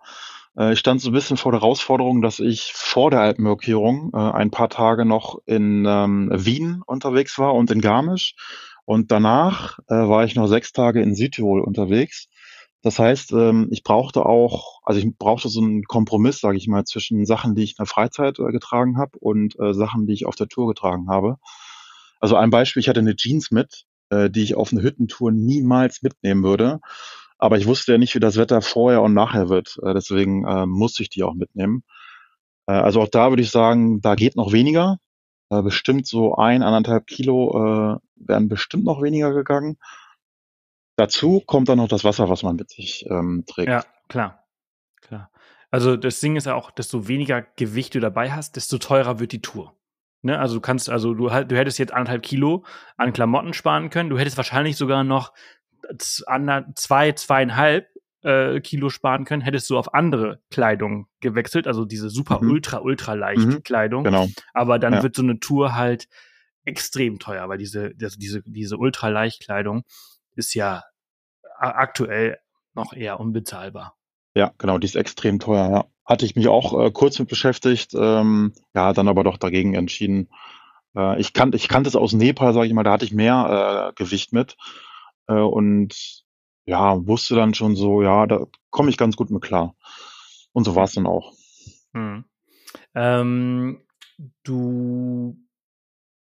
Äh, 0.58 0.74
ich 0.74 0.80
stand 0.80 1.02
so 1.02 1.10
ein 1.10 1.14
bisschen 1.14 1.38
vor 1.38 1.52
der 1.52 1.62
Herausforderung, 1.62 2.22
dass 2.22 2.40
ich 2.40 2.72
vor 2.74 3.12
der 3.12 3.22
Alpenmarkierung 3.22 4.12
äh, 4.14 4.18
ein 4.18 4.52
paar 4.52 4.70
Tage 4.70 5.06
noch 5.06 5.40
in 5.46 5.86
ähm, 5.88 6.30
Wien 6.34 6.82
unterwegs 6.86 7.38
war 7.38 7.54
und 7.54 7.72
in 7.72 7.82
Garmisch. 7.82 8.36
Und 8.86 9.12
danach 9.12 9.80
äh, 9.88 9.96
war 9.96 10.26
ich 10.26 10.36
noch 10.36 10.48
sechs 10.48 10.72
Tage 10.72 11.02
in 11.02 11.16
Südtirol 11.16 11.62
unterwegs. 11.62 12.28
Das 12.86 13.00
heißt, 13.00 13.32
ähm, 13.32 13.68
ich 13.72 13.82
brauchte 13.82 14.28
auch, 14.28 14.80
also 14.84 15.00
ich 15.00 15.18
brauchte 15.18 15.50
so 15.50 15.60
einen 15.60 15.86
Kompromiss, 15.86 16.40
sage 16.40 16.58
ich 16.58 16.68
mal, 16.68 16.86
zwischen 16.86 17.26
Sachen, 17.26 17.56
die 17.56 17.64
ich 17.64 17.72
in 17.72 17.78
der 17.80 17.88
Freizeit 17.88 18.38
äh, 18.38 18.52
getragen 18.52 19.00
habe 19.00 19.18
und 19.18 19.60
äh, 19.60 19.74
Sachen, 19.74 20.06
die 20.06 20.14
ich 20.14 20.28
auf 20.28 20.36
der 20.36 20.50
Tour 20.50 20.68
getragen 20.68 21.10
habe. 21.10 21.38
Also 22.20 22.36
ein 22.36 22.52
Beispiel, 22.52 22.82
ich 22.82 22.88
hatte 22.88 23.00
eine 23.00 23.16
Jeans 23.16 23.50
mit, 23.50 23.86
äh, 24.12 24.30
die 24.30 24.44
ich 24.44 24.54
auf 24.54 24.72
eine 24.72 24.84
Hüttentour 24.84 25.32
niemals 25.32 26.04
mitnehmen 26.04 26.44
würde. 26.44 26.80
Aber 27.40 27.58
ich 27.58 27.66
wusste 27.66 27.94
ja 27.94 27.98
nicht, 27.98 28.14
wie 28.14 28.20
das 28.20 28.38
Wetter 28.38 28.62
vorher 28.62 29.02
und 29.02 29.16
nachher 29.16 29.50
wird. 29.50 29.80
Deswegen 29.84 30.46
äh, 30.46 30.68
musste 30.68 31.02
ich 31.02 31.10
die 31.10 31.24
auch 31.24 31.34
mitnehmen. 31.34 31.84
Also 32.68 33.02
auch 33.02 33.10
da 33.10 33.32
würde 33.32 33.42
ich 33.42 33.50
sagen, 33.50 34.00
da 34.02 34.14
geht 34.14 34.36
noch 34.36 34.52
weniger. 34.52 35.00
Bestimmt 35.50 36.08
so 36.08 36.36
ein, 36.36 36.64
anderthalb 36.64 37.06
Kilo 37.06 38.00
wären 38.16 38.48
bestimmt 38.48 38.86
noch 38.86 39.04
weniger 39.04 39.34
gegangen. 39.34 39.78
Dazu 40.96 41.42
kommt 41.46 41.70
dann 41.70 41.78
noch 41.78 41.88
das 41.88 42.04
Wasser, 42.04 42.30
was 42.30 42.44
man 42.44 42.56
mit 42.56 42.70
sich 42.70 43.06
ähm, 43.10 43.44
trägt. 43.48 43.68
Ja, 43.70 43.84
klar. 44.08 44.46
Klar. 45.02 45.30
Also 45.72 45.98
das 45.98 46.20
Ding 46.20 46.36
ist 46.38 46.46
ja 46.46 46.56
auch, 46.56 46.72
desto 46.72 47.08
weniger 47.08 47.42
Gewicht 47.42 47.96
du 47.96 48.00
dabei 48.00 48.32
hast, 48.32 48.56
desto 48.56 48.78
teurer 48.78 49.20
wird 49.20 49.32
die 49.34 49.42
Tour. 49.42 49.76
Ne? 50.22 50.40
Also 50.40 50.56
du 50.56 50.62
kannst, 50.62 50.90
also 50.90 51.14
du, 51.14 51.32
halt- 51.32 51.52
du 51.52 51.58
hättest 51.58 51.78
jetzt 51.80 51.94
anderthalb 51.94 52.24
Kilo 52.24 52.64
an 52.98 53.14
Klamotten 53.14 53.54
sparen 53.54 53.90
können. 53.90 54.10
Du 54.10 54.18
hättest 54.18 54.38
wahrscheinlich 54.38 54.78
sogar 54.78 55.04
noch 55.04 55.34
zwei, 56.00 57.12
zweieinhalb 57.12 57.88
äh, 58.24 58.60
Kilo 58.62 58.90
sparen 58.90 59.24
können, 59.26 59.42
hättest 59.44 59.70
du 59.70 59.78
auf 59.78 59.94
andere 59.94 60.42
Kleidung 60.50 61.08
gewechselt, 61.20 61.68
also 61.68 61.86
diese 61.86 62.10
super 62.10 62.42
Mhm. 62.42 62.50
ultra, 62.52 62.80
ultra 62.80 63.14
leichte 63.14 63.46
Mhm. 63.46 63.64
Kleidung. 63.64 64.04
Genau. 64.04 64.28
Aber 64.54 64.80
dann 64.80 64.94
Ja. 64.94 65.04
wird 65.04 65.16
so 65.16 65.22
eine 65.22 65.40
Tour 65.40 65.76
halt 65.76 66.08
extrem 66.64 67.20
teuer, 67.20 67.48
weil 67.50 67.60
diese, 67.60 67.94
das, 67.96 68.18
diese, 68.18 68.42
diese 68.46 68.78
Ultraleichtkleidung 68.78 69.84
ist 70.36 70.54
ja 70.54 70.84
aktuell 71.58 72.38
noch 72.74 72.94
eher 72.94 73.20
unbezahlbar. 73.20 73.96
Ja, 74.36 74.52
genau, 74.58 74.78
die 74.78 74.86
ist 74.86 74.96
extrem 74.96 75.40
teuer, 75.40 75.70
ja. 75.70 75.86
Hatte 76.06 76.26
ich 76.26 76.36
mich 76.36 76.48
auch 76.48 76.80
äh, 76.80 76.92
kurz 76.92 77.18
mit 77.18 77.30
beschäftigt, 77.30 77.94
ähm, 77.96 78.54
ja, 78.76 78.94
dann 78.94 79.08
aber 79.08 79.24
doch 79.24 79.38
dagegen 79.38 79.74
entschieden. 79.74 80.30
Äh, 80.96 81.20
ich 81.20 81.34
kannte 81.34 81.58
ich 81.58 81.68
kannte 81.68 81.88
es 81.88 81.96
aus 81.96 82.14
Nepal, 82.14 82.54
sage 82.54 82.68
ich 82.68 82.74
mal, 82.74 82.84
da 82.84 82.92
hatte 82.92 83.06
ich 83.06 83.14
mehr 83.14 83.90
äh, 83.90 83.94
Gewicht 83.96 84.34
mit 84.34 84.56
äh, 85.28 85.34
und 85.34 86.24
ja, 86.66 87.08
wusste 87.08 87.36
dann 87.36 87.54
schon 87.54 87.76
so, 87.76 88.02
ja, 88.02 88.28
da 88.28 88.46
komme 88.70 88.90
ich 88.90 88.98
ganz 88.98 89.16
gut 89.16 89.30
mit 89.30 89.42
klar. 89.42 89.76
Und 90.52 90.64
so 90.64 90.76
war 90.76 90.86
es 90.86 90.94
dann 90.94 91.08
auch. 91.08 91.34
Hm. 91.94 92.26
Ähm, 92.94 93.86
du 94.44 95.38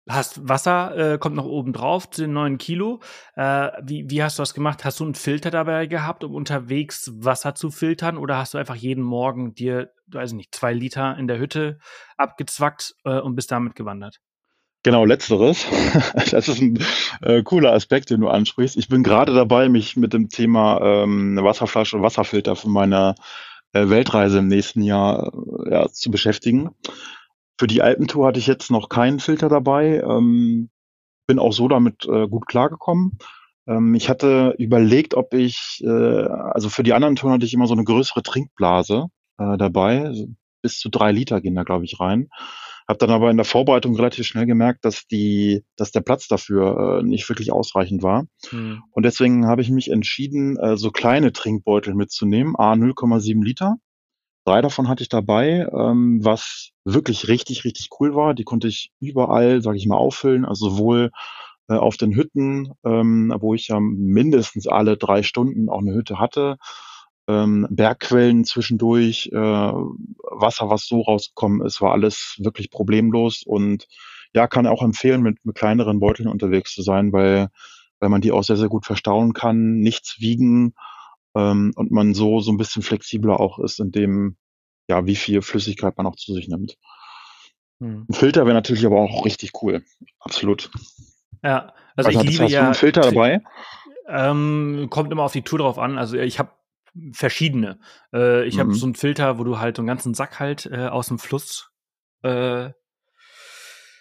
hast 0.08 0.48
Wasser, 0.48 1.14
äh, 1.14 1.18
kommt 1.18 1.36
noch 1.36 1.44
oben 1.44 1.72
drauf 1.72 2.10
zu 2.10 2.22
den 2.22 2.32
neun 2.32 2.58
Kilo. 2.58 3.00
Äh, 3.36 3.68
wie, 3.82 4.08
wie 4.08 4.22
hast 4.22 4.38
du 4.38 4.42
das 4.42 4.54
gemacht? 4.54 4.84
Hast 4.84 5.00
du 5.00 5.04
einen 5.04 5.14
Filter 5.14 5.50
dabei 5.50 5.86
gehabt, 5.86 6.24
um 6.24 6.34
unterwegs 6.34 7.12
Wasser 7.14 7.54
zu 7.54 7.70
filtern? 7.70 8.18
Oder 8.18 8.36
hast 8.36 8.54
du 8.54 8.58
einfach 8.58 8.74
jeden 8.74 9.04
Morgen 9.04 9.54
dir, 9.54 9.92
weiß 10.08 10.30
ich 10.30 10.36
nicht, 10.36 10.54
zwei 10.54 10.72
Liter 10.72 11.16
in 11.18 11.28
der 11.28 11.38
Hütte 11.38 11.78
abgezwackt 12.16 12.94
äh, 13.04 13.18
und 13.18 13.36
bist 13.36 13.52
damit 13.52 13.74
gewandert? 13.74 14.20
Genau, 14.82 15.04
letzteres. 15.04 15.66
Das 16.32 16.48
ist 16.48 16.60
ein 16.60 16.78
äh, 17.20 17.42
cooler 17.42 17.72
Aspekt, 17.72 18.10
den 18.10 18.20
du 18.20 18.28
ansprichst. 18.28 18.76
Ich 18.76 18.88
bin 18.88 19.02
gerade 19.02 19.32
dabei, 19.34 19.68
mich 19.68 19.96
mit 19.96 20.12
dem 20.12 20.28
Thema 20.28 20.80
ähm, 20.82 21.38
Wasserflasche 21.40 21.96
und 21.96 22.02
Wasserfilter 22.02 22.56
für 22.56 22.68
meine 22.68 23.14
äh, 23.72 23.88
Weltreise 23.88 24.38
im 24.38 24.48
nächsten 24.48 24.82
Jahr 24.82 25.32
äh, 25.66 25.70
ja, 25.70 25.88
zu 25.88 26.10
beschäftigen. 26.10 26.70
Für 27.58 27.66
die 27.66 27.82
Alpentour 27.82 28.26
hatte 28.26 28.38
ich 28.38 28.46
jetzt 28.46 28.70
noch 28.70 28.88
keinen 28.88 29.20
Filter 29.20 29.48
dabei. 29.48 30.00
Ähm, 30.00 30.70
bin 31.26 31.38
auch 31.38 31.52
so 31.52 31.68
damit 31.68 32.04
äh, 32.06 32.26
gut 32.28 32.46
klargekommen. 32.46 33.18
Ähm, 33.66 33.94
ich 33.94 34.08
hatte 34.08 34.54
überlegt, 34.58 35.14
ob 35.14 35.34
ich, 35.34 35.82
äh, 35.84 35.88
also 35.88 36.68
für 36.68 36.82
die 36.82 36.92
anderen 36.92 37.16
Touren 37.16 37.34
hatte 37.34 37.46
ich 37.46 37.54
immer 37.54 37.66
so 37.66 37.74
eine 37.74 37.84
größere 37.84 38.22
Trinkblase 38.22 39.06
äh, 39.38 39.56
dabei. 39.56 40.04
Also 40.04 40.26
bis 40.62 40.78
zu 40.78 40.88
drei 40.88 41.12
Liter 41.12 41.40
gehen 41.40 41.54
da, 41.54 41.62
glaube 41.62 41.84
ich, 41.84 42.00
rein. 42.00 42.28
Hab 42.88 42.98
dann 42.98 43.10
aber 43.10 43.30
in 43.30 43.36
der 43.36 43.46
Vorbereitung 43.46 43.94
relativ 43.94 44.26
schnell 44.26 44.46
gemerkt, 44.46 44.84
dass 44.84 45.06
die, 45.06 45.64
dass 45.76 45.92
der 45.92 46.00
Platz 46.00 46.26
dafür 46.26 47.00
äh, 47.00 47.02
nicht 47.02 47.28
wirklich 47.28 47.52
ausreichend 47.52 48.02
war. 48.02 48.26
Hm. 48.50 48.82
Und 48.90 49.04
deswegen 49.04 49.46
habe 49.46 49.62
ich 49.62 49.70
mich 49.70 49.90
entschieden, 49.90 50.56
äh, 50.56 50.76
so 50.76 50.90
kleine 50.90 51.32
Trinkbeutel 51.32 51.94
mitzunehmen, 51.94 52.56
a 52.56 52.72
0,7 52.72 53.42
Liter. 53.42 53.76
Drei 54.44 54.60
davon 54.60 54.88
hatte 54.88 55.02
ich 55.02 55.08
dabei, 55.08 55.68
ähm, 55.72 56.18
was 56.22 56.70
wirklich 56.84 57.28
richtig, 57.28 57.64
richtig 57.64 57.90
cool 58.00 58.14
war. 58.14 58.34
Die 58.34 58.44
konnte 58.44 58.66
ich 58.68 58.90
überall, 59.00 59.62
sage 59.62 59.76
ich 59.76 59.86
mal, 59.86 59.96
auffüllen, 59.96 60.44
also 60.44 60.70
sowohl 60.70 61.10
äh, 61.68 61.74
auf 61.74 61.96
den 61.96 62.14
Hütten, 62.14 62.72
ähm, 62.84 63.32
wo 63.38 63.54
ich 63.54 63.68
ja 63.68 63.78
mindestens 63.80 64.66
alle 64.66 64.96
drei 64.96 65.22
Stunden 65.22 65.68
auch 65.68 65.80
eine 65.80 65.94
Hütte 65.94 66.18
hatte, 66.18 66.56
ähm, 67.28 67.68
Bergquellen 67.70 68.44
zwischendurch, 68.44 69.30
äh, 69.32 69.36
Wasser, 69.38 70.70
was 70.70 70.86
so 70.86 71.02
rausgekommen 71.02 71.64
ist, 71.64 71.80
war 71.80 71.92
alles 71.92 72.36
wirklich 72.38 72.70
problemlos 72.70 73.42
und 73.46 73.86
ja, 74.34 74.48
kann 74.48 74.66
auch 74.66 74.82
empfehlen, 74.82 75.22
mit, 75.22 75.44
mit 75.44 75.54
kleineren 75.56 76.00
Beuteln 76.00 76.28
unterwegs 76.28 76.74
zu 76.74 76.82
sein, 76.82 77.12
weil, 77.12 77.48
weil 78.00 78.08
man 78.08 78.22
die 78.22 78.32
auch 78.32 78.42
sehr, 78.42 78.56
sehr 78.56 78.68
gut 78.68 78.86
verstauen 78.86 79.34
kann, 79.34 79.78
nichts 79.78 80.16
wiegen 80.18 80.74
ähm, 81.34 81.72
und 81.76 81.90
man 81.90 82.14
so 82.14 82.40
so 82.40 82.52
ein 82.52 82.56
bisschen 82.58 82.82
flexibler 82.82 83.40
auch 83.40 83.58
ist, 83.58 83.80
in 83.80 83.90
dem, 83.92 84.36
ja, 84.88 85.06
wie 85.06 85.16
viel 85.16 85.42
Flüssigkeit 85.42 85.96
man 85.96 86.06
auch 86.06 86.16
zu 86.16 86.34
sich 86.34 86.48
nimmt. 86.48 86.76
Hm. 87.80 88.06
Ein 88.08 88.14
Filter 88.14 88.44
wäre 88.46 88.54
natürlich 88.54 88.84
aber 88.86 89.00
auch 89.00 89.24
richtig 89.24 89.52
cool. 89.62 89.84
Absolut. 90.20 90.70
Ja, 91.42 91.72
also 91.96 92.10
ich 92.10 92.16
hattest- 92.16 92.32
liebe 92.32 92.44
hast 92.44 92.50
du 92.50 92.54
ja. 92.54 92.64
einen 92.64 92.74
Filter 92.74 93.00
dabei? 93.02 93.40
Ähm, 94.08 94.88
kommt 94.90 95.10
immer 95.12 95.22
auf 95.24 95.32
die 95.32 95.42
Tour 95.42 95.60
drauf 95.60 95.78
an. 95.78 95.98
Also 95.98 96.16
ich 96.16 96.38
habe 96.38 96.50
verschiedene. 97.12 97.78
Äh, 98.12 98.44
ich 98.46 98.58
habe 98.58 98.70
Mhm. 98.70 98.74
so 98.74 98.86
einen 98.86 98.94
Filter, 98.94 99.38
wo 99.38 99.44
du 99.44 99.58
halt 99.58 99.76
so 99.76 99.80
einen 99.82 99.86
ganzen 99.86 100.12
Sack 100.14 100.38
halt 100.40 100.66
äh, 100.66 100.88
aus 100.88 101.08
dem 101.08 101.18
Fluss 101.18 101.70
äh, 102.22 102.70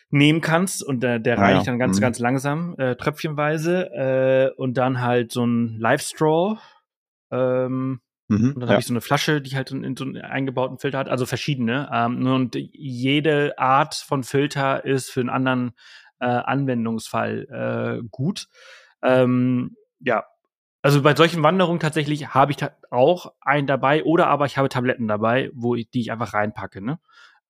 nehmen 0.09 0.41
kannst 0.41 0.83
und 0.83 1.01
der, 1.01 1.19
der 1.19 1.37
Ah, 1.39 1.41
reinigt 1.43 1.65
ja. 1.67 1.71
dann 1.71 1.79
ganz, 1.79 1.97
Mhm. 1.97 2.01
ganz 2.01 2.19
langsam, 2.19 2.75
äh, 2.77 2.95
tröpfchenweise 2.95 3.89
äh, 3.93 4.51
und 4.57 4.73
dann 4.75 5.01
halt 5.01 5.31
so 5.31 5.45
ein 5.45 5.77
Live 5.79 6.01
Straw. 6.01 6.57
Ähm, 7.31 8.01
Mhm. 8.27 8.53
und 8.53 8.59
dann 8.61 8.69
Ja. 8.69 8.73
habe 8.75 8.79
ich 8.81 8.87
so 8.87 8.93
eine 8.93 9.01
Flasche, 9.01 9.41
die 9.41 9.55
halt 9.57 9.71
in, 9.71 9.83
in 9.83 9.97
so 9.97 10.05
einen 10.05 10.17
eingebauten 10.17 10.77
Filter 10.79 10.99
hat, 10.99 11.09
also 11.09 11.25
verschiedene. 11.25 11.89
Ähm, 11.93 12.25
und 12.25 12.55
jede 12.55 13.57
Art 13.59 13.95
von 13.95 14.23
Filter 14.23 14.85
ist 14.85 15.11
für 15.11 15.19
einen 15.19 15.29
anderen 15.29 15.73
äh, 16.19 16.25
Anwendungsfall 16.27 17.99
äh, 18.01 18.07
gut. 18.09 18.47
Ähm, 19.03 19.75
ja, 19.99 20.23
also 20.81 21.01
bei 21.01 21.15
solchen 21.15 21.43
Wanderungen 21.43 21.79
tatsächlich 21.79 22.33
habe 22.33 22.51
ich 22.51 22.57
ta 22.57 22.71
auch 22.89 23.33
einen 23.41 23.67
dabei 23.67 24.03
oder 24.03 24.27
aber 24.27 24.45
ich 24.45 24.57
habe 24.57 24.69
Tabletten 24.69 25.07
dabei, 25.07 25.49
wo 25.53 25.75
ich, 25.75 25.89
die 25.89 26.01
ich 26.01 26.11
einfach 26.11 26.33
reinpacke. 26.33 26.81
Ne? 26.81 26.99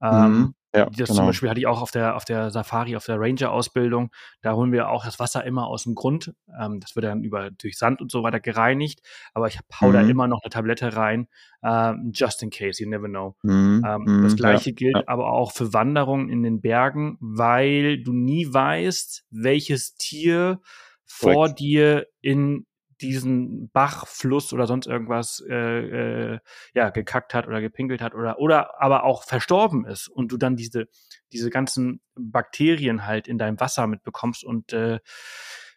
Ähm, 0.01 0.37
Mhm. 0.39 0.55
Ja, 0.73 0.85
das 0.85 1.09
zum 1.09 1.17
genau. 1.17 1.27
Beispiel 1.27 1.49
hatte 1.49 1.59
ich 1.59 1.67
auch 1.67 1.81
auf 1.81 1.91
der, 1.91 2.15
auf 2.15 2.23
der 2.23 2.49
Safari, 2.49 2.95
auf 2.95 3.05
der 3.05 3.19
Ranger-Ausbildung. 3.19 4.09
Da 4.41 4.53
holen 4.53 4.71
wir 4.71 4.89
auch 4.89 5.03
das 5.03 5.19
Wasser 5.19 5.43
immer 5.43 5.67
aus 5.67 5.83
dem 5.83 5.95
Grund. 5.95 6.33
Ähm, 6.59 6.79
das 6.79 6.95
wird 6.95 7.05
dann 7.05 7.23
über, 7.23 7.51
durch 7.51 7.77
Sand 7.77 8.01
und 8.01 8.09
so 8.09 8.23
weiter 8.23 8.39
gereinigt. 8.39 9.01
Aber 9.33 9.47
ich 9.47 9.59
hau 9.81 9.91
da 9.91 10.01
Mhm. 10.01 10.09
immer 10.09 10.27
noch 10.27 10.41
eine 10.43 10.49
Tablette 10.49 10.95
rein, 10.95 11.27
ähm, 11.63 12.11
just 12.13 12.41
in 12.41 12.49
case, 12.51 12.81
you 12.81 12.89
never 12.89 13.07
know. 13.09 13.35
Mhm. 13.43 13.83
Ähm, 13.85 14.01
Mhm. 14.05 14.23
das 14.23 14.31
Ja. 14.33 14.37
gleiche 14.37 14.73
gilt 14.73 14.95
ja. 14.95 15.03
aber 15.07 15.31
auch 15.33 15.51
für 15.51 15.73
Wanderungen 15.73 16.29
in 16.29 16.41
den 16.43 16.61
Bergen, 16.61 17.17
weil 17.19 18.01
du 18.01 18.13
nie 18.13 18.47
weißt, 18.53 19.25
welches 19.29 19.95
Tier 19.95 20.61
vor 21.05 21.49
dir 21.49 22.07
in 22.21 22.65
diesen 23.01 23.69
Bach, 23.71 24.07
Fluss 24.07 24.53
oder 24.53 24.67
sonst 24.67 24.87
irgendwas 24.87 25.43
äh, 25.49 26.33
äh, 26.33 26.39
ja 26.73 26.89
gekackt 26.89 27.33
hat 27.33 27.47
oder 27.47 27.61
gepinkelt 27.61 28.01
hat 28.01 28.13
oder 28.13 28.39
oder 28.39 28.81
aber 28.81 29.03
auch 29.03 29.23
verstorben 29.23 29.85
ist 29.85 30.07
und 30.07 30.31
du 30.31 30.37
dann 30.37 30.55
diese 30.55 30.87
diese 31.31 31.49
ganzen 31.49 32.01
Bakterien 32.15 33.05
halt 33.05 33.27
in 33.27 33.37
deinem 33.37 33.59
Wasser 33.59 33.87
mitbekommst 33.87 34.43
und 34.43 34.73
äh, 34.73 34.99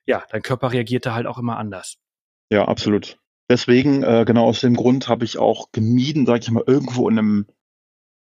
ja, 0.06 0.22
dein 0.30 0.42
Körper 0.42 0.72
reagiert 0.72 1.06
da 1.06 1.14
halt 1.14 1.26
auch 1.26 1.38
immer 1.38 1.56
anders. 1.56 1.96
Ja, 2.50 2.66
absolut. 2.66 3.18
Deswegen, 3.48 4.02
äh, 4.02 4.24
genau 4.26 4.46
aus 4.46 4.60
dem 4.60 4.74
Grund 4.74 5.08
habe 5.08 5.24
ich 5.24 5.38
auch 5.38 5.70
gemieden, 5.72 6.26
sag 6.26 6.42
ich 6.42 6.50
mal, 6.50 6.64
irgendwo 6.66 7.08
in 7.08 7.18
einem 7.18 7.46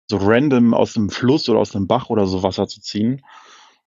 so 0.10 0.18
random 0.18 0.74
aus 0.74 0.98
einem 0.98 1.10
Fluss 1.10 1.48
oder 1.48 1.60
aus 1.60 1.76
einem 1.76 1.88
Bach 1.88 2.10
oder 2.10 2.26
so 2.26 2.44
Wasser 2.44 2.68
zu 2.68 2.82
ziehen. 2.82 3.22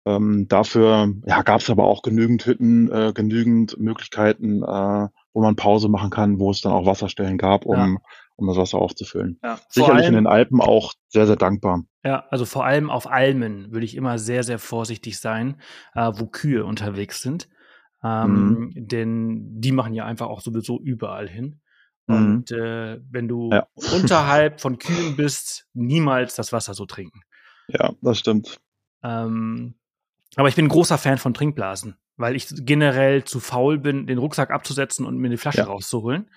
Ähm, 0.05 0.47
dafür 0.47 1.13
ja, 1.25 1.41
gab 1.41 1.61
es 1.61 1.69
aber 1.69 1.85
auch 1.85 2.03
genügend 2.03 2.45
Hütten, 2.45 2.91
äh, 2.91 3.11
genügend 3.13 3.79
Möglichkeiten, 3.79 4.61
äh, 4.61 5.07
wo 5.33 5.41
man 5.41 5.55
Pause 5.55 5.89
machen 5.89 6.11
kann, 6.11 6.39
wo 6.39 6.51
es 6.51 6.61
dann 6.61 6.71
auch 6.71 6.85
Wasserstellen 6.85 7.37
gab, 7.37 7.65
um, 7.65 7.75
ja. 7.75 7.97
um 8.35 8.47
das 8.47 8.57
Wasser 8.57 8.77
aufzufüllen. 8.77 9.39
Ja, 9.43 9.59
Sicherlich 9.67 10.03
allem, 10.03 10.09
in 10.09 10.13
den 10.13 10.27
Alpen 10.27 10.61
auch 10.61 10.93
sehr, 11.09 11.25
sehr 11.25 11.35
dankbar. 11.37 11.83
Ja, 12.03 12.25
also 12.29 12.45
vor 12.45 12.65
allem 12.65 12.91
auf 12.91 13.09
Almen 13.09 13.71
würde 13.71 13.85
ich 13.85 13.95
immer 13.95 14.19
sehr, 14.19 14.43
sehr 14.43 14.59
vorsichtig 14.59 15.19
sein, 15.19 15.59
äh, 15.95 16.11
wo 16.13 16.27
Kühe 16.27 16.65
unterwegs 16.65 17.21
sind. 17.21 17.49
Ähm, 18.03 18.71
mhm. 18.75 18.87
Denn 18.87 19.59
die 19.59 19.71
machen 19.71 19.95
ja 19.95 20.05
einfach 20.05 20.27
auch 20.27 20.41
sowieso 20.41 20.79
überall 20.79 21.27
hin. 21.27 21.61
Mhm. 22.05 22.15
Und 22.15 22.51
äh, 22.51 22.99
wenn 23.09 23.27
du 23.27 23.49
ja. 23.51 23.67
unterhalb 23.95 24.61
von 24.61 24.77
Kühen 24.77 25.15
bist, 25.15 25.67
niemals 25.73 26.35
das 26.35 26.53
Wasser 26.53 26.75
so 26.75 26.85
trinken. 26.85 27.21
Ja, 27.67 27.93
das 28.01 28.19
stimmt. 28.19 28.61
Ähm, 29.03 29.73
aber 30.35 30.47
ich 30.47 30.55
bin 30.55 30.65
ein 30.65 30.69
großer 30.69 30.97
Fan 30.97 31.17
von 31.17 31.33
Trinkblasen, 31.33 31.97
weil 32.17 32.35
ich 32.35 32.47
generell 32.49 33.23
zu 33.23 33.39
faul 33.39 33.77
bin, 33.77 34.07
den 34.07 34.17
Rucksack 34.17 34.51
abzusetzen 34.51 35.05
und 35.05 35.17
mir 35.17 35.29
die 35.29 35.37
Flasche 35.37 35.59
ja. 35.59 35.65
rauszuholen. 35.65 36.29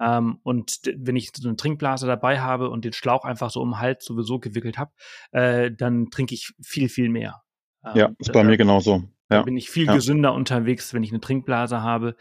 Ähm, 0.00 0.38
und 0.42 0.80
wenn 0.96 1.16
ich 1.16 1.30
so 1.34 1.48
eine 1.48 1.56
Trinkblase 1.56 2.06
dabei 2.06 2.40
habe 2.40 2.70
und 2.70 2.84
den 2.84 2.92
Schlauch 2.92 3.24
einfach 3.24 3.50
so 3.50 3.60
um 3.60 3.70
den 3.70 3.78
Hals 3.78 4.04
sowieso 4.04 4.38
gewickelt 4.38 4.78
habe, 4.78 4.92
äh, 5.32 5.70
dann 5.70 6.10
trinke 6.10 6.34
ich 6.34 6.54
viel, 6.62 6.88
viel 6.88 7.08
mehr. 7.08 7.42
Ähm, 7.84 7.92
ja, 7.94 8.10
ist 8.18 8.32
bei 8.32 8.42
mir 8.42 8.56
genauso. 8.56 9.04
Ja. 9.30 9.38
Da 9.38 9.42
bin 9.42 9.56
ich 9.56 9.70
viel 9.70 9.86
ja. 9.86 9.94
gesünder 9.94 10.34
unterwegs, 10.34 10.92
wenn 10.92 11.02
ich 11.02 11.10
eine 11.10 11.20
Trinkblase 11.20 11.82
habe, 11.82 12.16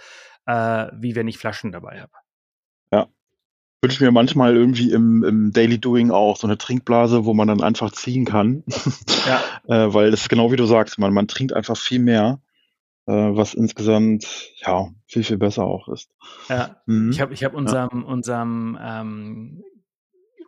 äh, 0.45 0.87
wie 0.97 1.15
wenn 1.15 1.27
ich 1.27 1.37
Flaschen 1.37 1.71
dabei 1.71 2.01
habe. 2.01 2.11
Wünsche 3.81 4.03
mir 4.03 4.11
manchmal 4.11 4.55
irgendwie 4.55 4.91
im, 4.91 5.23
im, 5.23 5.53
Daily 5.53 5.79
Doing 5.79 6.11
auch 6.11 6.37
so 6.37 6.45
eine 6.45 6.57
Trinkblase, 6.57 7.25
wo 7.25 7.33
man 7.33 7.47
dann 7.47 7.61
einfach 7.61 7.91
ziehen 7.91 8.25
kann. 8.25 8.63
Ja. 9.27 9.41
äh, 9.67 9.93
weil 9.93 10.09
das 10.09 10.21
ist 10.21 10.29
genau 10.29 10.51
wie 10.51 10.55
du 10.55 10.65
sagst, 10.65 10.97
man, 10.97 11.13
man 11.13 11.27
trinkt 11.27 11.53
einfach 11.53 11.77
viel 11.77 11.99
mehr, 11.99 12.39
äh, 13.05 13.11
was 13.11 13.53
insgesamt 13.53 14.25
ja 14.65 14.89
viel, 15.05 15.23
viel 15.23 15.37
besser 15.37 15.63
auch 15.63 15.87
ist. 15.89 16.09
Ja, 16.49 16.81
mhm. 16.87 17.11
ich 17.11 17.21
habe 17.21 17.33
ich 17.33 17.43
hab 17.43 17.53
unserem, 17.53 18.01
ja. 18.01 18.07
unserem 18.07 18.79
ähm, 18.81 19.63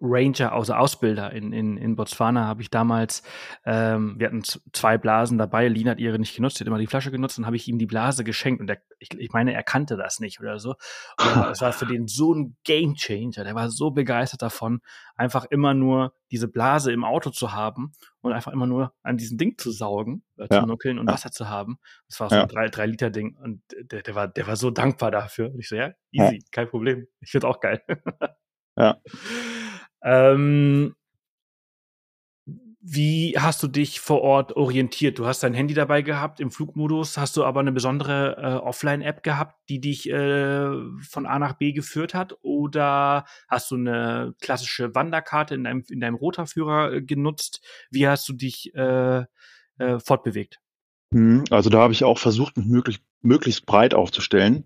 Ranger, 0.03 0.51
also 0.51 0.73
Ausbilder 0.73 1.31
in, 1.31 1.53
in, 1.53 1.77
in 1.77 1.95
Botswana, 1.95 2.45
habe 2.45 2.61
ich 2.61 2.69
damals, 2.69 3.23
ähm, 3.65 4.15
wir 4.19 4.27
hatten 4.27 4.43
zwei 4.43 4.97
Blasen 4.97 5.37
dabei, 5.37 5.69
Lina 5.69 5.91
hat 5.91 5.99
ihre 5.99 6.19
nicht 6.19 6.35
genutzt, 6.35 6.57
sie 6.57 6.63
hat 6.63 6.67
immer 6.67 6.77
die 6.77 6.87
Flasche 6.87 7.09
genutzt 7.09 7.39
und 7.39 7.45
habe 7.45 7.55
ich 7.55 7.67
ihm 7.69 7.79
die 7.79 7.85
Blase 7.85 8.25
geschenkt 8.25 8.59
und 8.59 8.67
der, 8.67 8.81
ich, 8.99 9.13
ich 9.17 9.31
meine, 9.31 9.53
er 9.53 9.63
kannte 9.63 9.95
das 9.95 10.19
nicht 10.19 10.41
oder 10.41 10.59
so. 10.59 10.71
Und 10.71 10.77
es 11.51 11.61
war 11.61 11.71
für 11.71 11.85
den 11.85 12.07
so 12.07 12.33
ein 12.33 12.57
Game 12.65 12.95
Changer, 12.95 13.45
der 13.45 13.55
war 13.55 13.69
so 13.69 13.91
begeistert 13.91 14.41
davon, 14.41 14.81
einfach 15.15 15.45
immer 15.45 15.73
nur 15.73 16.13
diese 16.31 16.49
Blase 16.49 16.91
im 16.91 17.05
Auto 17.05 17.29
zu 17.29 17.53
haben 17.53 17.93
und 18.21 18.33
einfach 18.33 18.51
immer 18.51 18.67
nur 18.67 18.93
an 19.03 19.17
diesem 19.17 19.37
Ding 19.37 19.57
zu 19.57 19.71
saugen, 19.71 20.23
äh, 20.37 20.47
ja. 20.51 20.61
zu 20.61 20.67
nuckeln 20.67 20.99
und 20.99 21.07
ja. 21.07 21.13
Wasser 21.13 21.31
zu 21.31 21.47
haben. 21.47 21.77
Das 22.09 22.19
war 22.19 22.29
so 22.29 22.35
ja. 22.35 22.41
ein 22.41 22.49
drei, 22.49 22.67
drei 22.67 22.87
Liter 22.87 23.09
Ding 23.09 23.37
und 23.37 23.61
der, 23.71 24.01
der 24.01 24.15
war, 24.15 24.27
der 24.27 24.47
war 24.47 24.57
so 24.57 24.69
dankbar 24.69 25.11
dafür. 25.11 25.51
Und 25.51 25.59
ich 25.59 25.69
so, 25.69 25.75
ja, 25.75 25.91
easy, 26.11 26.43
kein 26.51 26.67
Problem. 26.67 27.07
Ich 27.21 27.31
finde 27.31 27.47
auch 27.47 27.61
geil. 27.61 27.81
ja. 28.75 28.97
Ähm, 30.03 30.95
wie 32.85 33.35
hast 33.39 33.63
du 33.63 33.67
dich 33.69 34.01
vor 34.01 34.21
Ort 34.21 34.57
orientiert? 34.57 35.17
Du 35.17 35.25
hast 35.25 35.41
dein 35.41 35.53
Handy 35.53 35.73
dabei 35.73 36.01
gehabt 36.01 36.41
im 36.41 36.51
Flugmodus, 36.51 37.17
hast 37.17 37.37
du 37.37 37.45
aber 37.45 37.61
eine 37.61 37.71
besondere 37.71 38.35
äh, 38.37 38.55
Offline-App 38.55 39.23
gehabt, 39.23 39.55
die 39.69 39.79
dich 39.79 40.09
äh, 40.09 40.67
von 41.09 41.25
A 41.25 41.39
nach 41.39 41.53
B 41.53 41.71
geführt 41.71 42.13
hat? 42.13 42.35
Oder 42.41 43.23
hast 43.47 43.71
du 43.71 43.75
eine 43.75 44.35
klassische 44.41 44.93
Wanderkarte 44.93 45.55
in 45.55 45.63
deinem, 45.63 45.85
in 45.89 46.01
deinem 46.01 46.15
Roterführer 46.15 46.91
äh, 46.91 47.01
genutzt? 47.01 47.61
Wie 47.89 48.05
hast 48.05 48.27
du 48.27 48.33
dich 48.33 48.75
äh, 48.75 49.23
äh, 49.77 49.99
fortbewegt? 49.99 50.59
Hm, 51.13 51.45
also 51.51 51.69
da 51.69 51.79
habe 51.79 51.93
ich 51.93 52.03
auch 52.03 52.17
versucht, 52.17 52.57
mich 52.57 52.65
möglichst, 52.65 53.01
möglichst 53.21 53.65
breit 53.65 53.93
aufzustellen 53.93 54.65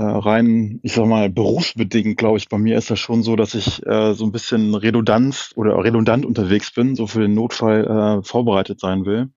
rein, 0.00 0.80
ich 0.82 0.92
sag 0.92 1.06
mal, 1.06 1.30
berufsbedingt, 1.30 2.16
glaube 2.16 2.38
ich, 2.38 2.48
bei 2.48 2.58
mir 2.58 2.76
ist 2.76 2.90
das 2.90 2.98
schon 2.98 3.22
so, 3.22 3.36
dass 3.36 3.54
ich 3.54 3.84
äh, 3.86 4.14
so 4.14 4.24
ein 4.24 4.32
bisschen 4.32 4.74
redundant 4.74 5.52
oder 5.54 5.76
redundant 5.82 6.26
unterwegs 6.26 6.72
bin, 6.72 6.96
so 6.96 7.06
für 7.06 7.20
den 7.20 7.34
Notfall 7.34 7.86
äh, 7.86 8.22
vorbereitet 8.24 8.80
sein 8.80 9.04
will. 9.04 9.30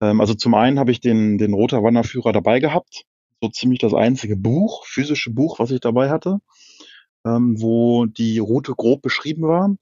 Ähm, 0.00 0.20
also 0.20 0.34
zum 0.34 0.54
einen 0.54 0.78
habe 0.78 0.90
ich 0.90 1.00
den, 1.00 1.38
den 1.38 1.54
Roter 1.54 1.82
Wanderführer 1.82 2.32
dabei 2.32 2.58
gehabt, 2.58 3.04
so 3.40 3.48
ziemlich 3.48 3.78
das 3.78 3.94
einzige 3.94 4.36
Buch, 4.36 4.84
physische 4.86 5.30
Buch, 5.30 5.58
was 5.58 5.70
ich 5.70 5.80
dabei 5.80 6.10
hatte, 6.10 6.40
ähm, 7.24 7.60
wo 7.60 8.06
die 8.06 8.38
Route 8.40 8.74
grob 8.74 9.02
beschrieben 9.02 9.42
war. 9.42 9.74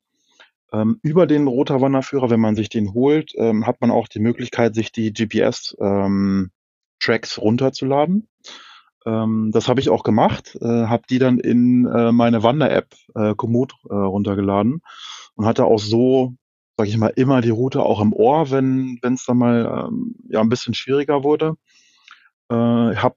Ähm, 0.72 1.00
über 1.02 1.26
den 1.26 1.48
Roter 1.48 1.80
Wanderführer, 1.80 2.30
wenn 2.30 2.40
man 2.40 2.54
sich 2.54 2.68
den 2.68 2.92
holt, 2.94 3.32
ähm, 3.36 3.66
hat 3.66 3.80
man 3.80 3.90
auch 3.90 4.06
die 4.06 4.20
Möglichkeit, 4.20 4.74
sich 4.74 4.92
die 4.92 5.12
GPS-Tracks 5.12 5.76
ähm, 5.78 6.50
runterzuladen. 7.42 8.28
Ähm, 9.06 9.50
das 9.52 9.68
habe 9.68 9.80
ich 9.80 9.88
auch 9.88 10.02
gemacht, 10.02 10.56
äh, 10.60 10.66
habe 10.66 11.02
die 11.08 11.18
dann 11.18 11.38
in 11.38 11.86
äh, 11.86 12.12
meine 12.12 12.42
Wander-App 12.42 12.94
äh, 13.14 13.34
Komoot 13.34 13.74
äh, 13.88 13.94
runtergeladen 13.94 14.82
und 15.34 15.46
hatte 15.46 15.64
auch 15.64 15.78
so, 15.78 16.34
sage 16.76 16.90
ich 16.90 16.96
mal, 16.96 17.12
immer 17.16 17.40
die 17.40 17.50
Route 17.50 17.82
auch 17.82 18.00
im 18.00 18.12
Ohr, 18.12 18.50
wenn 18.50 18.98
es 19.02 19.24
dann 19.24 19.38
mal 19.38 19.88
ähm, 19.88 20.14
ja 20.28 20.40
ein 20.40 20.48
bisschen 20.48 20.74
schwieriger 20.74 21.24
wurde. 21.24 21.54
Äh, 22.50 22.54
habe 22.54 23.16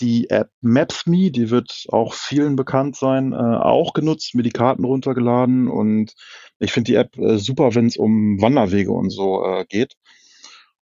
die 0.00 0.30
App 0.30 0.50
Maps.me, 0.60 1.30
die 1.30 1.50
wird 1.50 1.86
auch 1.90 2.14
vielen 2.14 2.56
bekannt 2.56 2.96
sein, 2.96 3.32
äh, 3.32 3.36
auch 3.36 3.92
genutzt, 3.92 4.34
mir 4.34 4.42
die 4.42 4.50
Karten 4.50 4.84
runtergeladen 4.84 5.68
und 5.68 6.14
ich 6.58 6.72
finde 6.72 6.90
die 6.90 6.96
App 6.96 7.16
äh, 7.18 7.38
super, 7.38 7.74
wenn 7.74 7.86
es 7.86 7.96
um 7.96 8.40
Wanderwege 8.40 8.90
und 8.90 9.10
so 9.10 9.44
äh, 9.44 9.64
geht. 9.66 9.94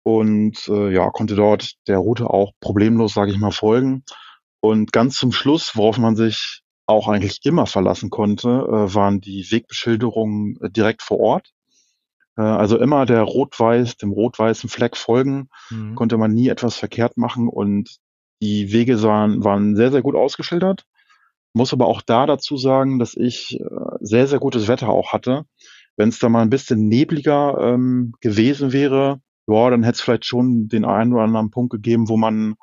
Und 0.02 0.68
äh, 0.68 0.92
ja, 0.92 1.10
konnte 1.10 1.34
dort 1.34 1.74
der 1.88 1.98
Route 1.98 2.30
auch 2.30 2.52
problemlos, 2.60 3.14
sage 3.14 3.32
ich 3.32 3.38
mal, 3.38 3.50
folgen. 3.50 4.04
Und 4.60 4.92
ganz 4.92 5.16
zum 5.16 5.32
Schluss, 5.32 5.76
worauf 5.76 5.98
man 5.98 6.16
sich 6.16 6.62
auch 6.86 7.08
eigentlich 7.08 7.40
immer 7.44 7.66
verlassen 7.66 8.10
konnte, 8.10 8.48
äh, 8.48 8.94
waren 8.94 9.20
die 9.20 9.50
Wegbeschilderungen 9.50 10.58
äh, 10.62 10.70
direkt 10.70 11.02
vor 11.02 11.18
Ort. 11.18 11.52
Äh, 12.36 12.42
also 12.42 12.78
immer 12.78 13.06
der 13.06 13.22
rot-weiß, 13.22 13.96
dem 13.96 14.12
rot-weißen 14.12 14.70
Fleck 14.70 14.96
folgen, 14.96 15.48
mhm. 15.70 15.94
konnte 15.96 16.16
man 16.16 16.32
nie 16.32 16.48
etwas 16.48 16.76
verkehrt 16.76 17.16
machen 17.16 17.48
und 17.48 17.98
die 18.42 18.72
Wege 18.72 19.02
waren, 19.02 19.42
waren 19.44 19.76
sehr, 19.76 19.90
sehr 19.90 20.02
gut 20.02 20.14
ausgeschildert. 20.14 20.84
Muss 21.54 21.72
aber 21.72 21.86
auch 21.86 22.02
da 22.02 22.26
dazu 22.26 22.56
sagen, 22.56 22.98
dass 22.98 23.14
ich 23.14 23.58
äh, 23.58 23.64
sehr, 24.00 24.26
sehr 24.26 24.38
gutes 24.38 24.68
Wetter 24.68 24.90
auch 24.90 25.12
hatte. 25.12 25.44
Wenn 25.96 26.10
es 26.10 26.18
da 26.18 26.28
mal 26.28 26.42
ein 26.42 26.50
bisschen 26.50 26.88
nebliger 26.88 27.56
ähm, 27.58 28.12
gewesen 28.20 28.72
wäre, 28.72 29.20
ja, 29.46 29.70
dann 29.70 29.82
hätte 29.82 29.96
es 29.96 30.00
vielleicht 30.02 30.26
schon 30.26 30.68
den 30.68 30.84
einen 30.84 31.14
oder 31.14 31.22
anderen 31.22 31.50
Punkt 31.50 31.72
gegeben, 31.72 32.08
wo 32.08 32.16
man 32.16 32.56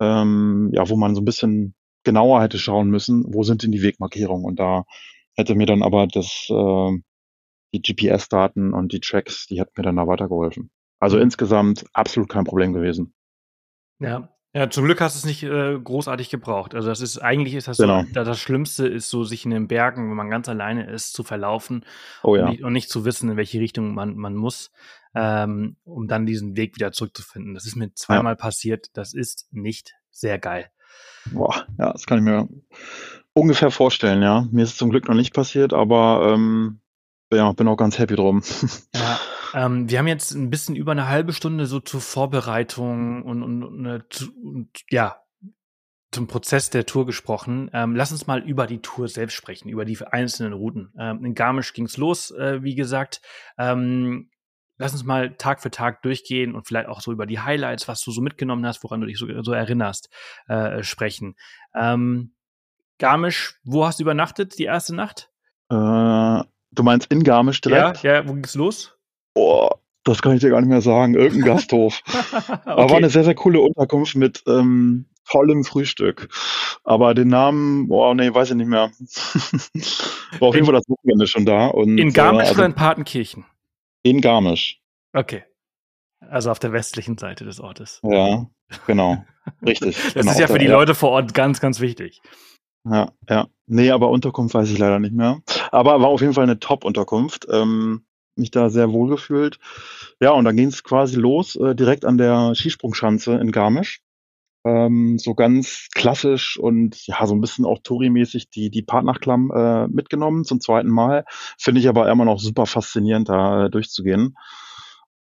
ähm, 0.00 0.70
ja, 0.72 0.88
wo 0.88 0.96
man 0.96 1.14
so 1.14 1.20
ein 1.20 1.24
bisschen 1.24 1.74
genauer 2.04 2.42
hätte 2.42 2.58
schauen 2.58 2.88
müssen, 2.90 3.24
wo 3.32 3.42
sind 3.42 3.62
denn 3.62 3.72
die 3.72 3.82
Wegmarkierungen? 3.82 4.44
Und 4.46 4.58
da 4.58 4.84
hätte 5.36 5.54
mir 5.54 5.66
dann 5.66 5.82
aber 5.82 6.06
das, 6.06 6.46
äh, 6.50 6.98
die 7.74 7.82
GPS-Daten 7.82 8.72
und 8.72 8.92
die 8.92 9.00
Tracks, 9.00 9.46
die 9.46 9.60
hätten 9.60 9.72
mir 9.76 9.82
dann 9.82 9.96
da 9.96 10.06
weitergeholfen. 10.06 10.70
Also 11.00 11.16
mhm. 11.16 11.24
insgesamt 11.24 11.84
absolut 11.92 12.28
kein 12.28 12.44
Problem 12.44 12.72
gewesen. 12.72 13.14
Ja, 14.00 14.34
ja, 14.54 14.70
zum 14.70 14.84
Glück 14.84 15.00
hast 15.00 15.14
du 15.14 15.18
es 15.18 15.24
nicht 15.24 15.42
äh, 15.42 15.78
großartig 15.78 16.30
gebraucht. 16.30 16.74
Also 16.74 16.88
das 16.88 17.00
ist 17.00 17.18
eigentlich 17.18 17.54
ist 17.54 17.68
das 17.68 17.76
genau. 17.76 18.02
so, 18.02 18.08
das 18.12 18.38
Schlimmste 18.38 18.86
ist 18.86 19.10
so, 19.10 19.24
sich 19.24 19.44
in 19.44 19.50
den 19.50 19.68
Bergen, 19.68 20.08
wenn 20.08 20.16
man 20.16 20.30
ganz 20.30 20.48
alleine 20.48 20.90
ist, 20.90 21.12
zu 21.12 21.22
verlaufen 21.22 21.84
oh, 22.22 22.34
ja. 22.34 22.44
und, 22.44 22.50
nicht, 22.50 22.62
und, 22.62 22.72
nicht, 22.72 22.90
zu 22.90 23.04
wissen, 23.04 23.30
in 23.30 23.36
welche 23.36 23.60
Richtung 23.60 23.94
man, 23.94 24.16
man 24.16 24.34
muss 24.34 24.70
ähm, 25.14 25.76
um 25.84 26.06
dann 26.06 26.26
diesen 26.26 26.56
Weg 26.56 26.74
wieder 26.76 26.92
zurückzufinden. 26.92 27.54
Das 27.54 27.66
ist 27.66 27.76
mir 27.76 27.92
zweimal 27.94 28.32
ja. 28.32 28.36
passiert. 28.36 28.86
Das 28.94 29.14
ist 29.14 29.48
nicht 29.50 29.94
sehr 30.10 30.38
geil. 30.38 30.70
Boah, 31.32 31.66
ja, 31.78 31.92
das 31.92 32.06
kann 32.06 32.18
ich 32.18 32.24
mir 32.24 32.48
ungefähr 33.32 33.70
vorstellen, 33.70 34.22
ja. 34.22 34.46
Mir 34.50 34.62
ist 34.62 34.70
es 34.70 34.76
zum 34.76 34.90
Glück 34.90 35.08
noch 35.08 35.14
nicht 35.14 35.34
passiert, 35.34 35.72
aber 35.72 36.32
ähm, 36.32 36.80
ja, 37.32 37.52
bin 37.52 37.68
auch 37.68 37.76
ganz 37.76 37.98
happy 37.98 38.16
drum. 38.16 38.42
Ja, 38.94 39.20
ähm, 39.54 39.90
wir 39.90 39.98
haben 39.98 40.06
jetzt 40.06 40.32
ein 40.32 40.50
bisschen 40.50 40.76
über 40.76 40.92
eine 40.92 41.08
halbe 41.08 41.32
Stunde 41.32 41.66
so 41.66 41.80
zur 41.80 42.00
Vorbereitung 42.00 43.22
und, 43.22 43.42
und, 43.42 43.62
und, 43.64 44.32
und 44.42 44.68
ja, 44.90 45.22
zum 46.10 46.26
Prozess 46.26 46.70
der 46.70 46.86
Tour 46.86 47.06
gesprochen. 47.06 47.70
Ähm, 47.72 47.94
lass 47.94 48.12
uns 48.12 48.26
mal 48.26 48.40
über 48.40 48.66
die 48.66 48.80
Tour 48.80 49.08
selbst 49.08 49.34
sprechen, 49.34 49.68
über 49.68 49.84
die 49.84 49.98
einzelnen 50.02 50.52
Routen. 50.52 50.92
Ähm, 50.98 51.24
in 51.24 51.34
Garmisch 51.34 51.72
ging's 51.74 51.96
los, 51.96 52.30
äh, 52.30 52.62
wie 52.62 52.74
gesagt. 52.74 53.20
Ähm, 53.58 54.30
lass 54.78 54.92
uns 54.92 55.04
mal 55.04 55.34
Tag 55.34 55.60
für 55.60 55.70
Tag 55.70 56.02
durchgehen 56.02 56.54
und 56.54 56.66
vielleicht 56.66 56.88
auch 56.88 57.00
so 57.00 57.12
über 57.12 57.26
die 57.26 57.40
Highlights, 57.40 57.88
was 57.88 58.00
du 58.02 58.10
so 58.10 58.22
mitgenommen 58.22 58.64
hast, 58.66 58.82
woran 58.84 59.00
du 59.00 59.06
dich 59.06 59.18
so, 59.18 59.26
so 59.42 59.52
erinnerst, 59.52 60.08
äh, 60.46 60.82
sprechen. 60.82 61.36
Ähm, 61.74 62.34
Garmisch, 62.98 63.60
wo 63.64 63.86
hast 63.86 63.98
du 63.98 64.02
übernachtet 64.04 64.58
die 64.58 64.64
erste 64.64 64.94
Nacht? 64.94 65.30
Äh, 65.70 65.74
du 65.74 66.82
meinst 66.82 67.10
in 67.12 67.22
Garmisch 67.22 67.60
direkt? 67.60 68.02
Ja, 68.02 68.14
ja, 68.14 68.28
wo 68.28 68.32
ging's 68.32 68.54
los? 68.54 68.97
Oh, 69.38 69.70
das 70.02 70.20
kann 70.20 70.34
ich 70.34 70.40
dir 70.40 70.50
gar 70.50 70.60
nicht 70.60 70.70
mehr 70.70 70.80
sagen. 70.80 71.14
Irgendein 71.14 71.48
Gasthof. 71.54 72.02
okay. 72.04 72.58
Aber 72.64 72.90
war 72.90 72.96
eine 72.96 73.10
sehr, 73.10 73.22
sehr 73.22 73.36
coole 73.36 73.60
Unterkunft 73.60 74.16
mit 74.16 74.42
ähm, 74.48 75.06
tollem 75.30 75.64
Frühstück. 75.64 76.28
Aber 76.82 77.14
den 77.14 77.28
Namen, 77.28 77.86
boah, 77.88 78.14
nee, 78.14 78.34
weiß 78.34 78.50
ich 78.50 78.56
nicht 78.56 78.66
mehr. 78.66 78.90
war 80.40 80.48
auf 80.48 80.54
jeden 80.54 80.66
Fall 80.66 80.74
das 80.74 80.88
Wochenende 80.88 81.26
schon 81.28 81.46
da. 81.46 81.68
Und, 81.68 81.98
in 81.98 82.12
Garmisch 82.12 82.46
äh, 82.46 82.48
also, 82.48 82.60
oder 82.60 82.66
in 82.66 82.74
Partenkirchen? 82.74 83.44
In 84.02 84.20
Garmisch. 84.20 84.80
Okay. 85.12 85.44
Also 86.20 86.50
auf 86.50 86.58
der 86.58 86.72
westlichen 86.72 87.16
Seite 87.16 87.44
des 87.44 87.60
Ortes. 87.60 88.00
Ja, 88.02 88.46
genau. 88.86 89.24
Richtig. 89.64 89.96
das 90.02 90.14
genau, 90.14 90.32
ist 90.32 90.40
ja 90.40 90.48
für 90.48 90.58
die 90.58 90.66
Leute 90.66 90.96
vor 90.96 91.10
Ort 91.10 91.32
ganz, 91.32 91.60
ganz 91.60 91.78
wichtig. 91.78 92.20
Ja, 92.84 93.12
ja. 93.28 93.46
Nee, 93.66 93.90
aber 93.90 94.08
Unterkunft 94.10 94.54
weiß 94.54 94.70
ich 94.70 94.78
leider 94.78 94.98
nicht 94.98 95.14
mehr. 95.14 95.40
Aber 95.70 96.00
war 96.00 96.08
auf 96.08 96.22
jeden 96.22 96.34
Fall 96.34 96.44
eine 96.44 96.58
Top-Unterkunft. 96.58 97.46
Ähm, 97.50 98.04
mich 98.38 98.50
da 98.50 98.70
sehr 98.70 98.92
wohl 98.92 99.08
gefühlt. 99.08 99.58
Ja, 100.20 100.32
und 100.32 100.44
dann 100.44 100.56
ging 100.56 100.68
es 100.68 100.82
quasi 100.84 101.16
los, 101.16 101.56
äh, 101.56 101.74
direkt 101.74 102.04
an 102.04 102.18
der 102.18 102.54
Skisprungschanze 102.54 103.34
in 103.34 103.52
Garmisch. 103.52 104.00
Ähm, 104.64 105.18
so 105.18 105.34
ganz 105.34 105.88
klassisch 105.94 106.58
und 106.58 107.06
ja, 107.06 107.26
so 107.26 107.34
ein 107.34 107.40
bisschen 107.40 107.64
auch 107.64 107.78
Touri-mäßig 107.78 108.50
die, 108.50 108.70
die 108.70 108.82
Partnerklamm 108.82 109.50
äh, 109.54 109.88
mitgenommen 109.88 110.44
zum 110.44 110.60
zweiten 110.60 110.90
Mal. 110.90 111.24
Finde 111.58 111.80
ich 111.80 111.88
aber 111.88 112.10
immer 112.10 112.24
noch 112.24 112.40
super 112.40 112.66
faszinierend, 112.66 113.28
da 113.28 113.66
äh, 113.66 113.70
durchzugehen. 113.70 114.36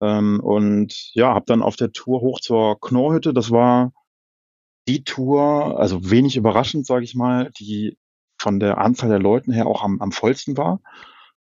Ähm, 0.00 0.40
und 0.40 1.10
ja, 1.14 1.34
habe 1.34 1.46
dann 1.46 1.62
auf 1.62 1.76
der 1.76 1.92
Tour 1.92 2.20
hoch 2.20 2.40
zur 2.40 2.80
Knorrhütte, 2.80 3.34
das 3.34 3.50
war 3.50 3.92
die 4.88 5.04
Tour, 5.04 5.78
also 5.78 6.10
wenig 6.10 6.36
überraschend, 6.36 6.86
sage 6.86 7.04
ich 7.04 7.14
mal, 7.14 7.50
die 7.58 7.96
von 8.38 8.60
der 8.60 8.78
Anzahl 8.78 9.08
der 9.08 9.18
Leuten 9.18 9.52
her 9.52 9.66
auch 9.66 9.82
am, 9.82 10.00
am 10.00 10.12
vollsten 10.12 10.56
war. 10.56 10.80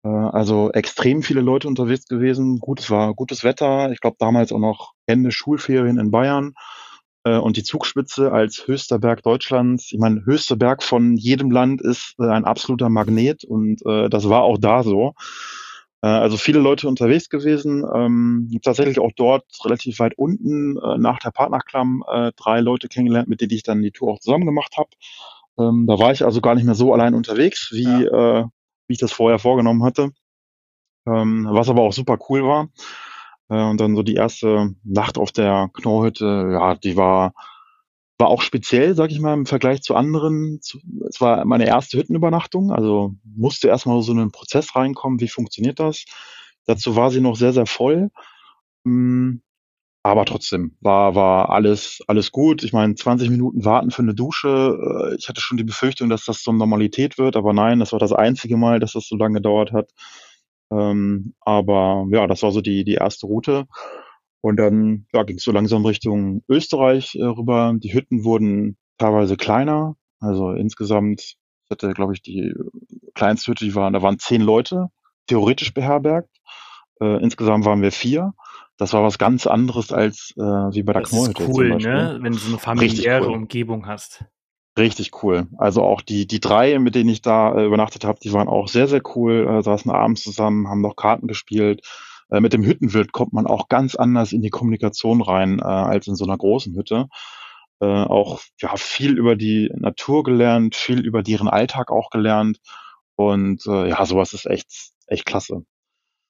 Äh, 0.05 0.09
also 0.09 0.71
extrem 0.73 1.23
viele 1.23 1.41
Leute 1.41 1.69
unterwegs 1.69 2.07
gewesen. 2.07 2.59
Gut, 2.59 2.81
es 2.81 2.91
war 2.91 3.15
gutes 3.15 3.45
Wetter. 3.45 3.91
Ich 3.93 4.01
glaube 4.01 4.17
damals 4.19 4.53
auch 4.53 4.59
noch 4.59 4.93
Ende 5.07 5.31
Schulferien 5.31 5.99
in 5.99 6.11
Bayern. 6.11 6.55
Äh, 7.25 7.39
und 7.39 7.57
die 7.57 7.63
Zugspitze 7.63 8.33
als 8.33 8.67
höchster 8.67 8.99
Berg 8.99 9.23
Deutschlands. 9.23 9.93
Ich 9.93 9.99
meine, 9.99 10.25
höchster 10.25 10.57
Berg 10.57 10.83
von 10.83 11.17
jedem 11.17 11.51
Land 11.51 11.81
ist 11.81 12.15
äh, 12.19 12.29
ein 12.29 12.45
absoluter 12.45 12.89
Magnet 12.89 13.45
und 13.45 13.81
das 13.85 14.29
war 14.29 14.43
auch 14.43 14.59
da 14.59 14.83
so. 14.83 15.15
Also 16.05 16.37
viele 16.37 16.59
Leute 16.59 16.89
unterwegs 16.89 17.29
gewesen, 17.29 17.85
ähm, 17.95 18.59
tatsächlich 18.65 18.99
auch 18.99 19.13
dort 19.15 19.45
relativ 19.65 20.01
weit 20.01 20.19
unten 20.19 20.77
äh, 20.77 20.99
nach 20.99 21.21
der 21.21 21.31
Partnerklamm 21.31 22.03
äh, 22.13 22.33
drei 22.35 22.59
Leute 22.59 22.89
kennengelernt, 22.89 23.29
mit 23.29 23.41
denen 23.41 23.53
ich 23.53 23.63
dann 23.63 23.83
die 23.83 23.93
Tour 23.93 24.11
auch 24.11 24.19
zusammen 24.19 24.45
gemacht 24.45 24.77
habe. 24.77 24.91
Ähm, 25.61 25.87
da 25.87 26.01
war 26.01 26.11
ich 26.11 26.25
also 26.25 26.41
gar 26.41 26.57
nicht 26.57 26.65
mehr 26.65 26.75
so 26.75 26.93
allein 26.93 27.15
unterwegs, 27.15 27.71
wie, 27.73 27.85
ja. 27.85 28.41
äh, 28.41 28.45
wie 28.93 28.95
ich 28.95 29.01
das 29.01 29.13
vorher 29.13 29.39
vorgenommen 29.39 29.83
hatte. 29.85 30.11
Ähm, 31.07 31.49
was 31.51 31.71
aber 31.71 31.81
auch 31.81 31.95
super 31.95 32.19
cool 32.29 32.45
war. 32.45 32.69
Äh, 33.49 33.63
und 33.63 33.81
dann 33.81 33.97
so 33.97 34.03
die 34.03 34.17
erste 34.17 34.75
Nacht 34.85 35.17
auf 35.17 35.33
der 35.33 35.71
Knorrhütte, 35.73 36.51
ja, 36.53 36.75
die 36.75 36.97
war, 36.97 37.33
war 38.19 38.29
auch 38.29 38.43
speziell, 38.43 38.95
sag 38.95 39.11
ich 39.11 39.19
mal, 39.19 39.33
im 39.33 39.47
Vergleich 39.47 39.83
zu 39.83 39.97
anderen. 39.97 40.61
Es 41.09 41.21
war 41.21 41.45
meine 41.47 41.67
erste 41.67 41.97
Hüttenübernachtung, 41.97 42.71
also 42.71 43.15
musste 43.25 43.69
erstmal 43.69 44.03
so 44.03 44.13
in 44.13 44.21
einen 44.21 44.31
Prozess 44.31 44.77
reinkommen, 44.77 45.21
wie 45.21 45.29
funktioniert 45.29 45.81
das. 45.81 46.05
Dazu 46.67 46.95
war 46.95 47.11
sie 47.11 47.23
noch 47.23 47.37
sehr, 47.37 47.53
sehr 47.55 47.67
voll. 47.67 48.11
Hm, 48.85 49.43
aber 50.03 50.25
trotzdem 50.25 50.77
war, 50.81 51.15
war 51.15 51.51
alles, 51.51 52.01
alles 52.09 52.33
gut. 52.33 52.65
Ich 52.65 52.73
meine, 52.73 52.95
20 52.95 53.31
Minuten 53.31 53.65
warten 53.65 53.91
für 53.91 54.03
eine 54.03 54.15
Dusche. 54.15 55.11
Äh, 55.13 55.17
ich 55.17 55.29
hatte 55.29 55.41
schon 55.41 55.59
die 55.59 55.65
Befürchtung, 55.65 56.09
dass 56.09 56.25
das 56.25 56.43
so 56.43 56.53
Normalität 56.53 57.19
wird, 57.19 57.37
aber 57.37 57.53
nein, 57.53 57.79
das 57.79 57.93
war 57.93 58.01
das 58.01 58.13
einzige 58.13 58.57
Mal, 58.57 58.81
dass 58.81 58.93
das 58.93 59.07
so 59.07 59.17
lange 59.17 59.37
gedauert 59.37 59.73
hat. 59.73 59.91
Ähm, 60.73 61.35
aber 61.41 62.07
ja, 62.11 62.27
das 62.27 62.43
war 62.43 62.51
so 62.51 62.61
die, 62.61 62.85
die 62.85 62.95
erste 62.95 63.27
Route. 63.27 63.67
Und 64.41 64.57
dann 64.57 65.07
ja, 65.13 65.23
ging 65.23 65.37
es 65.37 65.45
so 65.45 65.53
langsam 65.53 65.87
Richtung 65.87 66.43
Österreich 66.49 67.15
äh, 67.15 67.25
rüber. 67.25 67.75
Die 67.77 67.95
Hütten 67.95 68.25
wurden 68.25 68.77
teilweise 68.99 69.37
kleiner. 69.37 69.97
Also 70.19 70.53
insgesamt, 70.53 71.37
hatte, 71.71 71.93
glaube 71.95 72.13
ich, 72.15 72.23
die 72.23 72.53
kleinste 73.15 73.53
Hütte, 73.53 73.65
die 73.65 73.75
waren, 73.75 73.93
da 73.93 74.03
waren 74.03 74.19
zehn 74.19 74.43
Leute, 74.43 74.89
theoretisch 75.27 75.73
beherbergt. 75.73 76.37
Äh, 77.01 77.23
insgesamt 77.23 77.65
waren 77.65 77.83
wir 77.83 77.93
vier. 77.93 78.35
Das 78.83 78.93
war 78.95 79.05
was 79.05 79.17
ganz 79.17 79.47
anderes 79.47 79.93
als 79.93 80.35
äh, 80.37 80.41
wie 80.41 80.83
bei 80.83 80.93
der 80.93 81.03
Knollhütte. 81.03 81.45
Das 81.45 81.49
ist 81.49 81.57
cool, 81.57 81.77
ne? 81.77 82.19
Wenn 82.21 82.33
du 82.33 82.39
so 82.39 82.49
eine 82.49 82.59
familiäre 82.59 83.29
cool. 83.29 83.35
Umgebung 83.35 83.87
hast. 83.87 84.25
Richtig 84.77 85.23
cool. 85.23 85.47
Also 85.57 85.83
auch 85.83 86.01
die, 86.01 86.27
die 86.27 86.41
drei, 86.41 86.77
mit 86.81 86.97
denen 86.97 87.09
ich 87.09 87.23
da 87.23 87.55
äh, 87.55 87.65
übernachtet 87.65 88.05
habe, 88.05 88.19
die 88.21 88.33
waren 88.33 88.49
auch 88.49 88.67
sehr, 88.67 88.89
sehr 88.89 89.01
cool, 89.15 89.47
äh, 89.47 89.63
saßen 89.63 89.89
abends 89.89 90.25
zusammen, 90.25 90.67
haben 90.67 90.81
noch 90.81 90.97
Karten 90.97 91.29
gespielt. 91.29 91.87
Äh, 92.29 92.41
mit 92.41 92.55
dem 92.55 92.65
Hüttenwirt 92.65 93.13
kommt 93.13 93.33
man 93.33 93.47
auch 93.47 93.69
ganz 93.69 93.95
anders 93.95 94.33
in 94.33 94.43
die 94.43 94.51
Kommunikation 94.51 95.23
rein 95.23 95.61
äh, 95.61 95.63
als 95.63 96.09
in 96.09 96.17
so 96.17 96.25
einer 96.25 96.37
großen 96.37 96.75
Hütte. 96.75 97.07
Äh, 97.79 97.87
auch 97.87 98.41
ja, 98.61 98.75
viel 98.75 99.17
über 99.17 99.37
die 99.37 99.71
Natur 99.77 100.25
gelernt, 100.25 100.75
viel 100.75 101.07
über 101.07 101.23
deren 101.23 101.47
Alltag 101.47 101.93
auch 101.93 102.11
gelernt. 102.11 102.59
Und 103.15 103.65
äh, 103.69 103.91
ja, 103.91 104.05
sowas 104.07 104.33
ist 104.33 104.47
echt, 104.47 104.91
echt 105.07 105.25
klasse. 105.25 105.65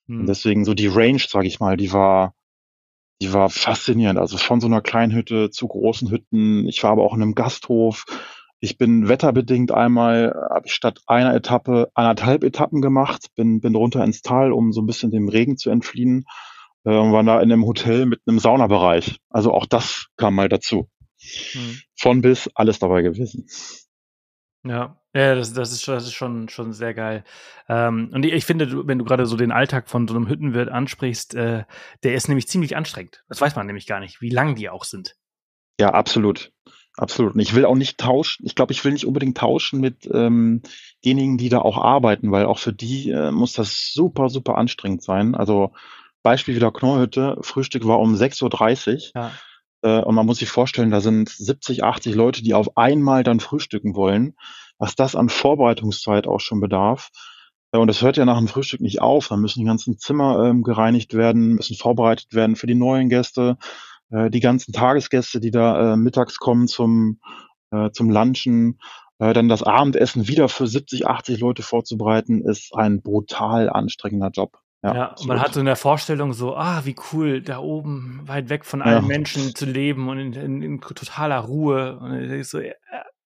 Hm. 0.09 0.27
Deswegen 0.27 0.67
so 0.67 0.75
die 0.75 0.89
Range, 0.89 1.19
sage 1.27 1.47
ich 1.47 1.61
mal, 1.61 1.79
die 1.79 1.93
war, 1.93 2.35
die 3.23 3.33
war 3.33 3.49
faszinierend. 3.51 4.19
Also 4.19 4.37
von 4.37 4.61
so 4.61 4.67
einer 4.67 4.81
kleinen 4.81 5.15
Hütte 5.15 5.51
zu 5.51 5.69
großen 5.69 6.11
Hütten. 6.11 6.67
Ich 6.67 6.83
war 6.83 6.91
aber 6.91 7.05
auch 7.05 7.15
in 7.15 7.23
einem 7.23 7.37
Gasthof. 7.37 8.05
Ich 8.59 8.79
bin 8.79 9.09
wetterbedingt 9.09 9.71
einmal, 9.73 10.35
habe 10.51 10.67
ich 10.67 10.75
statt 10.75 11.01
einer 11.07 11.35
Etappe 11.35 11.91
anderthalb 11.95 12.43
Etappen 12.43 12.81
gemacht, 12.81 13.29
bin, 13.37 13.61
bin 13.61 13.77
runter 13.77 14.05
ins 14.05 14.23
Tal, 14.23 14.53
um 14.53 14.73
so 14.73 14.83
ein 14.83 14.87
bisschen 14.87 15.13
dem 15.13 15.29
Regen 15.29 15.57
zu 15.57 15.71
entfliehen. 15.71 16.25
Äh, 16.85 16.97
und 16.97 17.13
war 17.13 17.23
da 17.23 17.41
in 17.41 17.53
einem 17.53 17.65
Hotel 17.65 18.07
mit 18.07 18.21
einem 18.27 18.41
Saunabereich. 18.41 19.19
Also 19.31 19.53
auch 19.53 19.67
das 19.67 20.07
kam 20.17 20.35
mal 20.35 20.49
dazu. 20.49 20.89
Hm. 21.53 21.79
Von 21.97 22.23
bis 22.23 22.51
alles 22.55 22.81
dabei 22.81 23.03
gewesen. 23.03 23.47
Ja, 24.65 24.97
ja, 25.15 25.35
das, 25.35 25.53
das, 25.53 25.73
ist, 25.73 25.87
das 25.89 26.05
ist 26.05 26.15
schon, 26.15 26.49
schon 26.49 26.73
sehr 26.73 26.95
geil. 26.95 27.25
Ähm, 27.69 28.11
und 28.13 28.25
ich 28.25 28.45
finde, 28.45 28.87
wenn 28.87 28.99
du 28.99 29.05
gerade 29.05 29.27
so 29.27 29.37
den 29.37 29.53
Alltag 29.53 29.89
von 29.89 30.07
so 30.07 30.15
einem 30.15 30.29
Hüttenwirt 30.29 30.69
ansprichst, 30.69 31.35
äh, 31.35 31.65
der 32.03 32.15
ist 32.15 32.29
nämlich 32.29 32.49
ziemlich 32.49 32.77
anstrengend. 32.77 33.25
Das 33.29 33.41
weiß 33.41 33.57
man 33.57 33.67
nämlich 33.67 33.87
gar 33.87 34.01
nicht, 34.01 34.21
wie 34.21 34.31
lang 34.31 34.55
die 34.55 34.71
auch 34.71 34.85
sind. 34.85 35.17
Ja, 35.81 35.91
absolut. 35.91 36.53
Absolut. 36.97 37.35
Und 37.35 37.41
ich 37.41 37.55
will 37.55 37.65
auch 37.65 37.75
nicht 37.75 37.99
tauschen, 37.99 38.45
ich 38.45 38.55
glaube, 38.55 38.73
ich 38.73 38.85
will 38.85 38.93
nicht 38.93 39.07
unbedingt 39.07 39.39
tauschen 39.39 39.81
mit 39.81 40.09
ähm, 40.13 40.61
denjenigen, 41.05 41.39
die 41.39 41.49
da 41.49 41.61
auch 41.61 41.79
arbeiten, 41.79 42.31
weil 42.31 42.45
auch 42.45 42.59
für 42.59 42.73
die 42.73 43.11
äh, 43.11 43.31
muss 43.31 43.55
das 43.55 43.93
super, 43.93 44.29
super 44.29 44.59
anstrengend 44.59 45.03
sein. 45.03 45.35
Also 45.35 45.73
Beispiel 46.23 46.55
wieder 46.55 46.71
Knorrhütte, 46.71 47.39
Frühstück 47.41 47.87
war 47.87 47.99
um 47.99 48.15
6.30 48.15 48.93
Uhr. 48.93 49.23
Ja. 49.23 49.33
Äh, 49.83 50.01
und 50.01 50.15
man 50.15 50.27
muss 50.27 50.39
sich 50.39 50.49
vorstellen, 50.49 50.91
da 50.91 51.01
sind 51.01 51.29
70, 51.29 51.85
80 51.85 52.15
Leute, 52.15 52.43
die 52.43 52.55
auf 52.55 52.77
einmal 52.77 53.25
dann 53.25 53.41
frühstücken 53.41 53.95
wollen, 53.95 54.35
was 54.79 54.95
das 54.95 55.15
an 55.15 55.29
Vorbereitungszeit 55.29 56.27
auch 56.27 56.41
schon 56.41 56.61
bedarf. 56.61 57.11
Äh, 57.73 57.79
und 57.79 57.89
das 57.89 58.03
hört 58.03 58.17
ja 58.17 58.25
nach 58.25 58.39
dem 58.39 58.49
Frühstück 58.49 58.81
nicht 58.81 59.01
auf. 59.01 59.29
Dann 59.29 59.41
müssen 59.41 59.61
die 59.61 59.67
ganzen 59.67 59.99
Zimmer 59.99 60.45
ähm, 60.45 60.63
gereinigt 60.63 61.15
werden, 61.15 61.55
müssen 61.55 61.77
vorbereitet 61.77 62.33
werden 62.35 62.57
für 62.57 62.67
die 62.67 62.75
neuen 62.75 63.09
Gäste, 63.09 63.59
äh, 64.11 64.31
die 64.31 64.41
ganzen 64.41 64.73
Tagesgäste, 64.73 65.41
die 65.41 65.51
da 65.51 65.93
äh, 65.93 65.97
mittags 65.97 66.39
kommen 66.39 66.69
zum, 66.69 67.21
äh, 67.71 67.91
zum 67.91 68.11
Lunchen. 68.11 68.79
Äh, 69.19 69.33
dann 69.35 69.49
das 69.49 69.63
Abendessen 69.63 70.29
wieder 70.29 70.49
für 70.49 70.67
70, 70.67 71.07
80 71.07 71.41
Leute 71.41 71.63
vorzubereiten, 71.63 72.43
ist 72.43 72.75
ein 72.75 73.03
brutal 73.03 73.71
anstrengender 73.71 74.31
Job. 74.31 74.59
Ja, 74.83 74.95
ja 74.95 75.07
und 75.19 75.27
man 75.27 75.41
hat 75.41 75.55
so 75.55 75.61
in 75.61 75.67
der 75.67 75.77
Vorstellung 75.77 76.33
so, 76.33 76.57
ah, 76.57 76.85
wie 76.85 76.97
cool, 77.13 77.41
da 77.41 77.59
oben 77.59 78.23
weit 78.27 78.49
weg 78.49 78.65
von 78.65 78.83
allen 78.83 79.03
ja. 79.03 79.09
Menschen 79.09 79.55
zu 79.55 79.65
leben 79.65 80.09
und 80.09 80.19
in, 80.19 80.33
in, 80.33 80.63
in 80.63 80.81
totaler 80.81 81.39
Ruhe. 81.39 81.99
Und 81.99 82.31
ich 82.33 82.49
so, 82.49 82.61
ja, 82.61 82.75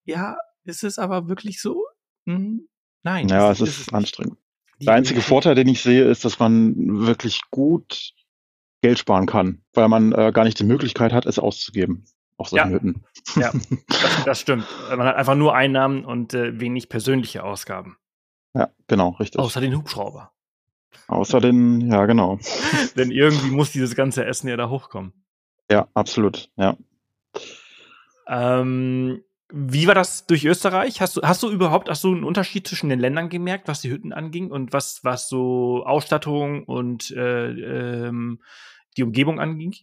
ja, 0.05 0.37
ist 0.63 0.83
es 0.83 0.99
aber 0.99 1.27
wirklich 1.27 1.61
so? 1.61 1.85
Hm, 2.25 2.67
nein. 3.03 3.27
Ja, 3.27 3.51
es 3.51 3.61
ist, 3.61 3.79
ist 3.79 3.93
anstrengend. 3.93 4.37
Der 4.79 4.93
einzige 4.93 5.21
Vorteil, 5.21 5.55
den 5.55 5.67
ich 5.67 5.81
sehe, 5.81 6.03
ist, 6.03 6.23
dass 6.23 6.37
man 6.37 6.75
wirklich 7.07 7.41
gut 7.49 8.13
Geld 8.83 8.99
sparen 8.99 9.25
kann, 9.25 9.63
weil 9.73 9.87
man 9.87 10.11
äh, 10.11 10.31
gar 10.31 10.43
nicht 10.43 10.59
die 10.59 10.63
Möglichkeit 10.63 11.13
hat, 11.13 11.25
es 11.25 11.39
auszugeben 11.39 12.05
auf 12.37 12.49
solchen 12.49 12.69
ja. 12.69 12.73
Hütten. 12.75 13.03
Ja, 13.35 13.51
das, 13.87 14.23
das, 14.25 14.39
stimmt. 14.39 14.65
Man 14.89 15.07
hat 15.07 15.15
einfach 15.15 15.35
nur 15.35 15.55
Einnahmen 15.55 16.05
und 16.05 16.35
äh, 16.35 16.59
wenig 16.59 16.89
persönliche 16.89 17.43
Ausgaben. 17.43 17.97
Ja, 18.53 18.69
genau, 18.87 19.09
richtig. 19.19 19.39
Außer 19.39 19.59
den 19.59 19.75
Hubschrauber. 19.75 20.31
Außer 21.07 21.39
den, 21.39 21.89
ja, 21.91 22.05
genau. 22.05 22.39
Denn 22.97 23.11
irgendwie 23.11 23.51
muss 23.51 23.71
dieses 23.71 23.95
ganze 23.95 24.25
Essen 24.25 24.47
ja 24.47 24.57
da 24.57 24.69
hochkommen. 24.69 25.13
Ja, 25.69 25.87
absolut, 25.93 26.49
ja. 26.57 26.77
Ähm, 28.27 29.23
Wie 29.49 29.87
war 29.87 29.95
das 29.95 30.27
durch 30.27 30.45
Österreich? 30.45 30.99
Hast 30.99 31.17
du, 31.17 31.21
hast 31.21 31.43
du 31.43 31.49
überhaupt 31.49 31.89
hast 31.89 32.03
du 32.03 32.13
einen 32.13 32.23
Unterschied 32.23 32.67
zwischen 32.67 32.89
den 32.89 32.99
Ländern 32.99 33.29
gemerkt, 33.29 33.67
was 33.67 33.81
die 33.81 33.89
Hütten 33.89 34.11
anging 34.11 34.51
und 34.51 34.73
was, 34.73 35.03
was 35.03 35.29
so 35.29 35.85
Ausstattung 35.85 36.63
und 36.65 37.11
äh, 37.11 38.07
ähm, 38.07 38.41
die 38.97 39.03
Umgebung 39.03 39.39
anging? 39.39 39.75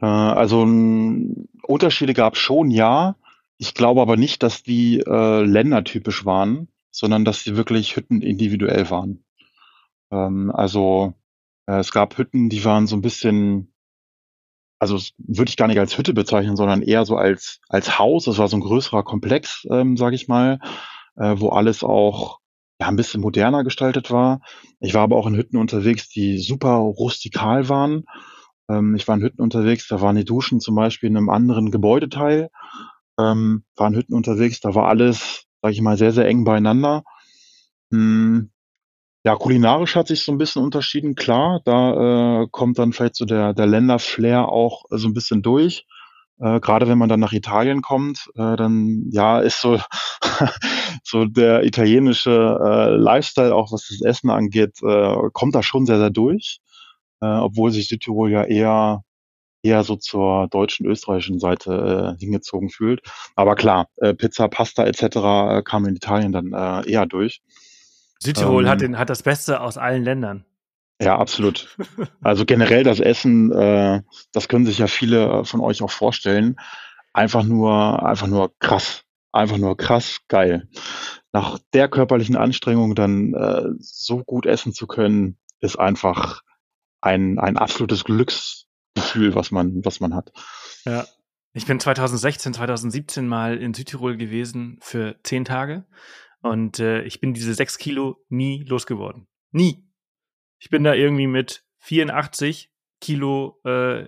Äh, 0.00 0.06
also 0.06 0.62
Unterschiede 0.62 2.14
gab 2.14 2.34
es 2.34 2.40
schon, 2.40 2.70
ja. 2.70 3.16
Ich 3.58 3.74
glaube 3.74 4.00
aber 4.00 4.16
nicht, 4.16 4.42
dass 4.42 4.62
die 4.62 5.00
äh, 5.00 5.42
ländertypisch 5.42 6.24
waren, 6.24 6.68
sondern 6.90 7.24
dass 7.24 7.42
sie 7.42 7.56
wirklich 7.56 7.96
Hütten 7.96 8.22
individuell 8.22 8.90
waren. 8.90 9.23
Ähm, 10.14 10.50
also 10.54 11.14
äh, 11.66 11.78
es 11.78 11.92
gab 11.92 12.16
Hütten, 12.18 12.48
die 12.48 12.64
waren 12.64 12.86
so 12.86 12.96
ein 12.96 13.02
bisschen 13.02 13.74
also 14.84 14.98
würde 15.16 15.48
ich 15.48 15.56
gar 15.56 15.68
nicht 15.68 15.78
als 15.78 15.96
Hütte 15.96 16.12
bezeichnen, 16.12 16.56
sondern 16.56 16.82
eher 16.82 17.06
so 17.06 17.16
als, 17.16 17.60
als 17.68 17.98
Haus. 17.98 18.24
Das 18.24 18.38
war 18.38 18.48
so 18.48 18.56
ein 18.56 18.60
größerer 18.60 19.02
Komplex, 19.02 19.66
ähm, 19.70 19.96
sage 19.96 20.14
ich 20.14 20.28
mal, 20.28 20.58
äh, 21.16 21.34
wo 21.38 21.48
alles 21.50 21.82
auch 21.82 22.40
ja, 22.80 22.88
ein 22.88 22.96
bisschen 22.96 23.20
moderner 23.20 23.64
gestaltet 23.64 24.10
war. 24.10 24.40
Ich 24.80 24.94
war 24.94 25.02
aber 25.02 25.16
auch 25.16 25.26
in 25.26 25.36
Hütten 25.36 25.56
unterwegs, 25.56 26.08
die 26.08 26.38
super 26.38 26.74
rustikal 26.74 27.68
waren. 27.68 28.04
Ähm, 28.68 28.94
ich 28.94 29.06
war 29.08 29.16
in 29.16 29.22
Hütten 29.22 29.42
unterwegs, 29.42 29.88
da 29.88 30.00
waren 30.00 30.16
die 30.16 30.24
Duschen 30.24 30.60
zum 30.60 30.74
Beispiel 30.74 31.08
in 31.08 31.16
einem 31.16 31.30
anderen 31.30 31.70
Gebäudeteil. 31.70 32.50
Ähm, 33.18 33.64
waren 33.76 33.94
Hütten 33.94 34.14
unterwegs, 34.14 34.60
da 34.60 34.74
war 34.74 34.88
alles, 34.88 35.46
sage 35.62 35.72
ich 35.72 35.80
mal, 35.80 35.96
sehr, 35.96 36.12
sehr 36.12 36.26
eng 36.26 36.44
beieinander. 36.44 37.04
Hm, 37.92 38.50
ja, 39.24 39.36
kulinarisch 39.36 39.96
hat 39.96 40.08
sich 40.08 40.22
so 40.22 40.32
ein 40.32 40.38
bisschen 40.38 40.62
unterschieden, 40.62 41.14
klar. 41.14 41.60
Da, 41.64 42.42
äh, 42.42 42.46
kommt 42.50 42.78
dann 42.78 42.92
vielleicht 42.92 43.16
so 43.16 43.24
der 43.24 43.54
der 43.54 43.66
Länder-Flair 43.66 44.48
auch 44.48 44.84
so 44.90 45.08
ein 45.08 45.14
bisschen 45.14 45.42
durch. 45.42 45.86
Äh, 46.40 46.60
grade 46.60 46.88
wenn 46.88 46.98
man 46.98 47.08
dann 47.08 47.20
nach 47.20 47.32
Italien 47.32 47.80
kommt, 47.82 48.28
äh, 48.36 48.56
dann, 48.56 49.08
ja, 49.12 49.40
ist 49.40 49.60
so 49.60 49.78
so 51.04 51.24
der 51.26 51.64
italienische, 51.64 52.30
äh, 52.62 52.96
Lifestyle, 52.96 53.54
auch 53.54 53.72
was 53.72 53.88
das 53.88 54.02
Essen 54.02 54.30
angeht, 54.30 54.78
äh, 54.82 55.16
kommt 55.32 55.54
da 55.54 55.62
schon 55.62 55.86
sehr, 55.86 55.98
sehr 55.98 56.10
durch, 56.10 56.60
äh, 57.22 57.26
obwohl 57.26 57.70
sich 57.72 57.88
Südtirol 57.88 58.30
ja 58.32 58.44
eher 58.44 59.02
eher 59.62 59.84
so 59.84 59.96
zur 59.96 60.48
deutschen, 60.50 60.86
österreichischen 60.86 61.40
Seite, 61.40 62.16
äh, 62.16 62.20
hingezogen 62.20 62.70
fühlt. 62.70 63.00
Aber 63.36 63.56
klar, 63.56 63.88
äh, 63.98 64.14
Pizza, 64.14 64.48
Pasta 64.48 64.86
et 64.86 64.96
cetera, 64.96 65.58
äh, 65.58 65.62
kam 65.62 65.86
in 65.86 65.96
Italien 65.96 66.32
dann, 66.32 66.52
äh, 66.52 66.90
eher 66.90 67.06
durch. 67.06 67.42
Südtirol 68.18 68.64
ähm, 68.64 68.70
hat, 68.70 68.80
den, 68.80 68.98
hat 68.98 69.10
das 69.10 69.22
Beste 69.22 69.60
aus 69.60 69.78
allen 69.78 70.04
Ländern. 70.04 70.44
Ja, 71.00 71.18
absolut. 71.18 71.76
Also 72.22 72.44
generell 72.44 72.84
das 72.84 73.00
Essen, 73.00 73.52
äh, 73.52 74.02
das 74.32 74.48
können 74.48 74.66
sich 74.66 74.78
ja 74.78 74.86
viele 74.86 75.44
von 75.44 75.60
euch 75.60 75.82
auch 75.82 75.90
vorstellen. 75.90 76.56
Einfach 77.12 77.42
nur, 77.42 78.04
einfach 78.04 78.26
nur 78.26 78.56
krass. 78.58 79.04
Einfach 79.32 79.58
nur 79.58 79.76
krass 79.76 80.20
geil. 80.28 80.68
Nach 81.32 81.58
der 81.72 81.88
körperlichen 81.88 82.36
Anstrengung 82.36 82.94
dann 82.94 83.34
äh, 83.34 83.70
so 83.78 84.22
gut 84.22 84.46
essen 84.46 84.72
zu 84.72 84.86
können, 84.86 85.36
ist 85.60 85.76
einfach 85.78 86.42
ein, 87.00 87.38
ein 87.38 87.56
absolutes 87.56 88.04
Glücksgefühl, 88.04 89.34
was 89.34 89.50
man, 89.50 89.84
was 89.84 90.00
man 90.00 90.14
hat. 90.14 90.32
Ja. 90.84 91.04
Ich 91.52 91.66
bin 91.66 91.78
2016, 91.78 92.54
2017 92.54 93.28
mal 93.28 93.58
in 93.58 93.74
Südtirol 93.74 94.16
gewesen 94.16 94.78
für 94.80 95.16
zehn 95.22 95.44
Tage 95.44 95.84
und 96.44 96.78
äh, 96.78 97.02
ich 97.04 97.20
bin 97.20 97.32
diese 97.32 97.54
sechs 97.54 97.78
Kilo 97.78 98.22
nie 98.28 98.64
losgeworden. 98.64 99.26
Nie. 99.50 99.88
Ich 100.58 100.68
bin 100.68 100.84
da 100.84 100.92
irgendwie 100.92 101.26
mit 101.26 101.64
84 101.78 102.70
Kilo 103.00 103.60
äh, 103.64 104.04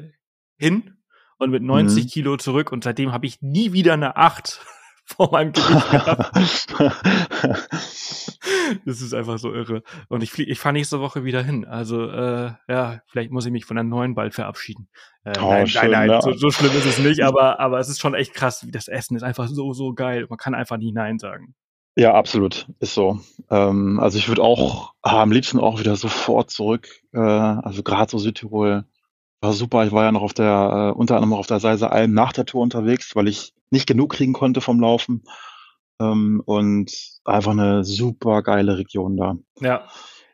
hin 0.58 0.98
und 1.38 1.50
mit 1.50 1.62
90 1.62 2.04
mhm. 2.04 2.08
Kilo 2.08 2.36
zurück 2.36 2.72
und 2.72 2.84
seitdem 2.84 3.12
habe 3.12 3.24
ich 3.24 3.40
nie 3.40 3.72
wieder 3.72 3.94
eine 3.94 4.16
8 4.16 4.60
vor 5.06 5.32
meinem 5.32 5.52
Gewicht 5.52 5.90
gehabt. 5.90 6.36
das 8.84 9.00
ist 9.00 9.14
einfach 9.14 9.38
so 9.38 9.54
irre. 9.54 9.82
Und 10.10 10.22
ich, 10.22 10.30
flieg, 10.30 10.50
ich 10.50 10.58
fahre 10.58 10.74
nächste 10.74 11.00
Woche 11.00 11.24
wieder 11.24 11.42
hin. 11.42 11.64
Also 11.64 12.10
äh, 12.10 12.52
ja, 12.68 13.00
vielleicht 13.06 13.30
muss 13.30 13.46
ich 13.46 13.52
mich 13.52 13.64
von 13.64 13.78
einem 13.78 13.88
neuen 13.88 14.14
Ball 14.14 14.30
verabschieden. 14.30 14.90
Äh, 15.24 15.38
oh, 15.40 15.48
nein, 15.52 15.66
schön, 15.66 15.90
nein, 15.90 16.08
nein, 16.08 16.10
ja. 16.10 16.20
so, 16.20 16.34
so, 16.34 16.50
schlimm 16.50 16.72
ist 16.72 16.84
es 16.84 16.98
nicht, 16.98 17.22
aber, 17.24 17.60
aber 17.60 17.78
es 17.78 17.88
ist 17.88 17.98
schon 17.98 18.14
echt 18.14 18.34
krass. 18.34 18.66
Das 18.68 18.88
Essen 18.88 19.16
ist 19.16 19.22
einfach 19.22 19.48
so, 19.48 19.72
so 19.72 19.94
geil. 19.94 20.26
Man 20.28 20.36
kann 20.36 20.54
einfach 20.54 20.76
nicht 20.76 20.94
Nein 20.94 21.18
sagen. 21.18 21.54
Ja, 21.98 22.12
absolut, 22.12 22.66
ist 22.78 22.92
so. 22.92 23.20
Ähm, 23.50 23.98
also 24.00 24.18
ich 24.18 24.28
würde 24.28 24.42
auch 24.42 24.92
ah, 25.00 25.22
am 25.22 25.32
liebsten 25.32 25.58
auch 25.58 25.80
wieder 25.80 25.96
sofort 25.96 26.50
zurück. 26.50 26.88
Äh, 27.12 27.18
also 27.18 27.82
gerade 27.82 28.10
so 28.10 28.18
Südtirol 28.18 28.84
war 29.40 29.52
super. 29.54 29.86
Ich 29.86 29.92
war 29.92 30.04
ja 30.04 30.12
noch 30.12 30.20
auf 30.20 30.34
der, 30.34 30.92
äh, 30.94 30.98
unter 30.98 31.16
anderem 31.16 31.32
auf 31.32 31.46
der 31.46 31.58
Seiser 31.58 31.92
Alm 31.92 32.12
nach 32.12 32.34
der 32.34 32.44
Tour 32.44 32.62
unterwegs, 32.62 33.16
weil 33.16 33.28
ich 33.28 33.54
nicht 33.70 33.86
genug 33.86 34.12
kriegen 34.12 34.34
konnte 34.34 34.60
vom 34.60 34.78
Laufen. 34.78 35.24
Ähm, 35.98 36.42
und 36.44 36.92
einfach 37.24 37.52
eine 37.52 37.82
super 37.82 38.42
geile 38.42 38.76
Region 38.76 39.16
da. 39.16 39.36
Ja. 39.60 39.88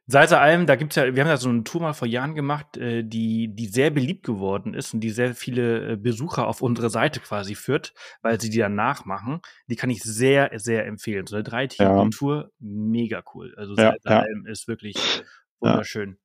Salzer 0.07 0.41
Alm, 0.41 0.67
da 0.67 0.75
gibt's 0.75 0.97
ja, 0.97 1.15
wir 1.15 1.23
haben 1.23 1.29
ja 1.29 1.37
so 1.37 1.49
eine 1.49 1.63
Tour 1.63 1.81
mal 1.81 1.93
vor 1.93 2.09
Jahren 2.09 2.35
gemacht, 2.35 2.77
äh, 2.77 3.05
die, 3.05 3.49
die 3.55 3.67
sehr 3.67 3.91
beliebt 3.91 4.27
geworden 4.27 4.75
ist 4.75 4.93
und 4.95 5.01
die 5.01 5.11
sehr 5.11 5.35
viele 5.35 5.93
äh, 5.93 5.97
Besucher 5.97 6.49
auf 6.49 6.61
unsere 6.61 6.91
Seite 6.91 7.21
quasi 7.21 7.55
führt, 7.55 7.95
weil 8.21 8.41
sie 8.41 8.51
die 8.51 8.59
dann 8.59 8.75
nachmachen. 8.75 9.41
Die 9.69 9.77
kann 9.77 9.91
ich 9.91 10.03
sehr, 10.03 10.51
sehr 10.55 10.87
empfehlen. 10.87 11.27
So 11.27 11.37
eine 11.37 11.45
dreitägige 11.45 11.89
ja. 11.89 12.09
Tour, 12.11 12.51
mega 12.59 13.23
cool. 13.35 13.55
Also 13.57 13.77
Salzer 13.77 14.11
ja, 14.11 14.21
Alm 14.21 14.47
ist 14.47 14.67
wirklich 14.67 15.23
wunderschön. 15.61 16.19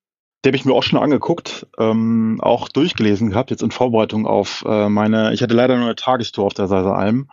Die 0.43 0.49
habe 0.49 0.57
ich 0.57 0.65
mir 0.65 0.73
auch 0.73 0.84
schon 0.84 0.99
angeguckt, 0.99 1.67
ähm, 1.78 2.39
auch 2.41 2.69
durchgelesen 2.69 3.30
gehabt, 3.30 3.51
jetzt 3.51 3.63
in 3.63 3.71
Vorbereitung 3.71 4.25
auf 4.25 4.63
äh, 4.67 4.89
meine, 4.89 5.34
ich 5.34 5.41
hatte 5.41 5.53
leider 5.53 5.75
nur 5.75 5.86
eine 5.86 5.95
Tagestour 5.95 6.45
auf 6.45 6.53
der 6.53 6.67
Salzer 6.67 6.95
Alm, 6.95 7.30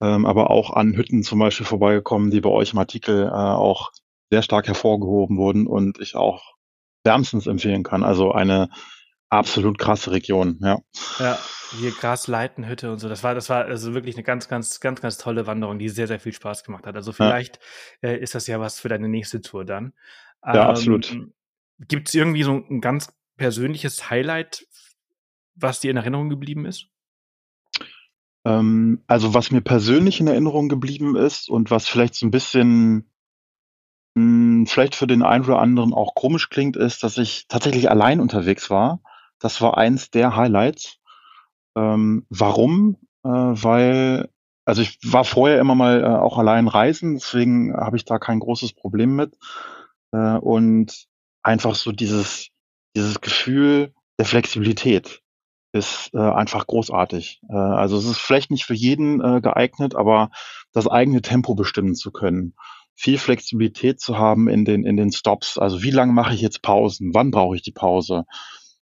ähm, 0.00 0.26
aber 0.26 0.50
auch 0.50 0.70
an 0.70 0.96
Hütten 0.96 1.22
zum 1.22 1.38
Beispiel 1.38 1.66
vorbeigekommen, 1.66 2.30
die 2.30 2.40
bei 2.40 2.50
euch 2.50 2.72
im 2.72 2.78
Artikel 2.78 3.26
äh, 3.26 3.30
auch 3.30 3.90
sehr 4.30 4.42
stark 4.42 4.66
hervorgehoben 4.68 5.36
wurden 5.36 5.66
und 5.66 5.98
ich 6.00 6.14
auch 6.14 6.54
wärmstens 7.04 7.46
empfehlen 7.46 7.82
kann. 7.82 8.04
Also 8.04 8.32
eine 8.32 8.70
absolut 9.28 9.78
krasse 9.78 10.10
Region, 10.12 10.58
ja. 10.60 10.80
Ja, 11.18 11.38
hier 11.78 11.92
Grasleitenhütte 11.92 12.90
und 12.90 12.98
so. 12.98 13.08
Das 13.08 13.22
war, 13.22 13.34
das 13.34 13.48
war 13.48 13.64
also 13.64 13.94
wirklich 13.94 14.16
eine 14.16 14.24
ganz, 14.24 14.48
ganz, 14.48 14.80
ganz, 14.80 15.00
ganz 15.00 15.18
tolle 15.18 15.46
Wanderung, 15.46 15.78
die 15.78 15.88
sehr, 15.88 16.06
sehr 16.06 16.20
viel 16.20 16.32
Spaß 16.32 16.64
gemacht 16.64 16.86
hat. 16.86 16.96
Also 16.96 17.12
vielleicht 17.12 17.60
ja. 18.02 18.10
äh, 18.10 18.18
ist 18.18 18.34
das 18.34 18.46
ja 18.46 18.60
was 18.60 18.80
für 18.80 18.88
deine 18.88 19.08
nächste 19.08 19.40
Tour 19.40 19.64
dann. 19.64 19.92
Ja, 20.44 20.54
ähm, 20.54 20.70
absolut. 20.70 21.16
Gibt 21.88 22.08
es 22.08 22.14
irgendwie 22.14 22.42
so 22.42 22.52
ein 22.52 22.80
ganz 22.80 23.12
persönliches 23.36 24.10
Highlight, 24.10 24.66
was 25.54 25.80
dir 25.80 25.90
in 25.90 25.96
Erinnerung 25.96 26.28
geblieben 26.28 26.66
ist? 26.66 26.88
Ähm, 28.44 29.02
also 29.06 29.34
was 29.34 29.50
mir 29.50 29.60
persönlich 29.60 30.20
in 30.20 30.26
Erinnerung 30.26 30.68
geblieben 30.68 31.16
ist 31.16 31.48
und 31.48 31.70
was 31.70 31.88
vielleicht 31.88 32.14
so 32.14 32.26
ein 32.26 32.30
bisschen 32.30 33.09
vielleicht 34.14 34.96
für 34.96 35.06
den 35.06 35.22
einen 35.22 35.44
oder 35.44 35.60
anderen 35.60 35.94
auch 35.94 36.14
komisch 36.14 36.48
klingt, 36.48 36.76
ist, 36.76 37.02
dass 37.02 37.16
ich 37.16 37.46
tatsächlich 37.48 37.90
allein 37.90 38.20
unterwegs 38.20 38.68
war. 38.68 39.00
Das 39.38 39.60
war 39.60 39.78
eins 39.78 40.10
der 40.10 40.36
Highlights. 40.36 40.98
Ähm, 41.76 42.26
warum? 42.28 42.96
Äh, 43.24 43.28
weil 43.28 44.28
also 44.64 44.82
ich 44.82 44.98
war 45.04 45.24
vorher 45.24 45.58
immer 45.58 45.74
mal, 45.74 46.02
äh, 46.02 46.06
auch 46.06 46.38
allein 46.38 46.68
reisen, 46.68 47.14
deswegen 47.14 47.74
habe 47.74 47.96
ich 47.96 48.04
da 48.04 48.18
kein 48.18 48.38
großes 48.38 48.72
Problem 48.74 49.16
mit. 49.16 49.36
Äh, 50.12 50.36
und 50.36 51.06
einfach 51.42 51.74
so 51.74 51.92
dieses 51.92 52.50
dieses 52.96 53.20
Gefühl 53.20 53.94
der 54.18 54.26
Flexibilität 54.26 55.22
ist, 55.72 56.10
äh, 56.14 56.18
einfach 56.18 56.66
großartig. 56.66 57.40
Äh, 57.48 57.54
also 57.54 57.96
es 57.96 58.04
ist 58.04 58.18
vielleicht 58.18 58.50
nicht 58.50 58.64
für 58.64 58.74
jeden, 58.74 59.20
äh, 59.20 59.40
geeignet, 59.40 59.94
aber 59.94 60.30
das 60.72 60.88
eigene 60.88 61.22
Tempo 61.22 61.54
bestimmen 61.54 61.94
zu 61.94 62.10
können 62.10 62.54
viel 63.00 63.16
Flexibilität 63.16 63.98
zu 63.98 64.18
haben 64.18 64.46
in 64.46 64.66
den, 64.66 64.84
in 64.84 64.98
den 64.98 65.10
Stops. 65.10 65.56
Also 65.56 65.82
wie 65.82 65.90
lange 65.90 66.12
mache 66.12 66.34
ich 66.34 66.42
jetzt 66.42 66.60
Pausen? 66.60 67.14
Wann 67.14 67.30
brauche 67.30 67.56
ich 67.56 67.62
die 67.62 67.72
Pause? 67.72 68.26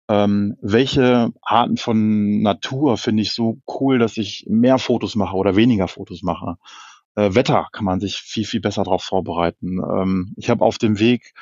Ähm, 0.08 0.56
welche 0.62 1.34
Arten 1.42 1.76
von 1.76 2.42
Natur 2.42 2.96
finde 2.98 3.24
ich 3.24 3.34
so 3.34 3.60
cool, 3.68 4.00
dass 4.00 4.16
ich 4.16 4.46
mehr 4.48 4.78
Fotos 4.78 5.16
mache 5.16 5.36
oder 5.36 5.58
weniger 5.58 5.90
Fotos 5.90 6.24
mache? 6.24 6.56
Äh, 7.16 7.36
Wetter 7.36 7.68
kann 7.74 7.84
man 7.84 8.00
sich 8.00 8.16
viel, 8.16 8.46
viel 8.46 8.62
besser 8.62 8.86
darauf 8.86 9.04
vorbereiten. 9.04 9.80
Ähm, 9.80 10.34
ich 10.38 10.50
habe 10.50 10.64
auf 10.64 10.78
dem 10.78 11.00
Weg 11.00 11.34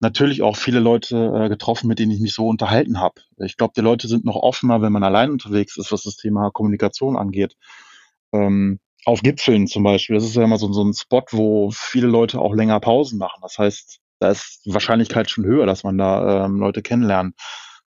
natürlich 0.00 0.42
auch 0.42 0.56
viele 0.56 0.80
Leute 0.80 1.16
äh, 1.34 1.48
getroffen, 1.48 1.88
mit 1.88 1.98
denen 1.98 2.12
ich 2.12 2.20
mich 2.20 2.34
so 2.34 2.46
unterhalten 2.46 3.00
habe. 3.00 3.22
Ich 3.38 3.56
glaube, 3.56 3.72
die 3.74 3.80
Leute 3.80 4.06
sind 4.06 4.26
noch 4.26 4.36
offener, 4.36 4.82
wenn 4.82 4.92
man 4.92 5.02
allein 5.02 5.30
unterwegs 5.30 5.78
ist, 5.78 5.90
was 5.90 6.02
das 6.02 6.16
Thema 6.16 6.50
Kommunikation 6.50 7.16
angeht. 7.16 7.56
Ähm, 8.34 8.80
auf 9.04 9.22
Gipfeln 9.22 9.66
zum 9.66 9.82
Beispiel. 9.82 10.14
Das 10.14 10.24
ist 10.24 10.36
ja 10.36 10.44
immer 10.44 10.58
so, 10.58 10.72
so 10.72 10.84
ein 10.84 10.94
Spot, 10.94 11.24
wo 11.30 11.70
viele 11.72 12.06
Leute 12.06 12.40
auch 12.40 12.54
länger 12.54 12.80
Pausen 12.80 13.18
machen. 13.18 13.40
Das 13.42 13.58
heißt, 13.58 14.00
da 14.20 14.30
ist 14.30 14.62
die 14.64 14.72
Wahrscheinlichkeit 14.72 15.30
schon 15.30 15.44
höher, 15.44 15.66
dass 15.66 15.82
man 15.84 15.98
da 15.98 16.44
ähm, 16.44 16.58
Leute 16.58 16.82
kennenlernt. 16.82 17.34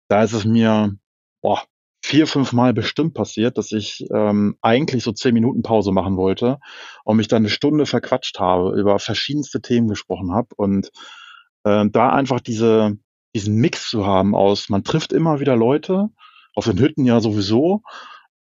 Da 0.09 0.23
ist 0.23 0.33
es 0.33 0.45
mir 0.45 0.95
boah, 1.41 1.63
vier, 2.03 2.27
fünf 2.27 2.53
Mal 2.53 2.73
bestimmt 2.73 3.13
passiert, 3.13 3.57
dass 3.57 3.71
ich 3.71 4.05
ähm, 4.13 4.57
eigentlich 4.61 5.03
so 5.03 5.11
zehn 5.11 5.33
Minuten 5.33 5.63
Pause 5.63 5.91
machen 5.91 6.17
wollte 6.17 6.59
und 7.03 7.17
mich 7.17 7.27
dann 7.27 7.43
eine 7.43 7.49
Stunde 7.49 7.85
verquatscht 7.85 8.39
habe, 8.39 8.79
über 8.79 8.99
verschiedenste 8.99 9.61
Themen 9.61 9.87
gesprochen 9.87 10.33
habe 10.33 10.49
und 10.55 10.91
äh, 11.63 11.85
da 11.89 12.09
einfach 12.09 12.41
diese, 12.41 12.97
diesen 13.33 13.55
Mix 13.55 13.89
zu 13.89 14.05
haben 14.05 14.35
aus, 14.35 14.69
man 14.69 14.83
trifft 14.83 15.13
immer 15.13 15.39
wieder 15.39 15.55
Leute, 15.55 16.09
auf 16.53 16.65
den 16.65 16.79
Hütten 16.79 17.05
ja 17.05 17.19
sowieso, 17.19 17.81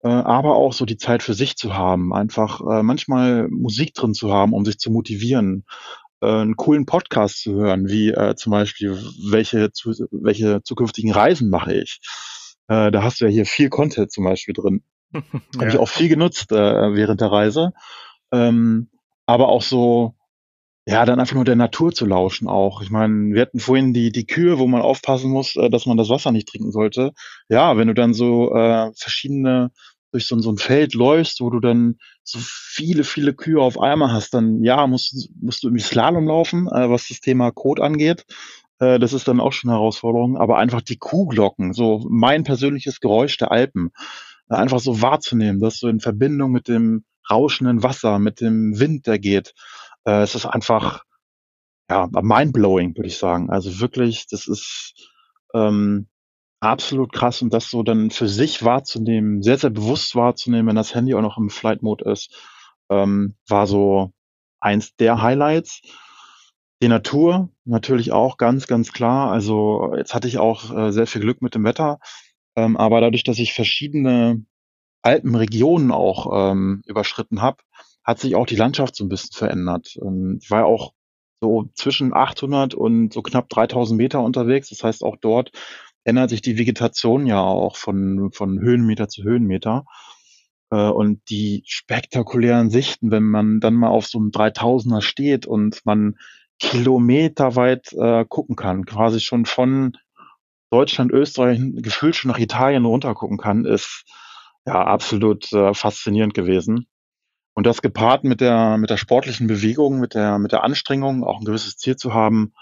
aber 0.09 0.55
auch 0.55 0.73
so 0.73 0.85
die 0.85 0.97
Zeit 0.97 1.23
für 1.23 1.33
sich 1.33 1.55
zu 1.55 1.75
haben, 1.75 2.13
einfach 2.13 2.61
äh, 2.61 2.83
manchmal 2.83 3.47
Musik 3.49 3.93
drin 3.93 4.13
zu 4.13 4.31
haben, 4.31 4.53
um 4.53 4.65
sich 4.65 4.77
zu 4.77 4.91
motivieren, 4.91 5.65
äh, 6.21 6.27
einen 6.27 6.55
coolen 6.55 6.85
Podcast 6.85 7.41
zu 7.41 7.53
hören, 7.53 7.87
wie 7.87 8.09
äh, 8.09 8.35
zum 8.35 8.51
Beispiel, 8.51 8.97
welche, 9.31 9.71
zu, 9.71 9.91
welche 10.11 10.61
zukünftigen 10.63 11.11
Reisen 11.11 11.49
mache 11.49 11.73
ich. 11.73 11.99
Äh, 12.67 12.91
da 12.91 13.03
hast 13.03 13.21
du 13.21 13.25
ja 13.25 13.31
hier 13.31 13.45
viel 13.45 13.69
Content 13.69 14.11
zum 14.11 14.23
Beispiel 14.23 14.53
drin. 14.53 14.83
ja. 15.13 15.21
Habe 15.59 15.69
ich 15.69 15.77
auch 15.77 15.89
viel 15.89 16.09
genutzt 16.09 16.51
äh, 16.51 16.55
während 16.55 17.21
der 17.21 17.31
Reise. 17.31 17.73
Ähm, 18.31 18.89
aber 19.25 19.49
auch 19.49 19.61
so, 19.61 20.15
ja, 20.87 21.03
dann 21.05 21.19
einfach 21.19 21.35
nur 21.35 21.45
der 21.45 21.55
Natur 21.55 21.91
zu 21.93 22.05
lauschen 22.05 22.47
auch. 22.47 22.81
Ich 22.81 22.91
meine, 22.91 23.33
wir 23.33 23.41
hatten 23.41 23.59
vorhin 23.59 23.93
die, 23.93 24.11
die 24.11 24.27
Kühe, 24.27 24.59
wo 24.59 24.67
man 24.67 24.81
aufpassen 24.81 25.31
muss, 25.31 25.55
äh, 25.55 25.69
dass 25.69 25.85
man 25.85 25.97
das 25.97 26.09
Wasser 26.09 26.31
nicht 26.31 26.47
trinken 26.47 26.71
sollte. 26.71 27.13
Ja, 27.49 27.77
wenn 27.77 27.87
du 27.87 27.93
dann 27.93 28.13
so 28.13 28.53
äh, 28.53 28.91
verschiedene 28.95 29.71
durch 30.15 30.27
so, 30.27 30.39
so 30.39 30.49
ein 30.49 30.57
Feld 30.57 30.93
läufst, 30.93 31.41
wo 31.41 31.49
du 31.49 31.59
dann 31.59 31.97
so 32.23 32.39
viele, 32.41 33.03
viele 33.03 33.33
Kühe 33.33 33.59
auf 33.59 33.77
einmal 33.77 34.13
hast, 34.13 34.33
dann 34.33 34.63
ja, 34.63 34.87
musst, 34.87 35.29
musst 35.41 35.61
du 35.61 35.67
irgendwie 35.67 35.83
Slalom 35.83 36.25
laufen, 36.25 36.67
äh, 36.67 36.89
was 36.89 37.09
das 37.09 37.19
Thema 37.19 37.51
Code 37.51 37.83
angeht. 37.83 38.25
Äh, 38.79 38.97
das 38.97 39.11
ist 39.11 39.27
dann 39.27 39.41
auch 39.41 39.51
schon 39.51 39.69
eine 39.69 39.77
Herausforderung. 39.77 40.37
Aber 40.37 40.57
einfach 40.57 40.81
die 40.81 40.97
Kuhglocken, 40.97 41.73
so 41.73 42.05
mein 42.09 42.45
persönliches 42.45 43.01
Geräusch 43.01 43.37
der 43.37 43.51
Alpen, 43.51 43.91
äh, 44.49 44.55
einfach 44.55 44.79
so 44.79 45.01
wahrzunehmen, 45.01 45.59
dass 45.59 45.79
du 45.79 45.89
in 45.89 45.99
Verbindung 45.99 46.51
mit 46.51 46.69
dem 46.69 47.03
rauschenden 47.29 47.83
Wasser, 47.83 48.17
mit 48.19 48.39
dem 48.39 48.79
Wind, 48.79 49.05
der 49.07 49.19
geht, 49.19 49.53
äh, 50.05 50.21
es 50.21 50.33
ist 50.33 50.45
einfach 50.45 51.03
ja 51.89 52.07
mindblowing, 52.09 52.95
würde 52.95 53.07
ich 53.07 53.17
sagen. 53.17 53.49
Also 53.49 53.81
wirklich, 53.81 54.27
das 54.29 54.47
ist 54.47 55.11
ähm, 55.53 56.07
absolut 56.71 57.13
krass 57.13 57.41
und 57.41 57.53
das 57.53 57.69
so 57.69 57.83
dann 57.83 58.11
für 58.11 58.27
sich 58.27 58.63
wahrzunehmen, 58.63 59.41
sehr, 59.41 59.57
sehr 59.57 59.69
bewusst 59.69 60.15
wahrzunehmen, 60.15 60.67
wenn 60.67 60.75
das 60.75 60.95
Handy 60.95 61.13
auch 61.13 61.21
noch 61.21 61.37
im 61.37 61.49
Flight 61.49 61.81
Mode 61.81 62.09
ist, 62.09 62.35
ähm, 62.89 63.35
war 63.47 63.67
so 63.67 64.11
eins 64.59 64.95
der 64.95 65.21
Highlights. 65.21 65.81
Die 66.81 66.87
Natur 66.87 67.49
natürlich 67.63 68.11
auch 68.11 68.37
ganz, 68.37 68.67
ganz 68.67 68.91
klar. 68.91 69.31
Also 69.31 69.93
jetzt 69.95 70.13
hatte 70.13 70.27
ich 70.27 70.37
auch 70.37 70.75
äh, 70.75 70.91
sehr 70.91 71.07
viel 71.07 71.21
Glück 71.21 71.41
mit 71.41 71.55
dem 71.55 71.63
Wetter, 71.63 71.99
ähm, 72.55 72.77
aber 72.77 73.01
dadurch, 73.01 73.23
dass 73.23 73.39
ich 73.39 73.53
verschiedene 73.53 74.45
Alpenregionen 75.01 75.91
auch 75.91 76.51
ähm, 76.51 76.81
überschritten 76.85 77.41
habe, 77.41 77.57
hat 78.03 78.19
sich 78.19 78.35
auch 78.35 78.45
die 78.45 78.55
Landschaft 78.55 78.95
so 78.95 79.05
ein 79.05 79.09
bisschen 79.09 79.35
verändert. 79.37 79.97
Ähm, 80.01 80.39
ich 80.41 80.49
war 80.51 80.59
ja 80.61 80.65
auch 80.65 80.93
so 81.41 81.69
zwischen 81.75 82.13
800 82.13 82.73
und 82.73 83.13
so 83.13 83.21
knapp 83.21 83.49
3000 83.49 83.97
Meter 83.97 84.21
unterwegs. 84.21 84.69
Das 84.69 84.83
heißt, 84.83 85.03
auch 85.03 85.17
dort 85.21 85.51
ändert 86.05 86.29
sich 86.29 86.41
die 86.41 86.57
Vegetation 86.57 87.25
ja 87.25 87.41
auch 87.41 87.75
von, 87.75 88.31
von 88.31 88.59
Höhenmeter 88.59 89.09
zu 89.09 89.23
Höhenmeter. 89.23 89.85
Äh, 90.71 90.89
und 90.89 91.29
die 91.29 91.63
spektakulären 91.65 92.69
Sichten, 92.69 93.11
wenn 93.11 93.23
man 93.23 93.59
dann 93.59 93.73
mal 93.73 93.89
auf 93.89 94.05
so 94.05 94.19
einem 94.19 94.29
3000er 94.29 95.01
steht 95.01 95.45
und 95.45 95.81
man 95.85 96.15
kilometerweit 96.59 97.91
äh, 97.93 98.23
gucken 98.27 98.55
kann, 98.55 98.85
quasi 98.85 99.19
schon 99.19 99.45
von 99.45 99.97
Deutschland, 100.69 101.11
Österreich, 101.11 101.59
gefühlt 101.75 102.15
schon 102.15 102.31
nach 102.31 102.39
Italien 102.39 102.85
runter 102.85 103.13
gucken 103.13 103.37
kann, 103.37 103.65
ist 103.65 104.05
ja 104.65 104.83
absolut 104.85 105.51
äh, 105.53 105.73
faszinierend 105.73 106.33
gewesen. 106.33 106.87
Und 107.53 107.65
das 107.65 107.81
gepaart 107.81 108.23
mit 108.23 108.41
der, 108.41 108.77
mit 108.77 108.89
der 108.89 108.97
sportlichen 108.97 109.47
Bewegung, 109.47 109.99
mit 109.99 110.13
der, 110.13 110.39
mit 110.39 110.51
der 110.51 110.63
Anstrengung, 110.63 111.23
auch 111.23 111.39
ein 111.39 111.45
gewisses 111.45 111.77
Ziel 111.77 111.95
zu 111.95 112.13
haben, 112.13 112.53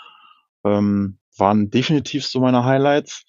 ähm, 0.63 1.17
waren 1.37 1.69
definitiv 1.69 2.25
so 2.25 2.39
meine 2.39 2.65
Highlights. 2.65 3.25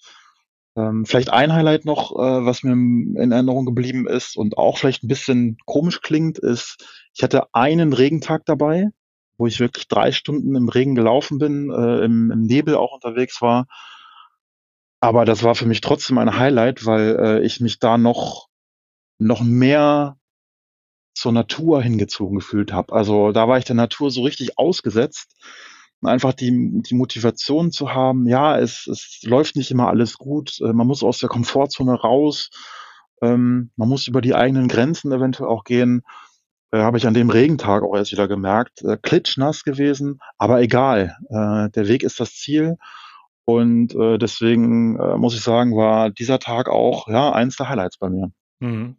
Ähm, 0.77 1.05
vielleicht 1.05 1.29
ein 1.29 1.53
Highlight 1.53 1.85
noch, 1.85 2.11
äh, 2.11 2.45
was 2.45 2.63
mir 2.63 2.73
in 2.73 3.31
Erinnerung 3.31 3.65
geblieben 3.65 4.07
ist 4.07 4.35
und 4.35 4.57
auch 4.57 4.77
vielleicht 4.77 5.03
ein 5.03 5.07
bisschen 5.07 5.57
komisch 5.65 6.01
klingt, 6.01 6.37
ist, 6.37 6.83
ich 7.13 7.23
hatte 7.23 7.53
einen 7.53 7.93
Regentag 7.93 8.45
dabei, 8.45 8.89
wo 9.37 9.47
ich 9.47 9.59
wirklich 9.59 9.87
drei 9.87 10.11
Stunden 10.11 10.55
im 10.55 10.67
Regen 10.67 10.95
gelaufen 10.95 11.37
bin, 11.37 11.71
äh, 11.71 12.03
im, 12.03 12.31
im 12.31 12.41
Nebel 12.41 12.75
auch 12.75 12.93
unterwegs 12.93 13.41
war. 13.41 13.67
Aber 14.99 15.23
das 15.23 15.43
war 15.43 15.55
für 15.55 15.65
mich 15.65 15.81
trotzdem 15.81 16.17
ein 16.17 16.37
Highlight, 16.37 16.85
weil 16.85 17.17
äh, 17.19 17.45
ich 17.45 17.61
mich 17.61 17.79
da 17.79 17.97
noch, 17.97 18.47
noch 19.17 19.41
mehr 19.41 20.17
zur 21.13 21.31
Natur 21.31 21.81
hingezogen 21.81 22.37
gefühlt 22.37 22.73
habe. 22.73 22.91
Also 22.93 23.31
da 23.31 23.47
war 23.47 23.57
ich 23.57 23.65
der 23.65 23.75
Natur 23.75 24.11
so 24.11 24.23
richtig 24.23 24.57
ausgesetzt 24.57 25.35
einfach 26.07 26.33
die, 26.33 26.81
die 26.81 26.95
Motivation 26.95 27.71
zu 27.71 27.93
haben, 27.93 28.27
ja, 28.27 28.57
es, 28.57 28.87
es 28.87 29.21
läuft 29.23 29.55
nicht 29.55 29.71
immer 29.71 29.87
alles 29.87 30.17
gut, 30.17 30.59
äh, 30.61 30.73
man 30.73 30.87
muss 30.87 31.03
aus 31.03 31.19
der 31.19 31.29
Komfortzone 31.29 31.93
raus, 31.93 32.49
ähm, 33.21 33.71
man 33.75 33.89
muss 33.89 34.07
über 34.07 34.21
die 34.21 34.35
eigenen 34.35 34.67
Grenzen 34.67 35.11
eventuell 35.11 35.49
auch 35.49 35.63
gehen. 35.63 36.03
Äh, 36.71 36.79
Habe 36.79 36.97
ich 36.97 37.07
an 37.07 37.13
dem 37.13 37.29
Regentag 37.29 37.83
auch 37.83 37.95
erst 37.95 38.11
wieder 38.11 38.27
gemerkt. 38.27 38.81
Äh, 38.81 38.97
klitschnass 39.01 39.63
gewesen, 39.63 40.19
aber 40.37 40.61
egal. 40.61 41.15
Äh, 41.29 41.69
der 41.71 41.87
Weg 41.87 42.03
ist 42.03 42.19
das 42.19 42.33
Ziel. 42.35 42.77
Und 43.45 43.93
äh, 43.95 44.17
deswegen 44.17 44.99
äh, 44.99 45.17
muss 45.17 45.35
ich 45.35 45.41
sagen, 45.41 45.75
war 45.75 46.09
dieser 46.09 46.39
Tag 46.39 46.67
auch 46.67 47.07
ja 47.07 47.31
eins 47.31 47.55
der 47.57 47.69
Highlights 47.69 47.97
bei 47.97 48.09
mir. 48.09 48.31
Mhm. 48.59 48.97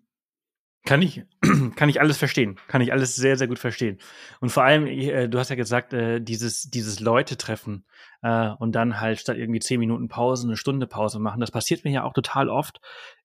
Kann 0.87 1.03
ich, 1.03 1.25
kann 1.77 1.89
ich 1.89 2.01
alles 2.01 2.17
verstehen. 2.17 2.57
Kann 2.69 2.81
ich 2.81 2.93
alles 2.93 3.17
sehr, 3.17 3.37
sehr 3.37 3.49
gut 3.49 3.59
verstehen. 3.59 3.99
Und 4.41 4.51
vor 4.51 4.63
allem, 4.63 4.87
äh, 4.87 5.29
du 5.29 5.39
hast 5.39 5.51
ja 5.51 5.57
gesagt, 5.57 5.93
äh, 5.93 6.21
dieses, 6.21 6.71
dieses 6.71 7.01
Leute-Treffen 7.01 7.85
äh, 8.23 8.51
und 8.59 8.73
dann 8.73 9.01
halt 9.01 9.19
statt 9.19 9.37
irgendwie 9.37 9.61
zehn 9.61 9.81
Minuten 9.81 10.09
Pause 10.09 10.47
eine 10.47 10.57
Stunde 10.57 10.87
Pause 10.87 11.19
machen. 11.19 11.41
Das 11.41 11.51
passiert 11.51 11.85
mir 11.85 11.91
ja 11.91 12.05
auch 12.05 12.15
total 12.15 12.49
oft. 12.49 12.81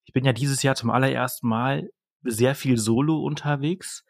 Ich 0.05 0.13
bin 0.13 0.25
ja 0.25 0.33
dieses 0.33 0.63
Jahr 0.63 0.75
zum 0.75 0.89
allerersten 0.89 1.47
Mal 1.47 1.89
sehr 2.23 2.55
viel 2.55 2.77
solo 2.77 3.19
unterwegs 3.23 4.05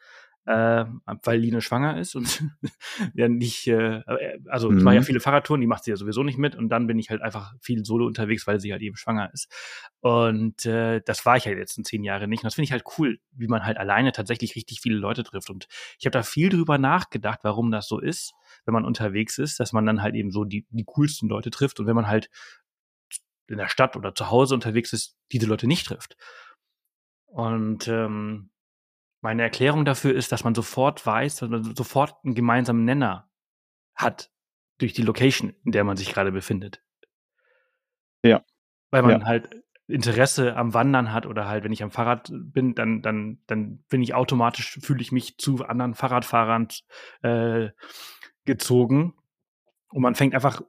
äh, 0.45 0.85
weil 1.23 1.39
Line 1.39 1.61
schwanger 1.61 1.99
ist 1.99 2.15
und 2.15 2.43
ja 3.13 3.29
nicht, 3.29 3.67
äh, 3.67 4.01
also 4.49 4.69
mhm. 4.71 4.79
ich 4.79 4.83
mache 4.83 4.95
ja 4.95 5.01
viele 5.03 5.19
Fahrradtouren, 5.19 5.61
die 5.61 5.67
macht 5.67 5.83
sie 5.83 5.91
ja 5.91 5.97
sowieso 5.97 6.23
nicht 6.23 6.37
mit 6.37 6.55
und 6.55 6.69
dann 6.69 6.87
bin 6.87 6.97
ich 6.97 7.09
halt 7.09 7.21
einfach 7.21 7.53
viel 7.61 7.85
solo 7.85 8.07
unterwegs, 8.07 8.47
weil 8.47 8.59
sie 8.59 8.71
halt 8.71 8.81
eben 8.81 8.95
schwanger 8.95 9.31
ist. 9.33 9.49
Und 9.99 10.65
äh, 10.65 11.01
das 11.05 11.25
war 11.25 11.37
ich 11.37 11.45
halt 11.45 11.57
jetzt 11.57 11.77
in 11.77 11.83
zehn 11.83 12.03
Jahren 12.03 12.29
nicht. 12.29 12.39
Und 12.39 12.45
das 12.45 12.55
finde 12.55 12.65
ich 12.65 12.71
halt 12.71 12.83
cool, 12.97 13.19
wie 13.31 13.47
man 13.47 13.65
halt 13.65 13.77
alleine 13.77 14.11
tatsächlich 14.11 14.55
richtig 14.55 14.81
viele 14.81 14.97
Leute 14.97 15.23
trifft. 15.23 15.49
Und 15.49 15.67
ich 15.99 16.05
habe 16.05 16.11
da 16.11 16.23
viel 16.23 16.49
drüber 16.49 16.77
nachgedacht, 16.79 17.39
warum 17.43 17.69
das 17.71 17.87
so 17.87 17.99
ist, 17.99 18.33
wenn 18.65 18.73
man 18.73 18.85
unterwegs 18.85 19.37
ist, 19.37 19.59
dass 19.59 19.73
man 19.73 19.85
dann 19.85 20.01
halt 20.01 20.15
eben 20.15 20.31
so 20.31 20.43
die, 20.43 20.65
die 20.71 20.85
coolsten 20.85 21.29
Leute 21.29 21.51
trifft 21.51 21.79
und 21.79 21.85
wenn 21.85 21.95
man 21.95 22.07
halt 22.07 22.29
in 23.47 23.57
der 23.57 23.67
Stadt 23.67 23.95
oder 23.95 24.15
zu 24.15 24.31
Hause 24.31 24.55
unterwegs 24.55 24.93
ist, 24.93 25.17
diese 25.31 25.45
Leute 25.45 25.67
nicht 25.67 25.85
trifft. 25.85 26.15
Und 27.27 27.87
ähm, 27.87 28.49
meine 29.21 29.43
Erklärung 29.43 29.85
dafür 29.85 30.13
ist, 30.15 30.31
dass 30.31 30.43
man 30.43 30.55
sofort 30.55 31.05
weiß, 31.05 31.37
dass 31.37 31.49
man 31.49 31.75
sofort 31.75 32.15
einen 32.23 32.35
gemeinsamen 32.35 32.83
Nenner 32.83 33.29
hat 33.95 34.31
durch 34.79 34.93
die 34.93 35.03
Location, 35.03 35.53
in 35.63 35.71
der 35.71 35.83
man 35.83 35.95
sich 35.95 36.11
gerade 36.11 36.31
befindet. 36.31 36.83
Ja. 38.23 38.43
Weil 38.89 39.03
man 39.03 39.21
ja. 39.21 39.25
halt 39.25 39.63
Interesse 39.87 40.55
am 40.55 40.73
Wandern 40.73 41.13
hat 41.13 41.25
oder 41.25 41.47
halt, 41.47 41.63
wenn 41.63 41.71
ich 41.71 41.83
am 41.83 41.91
Fahrrad 41.91 42.31
bin, 42.31 42.73
dann, 42.73 43.01
dann, 43.01 43.39
dann 43.45 43.83
bin 43.89 44.01
ich 44.01 44.13
automatisch, 44.13 44.79
fühle 44.81 45.01
ich 45.01 45.11
mich 45.11 45.37
zu 45.37 45.63
anderen 45.65 45.93
Fahrradfahrern 45.93 46.67
äh, 47.21 47.69
gezogen. 48.45 49.13
Und 49.89 50.01
man 50.01 50.15
fängt 50.15 50.33
einfach 50.33 50.61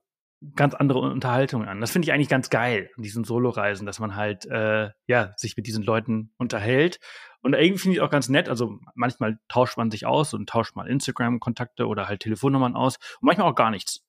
ganz 0.56 0.74
andere 0.74 0.98
Unterhaltungen 0.98 1.68
an. 1.68 1.80
Das 1.80 1.92
finde 1.92 2.06
ich 2.06 2.12
eigentlich 2.12 2.28
ganz 2.28 2.50
geil 2.50 2.90
an 2.96 3.02
diesen 3.02 3.24
Solo-Reisen, 3.24 3.86
dass 3.86 4.00
man 4.00 4.16
halt 4.16 4.44
äh, 4.46 4.90
ja 5.06 5.32
sich 5.36 5.56
mit 5.56 5.66
diesen 5.66 5.84
Leuten 5.84 6.32
unterhält 6.36 6.98
und 7.42 7.54
irgendwie 7.54 7.78
finde 7.78 7.96
ich 7.96 8.00
auch 8.00 8.10
ganz 8.10 8.28
nett. 8.28 8.48
Also 8.48 8.78
manchmal 8.94 9.38
tauscht 9.48 9.76
man 9.76 9.90
sich 9.90 10.06
aus 10.06 10.32
und 10.32 10.48
tauscht 10.48 10.76
mal 10.76 10.88
Instagram-Kontakte 10.88 11.86
oder 11.86 12.08
halt 12.08 12.20
Telefonnummern 12.20 12.76
aus 12.76 12.96
und 12.96 13.26
manchmal 13.26 13.50
auch 13.50 13.56
gar 13.56 13.70
nichts. 13.70 14.04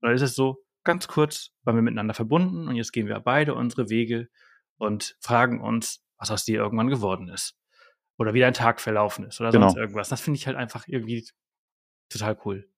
Und 0.00 0.08
dann 0.08 0.14
ist 0.14 0.22
es 0.22 0.34
so, 0.34 0.64
ganz 0.84 1.06
kurz, 1.06 1.50
waren 1.64 1.76
wir 1.76 1.82
miteinander 1.82 2.14
verbunden 2.14 2.66
und 2.66 2.76
jetzt 2.76 2.92
gehen 2.92 3.06
wir 3.06 3.20
beide 3.20 3.54
unsere 3.54 3.90
Wege 3.90 4.28
und 4.78 5.16
fragen 5.20 5.60
uns, 5.60 6.02
was 6.16 6.30
aus 6.30 6.44
dir 6.44 6.58
irgendwann 6.60 6.88
geworden 6.88 7.28
ist. 7.28 7.56
Oder 8.16 8.32
wie 8.34 8.40
dein 8.40 8.54
Tag 8.54 8.80
verlaufen 8.80 9.26
ist 9.26 9.40
oder 9.40 9.50
genau. 9.50 9.68
sonst 9.68 9.78
irgendwas. 9.78 10.08
Das 10.08 10.20
finde 10.20 10.38
ich 10.38 10.46
halt 10.46 10.56
einfach 10.56 10.88
irgendwie 10.88 11.28
total 12.08 12.38
cool. 12.44 12.68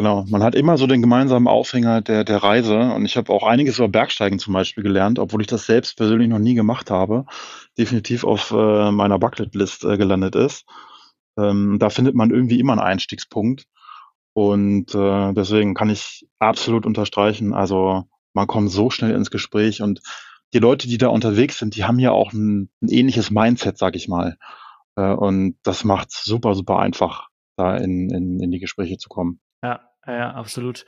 Genau, 0.00 0.24
man 0.30 0.42
hat 0.42 0.54
immer 0.54 0.78
so 0.78 0.86
den 0.86 1.02
gemeinsamen 1.02 1.46
Aufhänger 1.46 2.00
der 2.00 2.24
der 2.24 2.42
Reise 2.42 2.78
und 2.94 3.04
ich 3.04 3.18
habe 3.18 3.30
auch 3.30 3.42
einiges 3.46 3.76
über 3.76 3.88
Bergsteigen 3.90 4.38
zum 4.38 4.54
Beispiel 4.54 4.82
gelernt, 4.82 5.18
obwohl 5.18 5.42
ich 5.42 5.46
das 5.46 5.66
selbst 5.66 5.98
persönlich 5.98 6.26
noch 6.30 6.38
nie 6.38 6.54
gemacht 6.54 6.90
habe, 6.90 7.26
definitiv 7.76 8.24
auf, 8.24 8.50
äh, 8.50 8.90
meiner 8.92 9.18
Bucketlist, 9.18 9.84
äh, 9.84 9.98
gelandet 9.98 10.36
ist. 10.36 10.64
Ähm, 11.38 11.76
da 11.78 11.90
findet 11.90 12.14
man 12.14 12.30
irgendwie 12.30 12.58
immer 12.60 12.72
einen 12.72 12.80
Einstiegspunkt 12.80 13.66
und, 14.32 14.94
äh, 14.94 15.34
deswegen 15.34 15.74
kann 15.74 15.90
ich 15.90 16.26
absolut 16.38 16.86
unterstreichen, 16.86 17.52
also, 17.52 18.04
man 18.32 18.46
kommt 18.46 18.70
so 18.70 18.88
schnell 18.88 19.14
ins 19.14 19.30
Gespräch 19.30 19.82
und 19.82 20.00
die 20.54 20.60
Leute, 20.60 20.88
die 20.88 20.96
da 20.98 21.08
unterwegs 21.08 21.58
sind, 21.58 21.76
die 21.76 21.84
haben 21.84 21.98
ja 21.98 22.12
auch 22.12 22.32
ein 22.32 22.70
'n 22.82 22.88
ähnliches 22.88 23.30
Mindset, 23.30 23.76
sage 23.78 23.98
ich 23.98 24.08
mal. 24.08 24.38
Äh, 24.96 25.12
und 25.12 25.56
das 25.62 25.84
macht's 25.84 26.24
super, 26.24 26.54
super 26.54 26.78
einfach, 26.78 27.28
da 27.56 27.76
in 27.76 28.08
in 28.10 28.40
in 28.40 28.50
die 28.50 28.60
Gespräche 28.60 28.96
zu 28.98 29.08
kommen. 29.10 29.40
Ja, 30.06 30.32
absolut. 30.32 30.84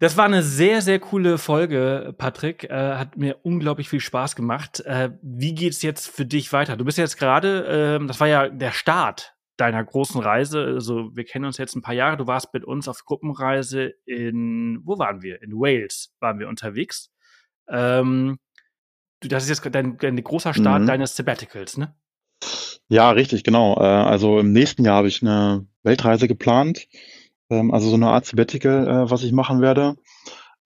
Das 0.00 0.16
war 0.16 0.26
eine 0.26 0.44
sehr, 0.44 0.80
sehr 0.80 1.00
coole 1.00 1.38
Folge, 1.38 2.14
Patrick. 2.16 2.64
Äh, 2.64 2.94
hat 2.94 3.16
mir 3.16 3.38
unglaublich 3.42 3.88
viel 3.88 4.00
Spaß 4.00 4.36
gemacht. 4.36 4.80
Äh, 4.80 5.10
wie 5.22 5.54
geht's 5.54 5.82
jetzt 5.82 6.06
für 6.06 6.24
dich 6.24 6.52
weiter? 6.52 6.76
Du 6.76 6.84
bist 6.84 6.98
jetzt 6.98 7.16
gerade, 7.18 7.98
äh, 8.00 8.06
das 8.06 8.20
war 8.20 8.28
ja 8.28 8.48
der 8.48 8.70
Start 8.70 9.34
deiner 9.56 9.82
großen 9.82 10.20
Reise. 10.20 10.64
Also 10.64 11.16
wir 11.16 11.24
kennen 11.24 11.44
uns 11.44 11.58
jetzt 11.58 11.74
ein 11.74 11.82
paar 11.82 11.94
Jahre. 11.94 12.16
Du 12.16 12.28
warst 12.28 12.54
mit 12.54 12.64
uns 12.64 12.86
auf 12.86 13.04
Gruppenreise 13.04 13.94
in, 14.04 14.80
wo 14.84 14.98
waren 14.98 15.22
wir? 15.22 15.42
In 15.42 15.52
Wales 15.52 16.14
waren 16.20 16.38
wir 16.38 16.48
unterwegs. 16.48 17.10
Ähm, 17.68 18.38
das 19.20 19.42
ist 19.42 19.64
jetzt 19.64 19.74
dein, 19.74 19.98
dein 19.98 20.22
großer 20.22 20.54
Start 20.54 20.82
mhm. 20.82 20.86
deines 20.86 21.16
Sabbaticals, 21.16 21.76
ne? 21.76 21.94
Ja, 22.88 23.10
richtig, 23.10 23.42
genau. 23.42 23.76
Äh, 23.80 23.84
also 23.84 24.38
im 24.38 24.52
nächsten 24.52 24.84
Jahr 24.84 24.96
habe 24.96 25.08
ich 25.08 25.22
eine 25.22 25.66
Weltreise 25.82 26.28
geplant. 26.28 26.86
Ähm, 27.50 27.72
also 27.72 27.88
so 27.88 27.94
eine 27.94 28.08
Art 28.08 28.26
Sabbatical, 28.26 28.86
äh, 28.86 29.10
was 29.10 29.22
ich 29.22 29.32
machen 29.32 29.60
werde. 29.60 29.96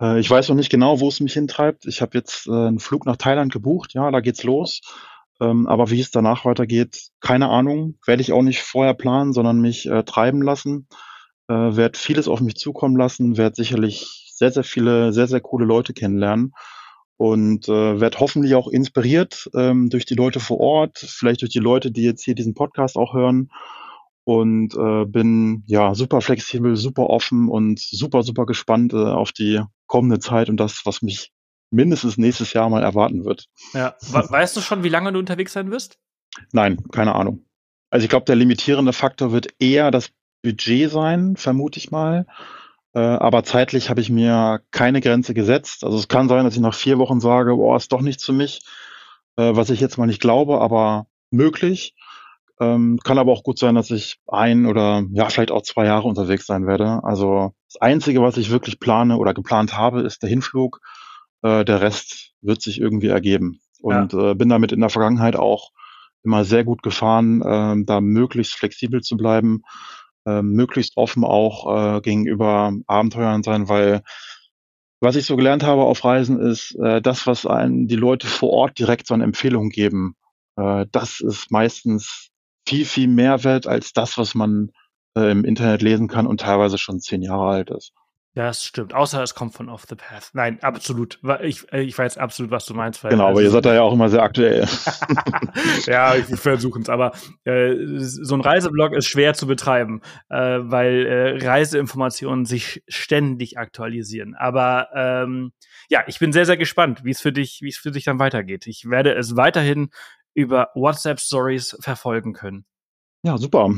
Äh, 0.00 0.20
ich 0.20 0.30
weiß 0.30 0.48
noch 0.48 0.56
nicht 0.56 0.70
genau, 0.70 1.00
wo 1.00 1.08
es 1.08 1.20
mich 1.20 1.34
hintreibt. 1.34 1.86
Ich 1.86 2.02
habe 2.02 2.16
jetzt 2.18 2.48
einen 2.48 2.78
Flug 2.78 3.06
nach 3.06 3.16
Thailand 3.16 3.52
gebucht. 3.52 3.94
Ja, 3.94 4.10
da 4.10 4.20
geht's 4.20 4.44
los. 4.44 4.80
Ähm, 5.40 5.66
aber 5.66 5.90
wie 5.90 6.00
es 6.00 6.10
danach 6.10 6.44
weitergeht, 6.44 7.08
keine 7.20 7.48
Ahnung. 7.48 7.98
Werde 8.06 8.22
ich 8.22 8.32
auch 8.32 8.42
nicht 8.42 8.62
vorher 8.62 8.94
planen, 8.94 9.32
sondern 9.32 9.60
mich 9.60 9.88
treiben 10.06 10.42
lassen. 10.42 10.88
Werde 11.48 11.98
vieles 11.98 12.28
auf 12.28 12.40
mich 12.40 12.56
zukommen 12.56 12.96
lassen. 12.96 13.36
Werde 13.36 13.56
sicherlich 13.56 14.32
sehr, 14.34 14.52
sehr 14.52 14.64
viele, 14.64 15.12
sehr, 15.12 15.26
sehr 15.26 15.40
coole 15.40 15.66
Leute 15.66 15.92
kennenlernen 15.92 16.52
und 17.16 17.68
äh, 17.68 18.00
werde 18.00 18.18
hoffentlich 18.18 18.54
auch 18.54 18.68
inspiriert 18.68 19.48
ähm, 19.54 19.90
durch 19.90 20.06
die 20.06 20.14
Leute 20.14 20.40
vor 20.40 20.58
Ort, 20.58 20.98
vielleicht 20.98 21.42
durch 21.42 21.52
die 21.52 21.60
Leute, 21.60 21.92
die 21.92 22.02
jetzt 22.02 22.24
hier 22.24 22.34
diesen 22.34 22.54
Podcast 22.54 22.96
auch 22.96 23.14
hören 23.14 23.50
und 24.24 24.74
äh, 24.74 25.04
bin 25.04 25.64
ja 25.66 25.94
super 25.94 26.20
flexibel, 26.20 26.76
super 26.76 27.10
offen 27.10 27.48
und 27.48 27.80
super, 27.80 28.22
super 28.22 28.46
gespannt 28.46 28.92
äh, 28.92 28.96
auf 28.96 29.32
die 29.32 29.60
kommende 29.86 30.20
Zeit 30.20 30.48
und 30.48 30.58
das, 30.58 30.82
was 30.84 31.02
mich 31.02 31.32
mindestens 31.70 32.18
nächstes 32.18 32.52
Jahr 32.52 32.68
mal 32.68 32.82
erwarten 32.82 33.24
wird. 33.24 33.46
Ja, 33.72 33.96
weißt 34.10 34.56
du 34.56 34.60
schon, 34.60 34.84
wie 34.84 34.88
lange 34.88 35.12
du 35.12 35.18
unterwegs 35.18 35.52
sein 35.52 35.70
wirst? 35.70 35.98
Nein, 36.52 36.82
keine 36.92 37.14
Ahnung. 37.14 37.44
Also 37.90 38.04
ich 38.04 38.10
glaube, 38.10 38.24
der 38.24 38.36
limitierende 38.36 38.92
Faktor 38.92 39.32
wird 39.32 39.48
eher 39.58 39.90
das 39.90 40.10
Budget 40.42 40.90
sein, 40.90 41.36
vermute 41.36 41.78
ich 41.78 41.90
mal. 41.90 42.26
Äh, 42.94 43.00
aber 43.00 43.44
zeitlich 43.44 43.90
habe 43.90 44.00
ich 44.00 44.10
mir 44.10 44.60
keine 44.70 45.00
Grenze 45.00 45.34
gesetzt. 45.34 45.84
Also 45.84 45.98
es 45.98 46.08
kann 46.08 46.28
sein, 46.28 46.44
dass 46.44 46.54
ich 46.54 46.60
nach 46.60 46.74
vier 46.74 46.98
Wochen 46.98 47.20
sage, 47.20 47.56
boah, 47.56 47.76
ist 47.76 47.92
doch 47.92 48.00
nichts 48.00 48.24
für 48.24 48.32
mich, 48.32 48.60
äh, 49.36 49.54
was 49.54 49.70
ich 49.70 49.80
jetzt 49.80 49.98
mal 49.98 50.06
nicht 50.06 50.20
glaube, 50.20 50.60
aber 50.60 51.06
möglich. 51.30 51.94
Ähm, 52.62 52.98
kann 53.02 53.18
aber 53.18 53.32
auch 53.32 53.42
gut 53.42 53.58
sein, 53.58 53.74
dass 53.74 53.90
ich 53.90 54.18
ein 54.26 54.66
oder 54.66 55.04
ja, 55.12 55.28
vielleicht 55.28 55.50
auch 55.50 55.62
zwei 55.62 55.86
Jahre 55.86 56.06
unterwegs 56.06 56.46
sein 56.46 56.66
werde. 56.66 57.00
Also 57.02 57.52
das 57.72 57.80
Einzige, 57.80 58.22
was 58.22 58.36
ich 58.36 58.50
wirklich 58.50 58.78
plane 58.78 59.16
oder 59.16 59.34
geplant 59.34 59.76
habe, 59.76 60.02
ist 60.02 60.22
der 60.22 60.30
Hinflug. 60.30 60.80
Äh, 61.42 61.64
der 61.64 61.80
Rest 61.80 62.32
wird 62.40 62.62
sich 62.62 62.80
irgendwie 62.80 63.08
ergeben. 63.08 63.60
Und 63.80 64.12
ja. 64.12 64.30
äh, 64.30 64.34
bin 64.34 64.48
damit 64.48 64.72
in 64.72 64.80
der 64.80 64.90
Vergangenheit 64.90 65.36
auch 65.36 65.70
immer 66.22 66.44
sehr 66.44 66.62
gut 66.62 66.82
gefahren, 66.82 67.42
äh, 67.42 67.84
da 67.84 68.00
möglichst 68.00 68.54
flexibel 68.54 69.00
zu 69.00 69.16
bleiben 69.16 69.62
äh, 70.26 70.42
möglichst 70.42 70.96
offen 70.96 71.24
auch 71.24 71.96
äh, 71.96 72.00
gegenüber 72.00 72.72
Abenteuern 72.86 73.42
sein, 73.42 73.68
weil 73.68 74.02
was 75.00 75.16
ich 75.16 75.26
so 75.26 75.36
gelernt 75.36 75.64
habe 75.64 75.82
auf 75.82 76.04
Reisen 76.04 76.38
ist, 76.40 76.76
äh, 76.76 77.02
das, 77.02 77.26
was 77.26 77.44
einen 77.44 77.88
die 77.88 77.96
Leute 77.96 78.26
vor 78.26 78.50
Ort 78.50 78.78
direkt 78.78 79.08
so 79.08 79.14
eine 79.14 79.24
Empfehlung 79.24 79.68
geben, 79.68 80.14
äh, 80.56 80.86
das 80.92 81.20
ist 81.20 81.50
meistens 81.50 82.30
viel, 82.66 82.84
viel 82.84 83.08
mehr 83.08 83.44
wert 83.44 83.66
als 83.66 83.92
das, 83.92 84.18
was 84.18 84.34
man 84.34 84.70
äh, 85.16 85.30
im 85.30 85.44
Internet 85.44 85.82
lesen 85.82 86.08
kann 86.08 86.26
und 86.26 86.40
teilweise 86.40 86.78
schon 86.78 87.00
zehn 87.00 87.22
Jahre 87.22 87.48
alt 87.48 87.70
ist. 87.70 87.92
Das 88.34 88.64
stimmt, 88.64 88.94
außer 88.94 89.22
es 89.22 89.34
kommt 89.34 89.52
von 89.52 89.68
Off 89.68 89.84
the 89.86 89.94
Path. 89.94 90.30
Nein, 90.32 90.58
absolut. 90.62 91.18
Ich, 91.42 91.70
äh, 91.70 91.82
ich 91.82 91.98
weiß 91.98 92.16
absolut, 92.16 92.50
was 92.50 92.64
du 92.64 92.72
meinst. 92.72 93.02
genau, 93.02 93.28
aber 93.28 93.42
ihr 93.42 93.50
seid 93.50 93.66
da 93.66 93.74
ja 93.74 93.82
auch 93.82 93.92
immer 93.92 94.08
sehr 94.08 94.22
aktuell. 94.22 94.66
ja, 95.86 96.14
ich, 96.14 96.30
ich 96.30 96.40
versuche 96.40 96.80
es. 96.80 96.88
Aber 96.88 97.12
äh, 97.44 97.74
so 97.98 98.34
ein 98.34 98.40
Reiseblog 98.40 98.94
ist 98.94 99.06
schwer 99.06 99.34
zu 99.34 99.46
betreiben, 99.46 100.00
äh, 100.30 100.60
weil 100.62 101.04
äh, 101.04 101.46
Reiseinformationen 101.46 102.46
sich 102.46 102.82
ständig 102.88 103.58
aktualisieren. 103.58 104.34
Aber 104.34 104.88
ähm, 104.94 105.52
ja, 105.90 106.02
ich 106.06 106.18
bin 106.18 106.32
sehr, 106.32 106.46
sehr 106.46 106.56
gespannt, 106.56 107.04
wie 107.04 107.10
es 107.10 107.20
für 107.20 107.32
dich, 107.32 107.58
wie 107.60 107.68
es 107.68 107.76
für 107.76 107.90
dich 107.90 108.04
dann 108.04 108.18
weitergeht. 108.18 108.66
Ich 108.66 108.88
werde 108.88 109.12
es 109.12 109.36
weiterhin 109.36 109.90
über 110.34 110.70
WhatsApp-Stories 110.74 111.76
verfolgen 111.80 112.32
können. 112.32 112.64
Ja, 113.22 113.38
super. 113.38 113.74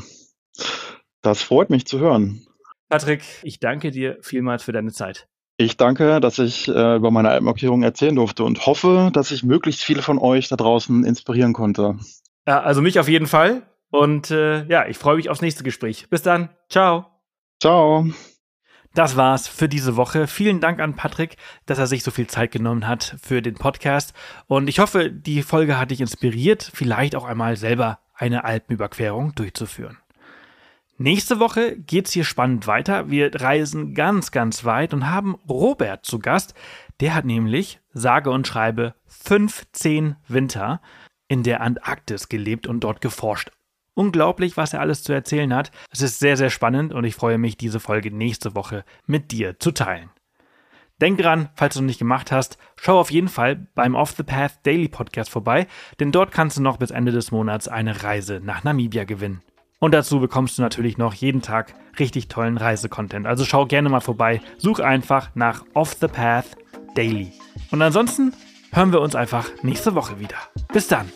Das 1.22 1.42
freut 1.42 1.70
mich 1.70 1.86
zu 1.86 1.98
hören. 1.98 2.46
Patrick, 2.88 3.22
ich 3.42 3.60
danke 3.60 3.90
dir 3.90 4.18
vielmals 4.20 4.62
für 4.62 4.72
deine 4.72 4.92
Zeit. 4.92 5.26
Ich 5.56 5.76
danke, 5.76 6.20
dass 6.20 6.38
ich 6.38 6.68
äh, 6.68 6.96
über 6.96 7.10
meine 7.10 7.30
Alpenmarkierung 7.30 7.82
erzählen 7.82 8.16
durfte 8.16 8.44
und 8.44 8.66
hoffe, 8.66 9.10
dass 9.12 9.30
ich 9.30 9.44
möglichst 9.44 9.84
viele 9.84 10.02
von 10.02 10.18
euch 10.18 10.48
da 10.48 10.56
draußen 10.56 11.04
inspirieren 11.04 11.52
konnte. 11.52 11.96
Ja, 12.46 12.60
also 12.60 12.82
mich 12.82 12.98
auf 12.98 13.08
jeden 13.08 13.26
Fall. 13.26 13.62
Und 13.90 14.30
äh, 14.32 14.64
ja, 14.66 14.86
ich 14.88 14.98
freue 14.98 15.16
mich 15.16 15.30
aufs 15.30 15.42
nächste 15.42 15.62
Gespräch. 15.62 16.08
Bis 16.10 16.22
dann. 16.22 16.50
Ciao. 16.68 17.06
Ciao. 17.60 18.06
Das 18.94 19.16
war's 19.16 19.48
für 19.48 19.68
diese 19.68 19.96
Woche. 19.96 20.28
Vielen 20.28 20.60
Dank 20.60 20.78
an 20.78 20.94
Patrick, 20.94 21.36
dass 21.66 21.80
er 21.80 21.88
sich 21.88 22.04
so 22.04 22.12
viel 22.12 22.28
Zeit 22.28 22.52
genommen 22.52 22.86
hat 22.86 23.16
für 23.20 23.42
den 23.42 23.54
Podcast. 23.54 24.14
Und 24.46 24.68
ich 24.68 24.78
hoffe, 24.78 25.10
die 25.10 25.42
Folge 25.42 25.80
hat 25.80 25.90
dich 25.90 26.00
inspiriert, 26.00 26.70
vielleicht 26.72 27.16
auch 27.16 27.24
einmal 27.24 27.56
selber 27.56 27.98
eine 28.14 28.44
Alpenüberquerung 28.44 29.34
durchzuführen. 29.34 29.98
Nächste 30.96 31.40
Woche 31.40 31.76
geht's 31.76 32.12
hier 32.12 32.22
spannend 32.22 32.68
weiter. 32.68 33.10
Wir 33.10 33.34
reisen 33.34 33.94
ganz, 33.94 34.30
ganz 34.30 34.64
weit 34.64 34.94
und 34.94 35.10
haben 35.10 35.34
Robert 35.48 36.06
zu 36.06 36.20
Gast. 36.20 36.54
Der 37.00 37.16
hat 37.16 37.24
nämlich, 37.24 37.80
sage 37.92 38.30
und 38.30 38.46
schreibe, 38.46 38.94
15 39.06 40.14
Winter 40.28 40.80
in 41.26 41.42
der 41.42 41.62
Antarktis 41.62 42.28
gelebt 42.28 42.68
und 42.68 42.78
dort 42.80 43.00
geforscht. 43.00 43.50
Unglaublich, 43.94 44.56
was 44.56 44.72
er 44.72 44.80
alles 44.80 45.02
zu 45.02 45.12
erzählen 45.12 45.54
hat. 45.54 45.70
Es 45.90 46.00
ist 46.00 46.18
sehr, 46.18 46.36
sehr 46.36 46.50
spannend 46.50 46.92
und 46.92 47.04
ich 47.04 47.14
freue 47.14 47.38
mich, 47.38 47.56
diese 47.56 47.80
Folge 47.80 48.10
nächste 48.10 48.54
Woche 48.54 48.84
mit 49.06 49.30
dir 49.30 49.58
zu 49.58 49.70
teilen. 49.70 50.10
Denk 51.00 51.18
dran, 51.18 51.48
falls 51.56 51.74
du 51.74 51.80
noch 51.80 51.86
nicht 51.86 51.98
gemacht 51.98 52.30
hast, 52.30 52.56
schau 52.76 53.00
auf 53.00 53.10
jeden 53.10 53.28
Fall 53.28 53.66
beim 53.74 53.94
Off 53.94 54.12
the 54.16 54.22
Path 54.22 54.64
Daily 54.64 54.88
Podcast 54.88 55.30
vorbei, 55.30 55.66
denn 55.98 56.12
dort 56.12 56.30
kannst 56.30 56.56
du 56.56 56.62
noch 56.62 56.76
bis 56.76 56.90
Ende 56.90 57.12
des 57.12 57.32
Monats 57.32 57.66
eine 57.66 58.04
Reise 58.04 58.40
nach 58.42 58.62
Namibia 58.62 59.04
gewinnen. 59.04 59.42
Und 59.80 59.92
dazu 59.92 60.20
bekommst 60.20 60.56
du 60.56 60.62
natürlich 60.62 60.96
noch 60.96 61.12
jeden 61.12 61.42
Tag 61.42 61.74
richtig 61.98 62.28
tollen 62.28 62.56
Reisecontent. 62.56 63.26
Also 63.26 63.44
schau 63.44 63.66
gerne 63.66 63.88
mal 63.88 64.00
vorbei. 64.00 64.40
Such 64.56 64.78
einfach 64.78 65.30
nach 65.34 65.64
Off 65.74 65.96
the 66.00 66.08
Path 66.08 66.56
Daily. 66.94 67.32
Und 67.70 67.82
ansonsten 67.82 68.32
hören 68.72 68.92
wir 68.92 69.00
uns 69.00 69.14
einfach 69.14 69.50
nächste 69.62 69.94
Woche 69.94 70.20
wieder. 70.20 70.38
Bis 70.72 70.88
dann. 70.88 71.10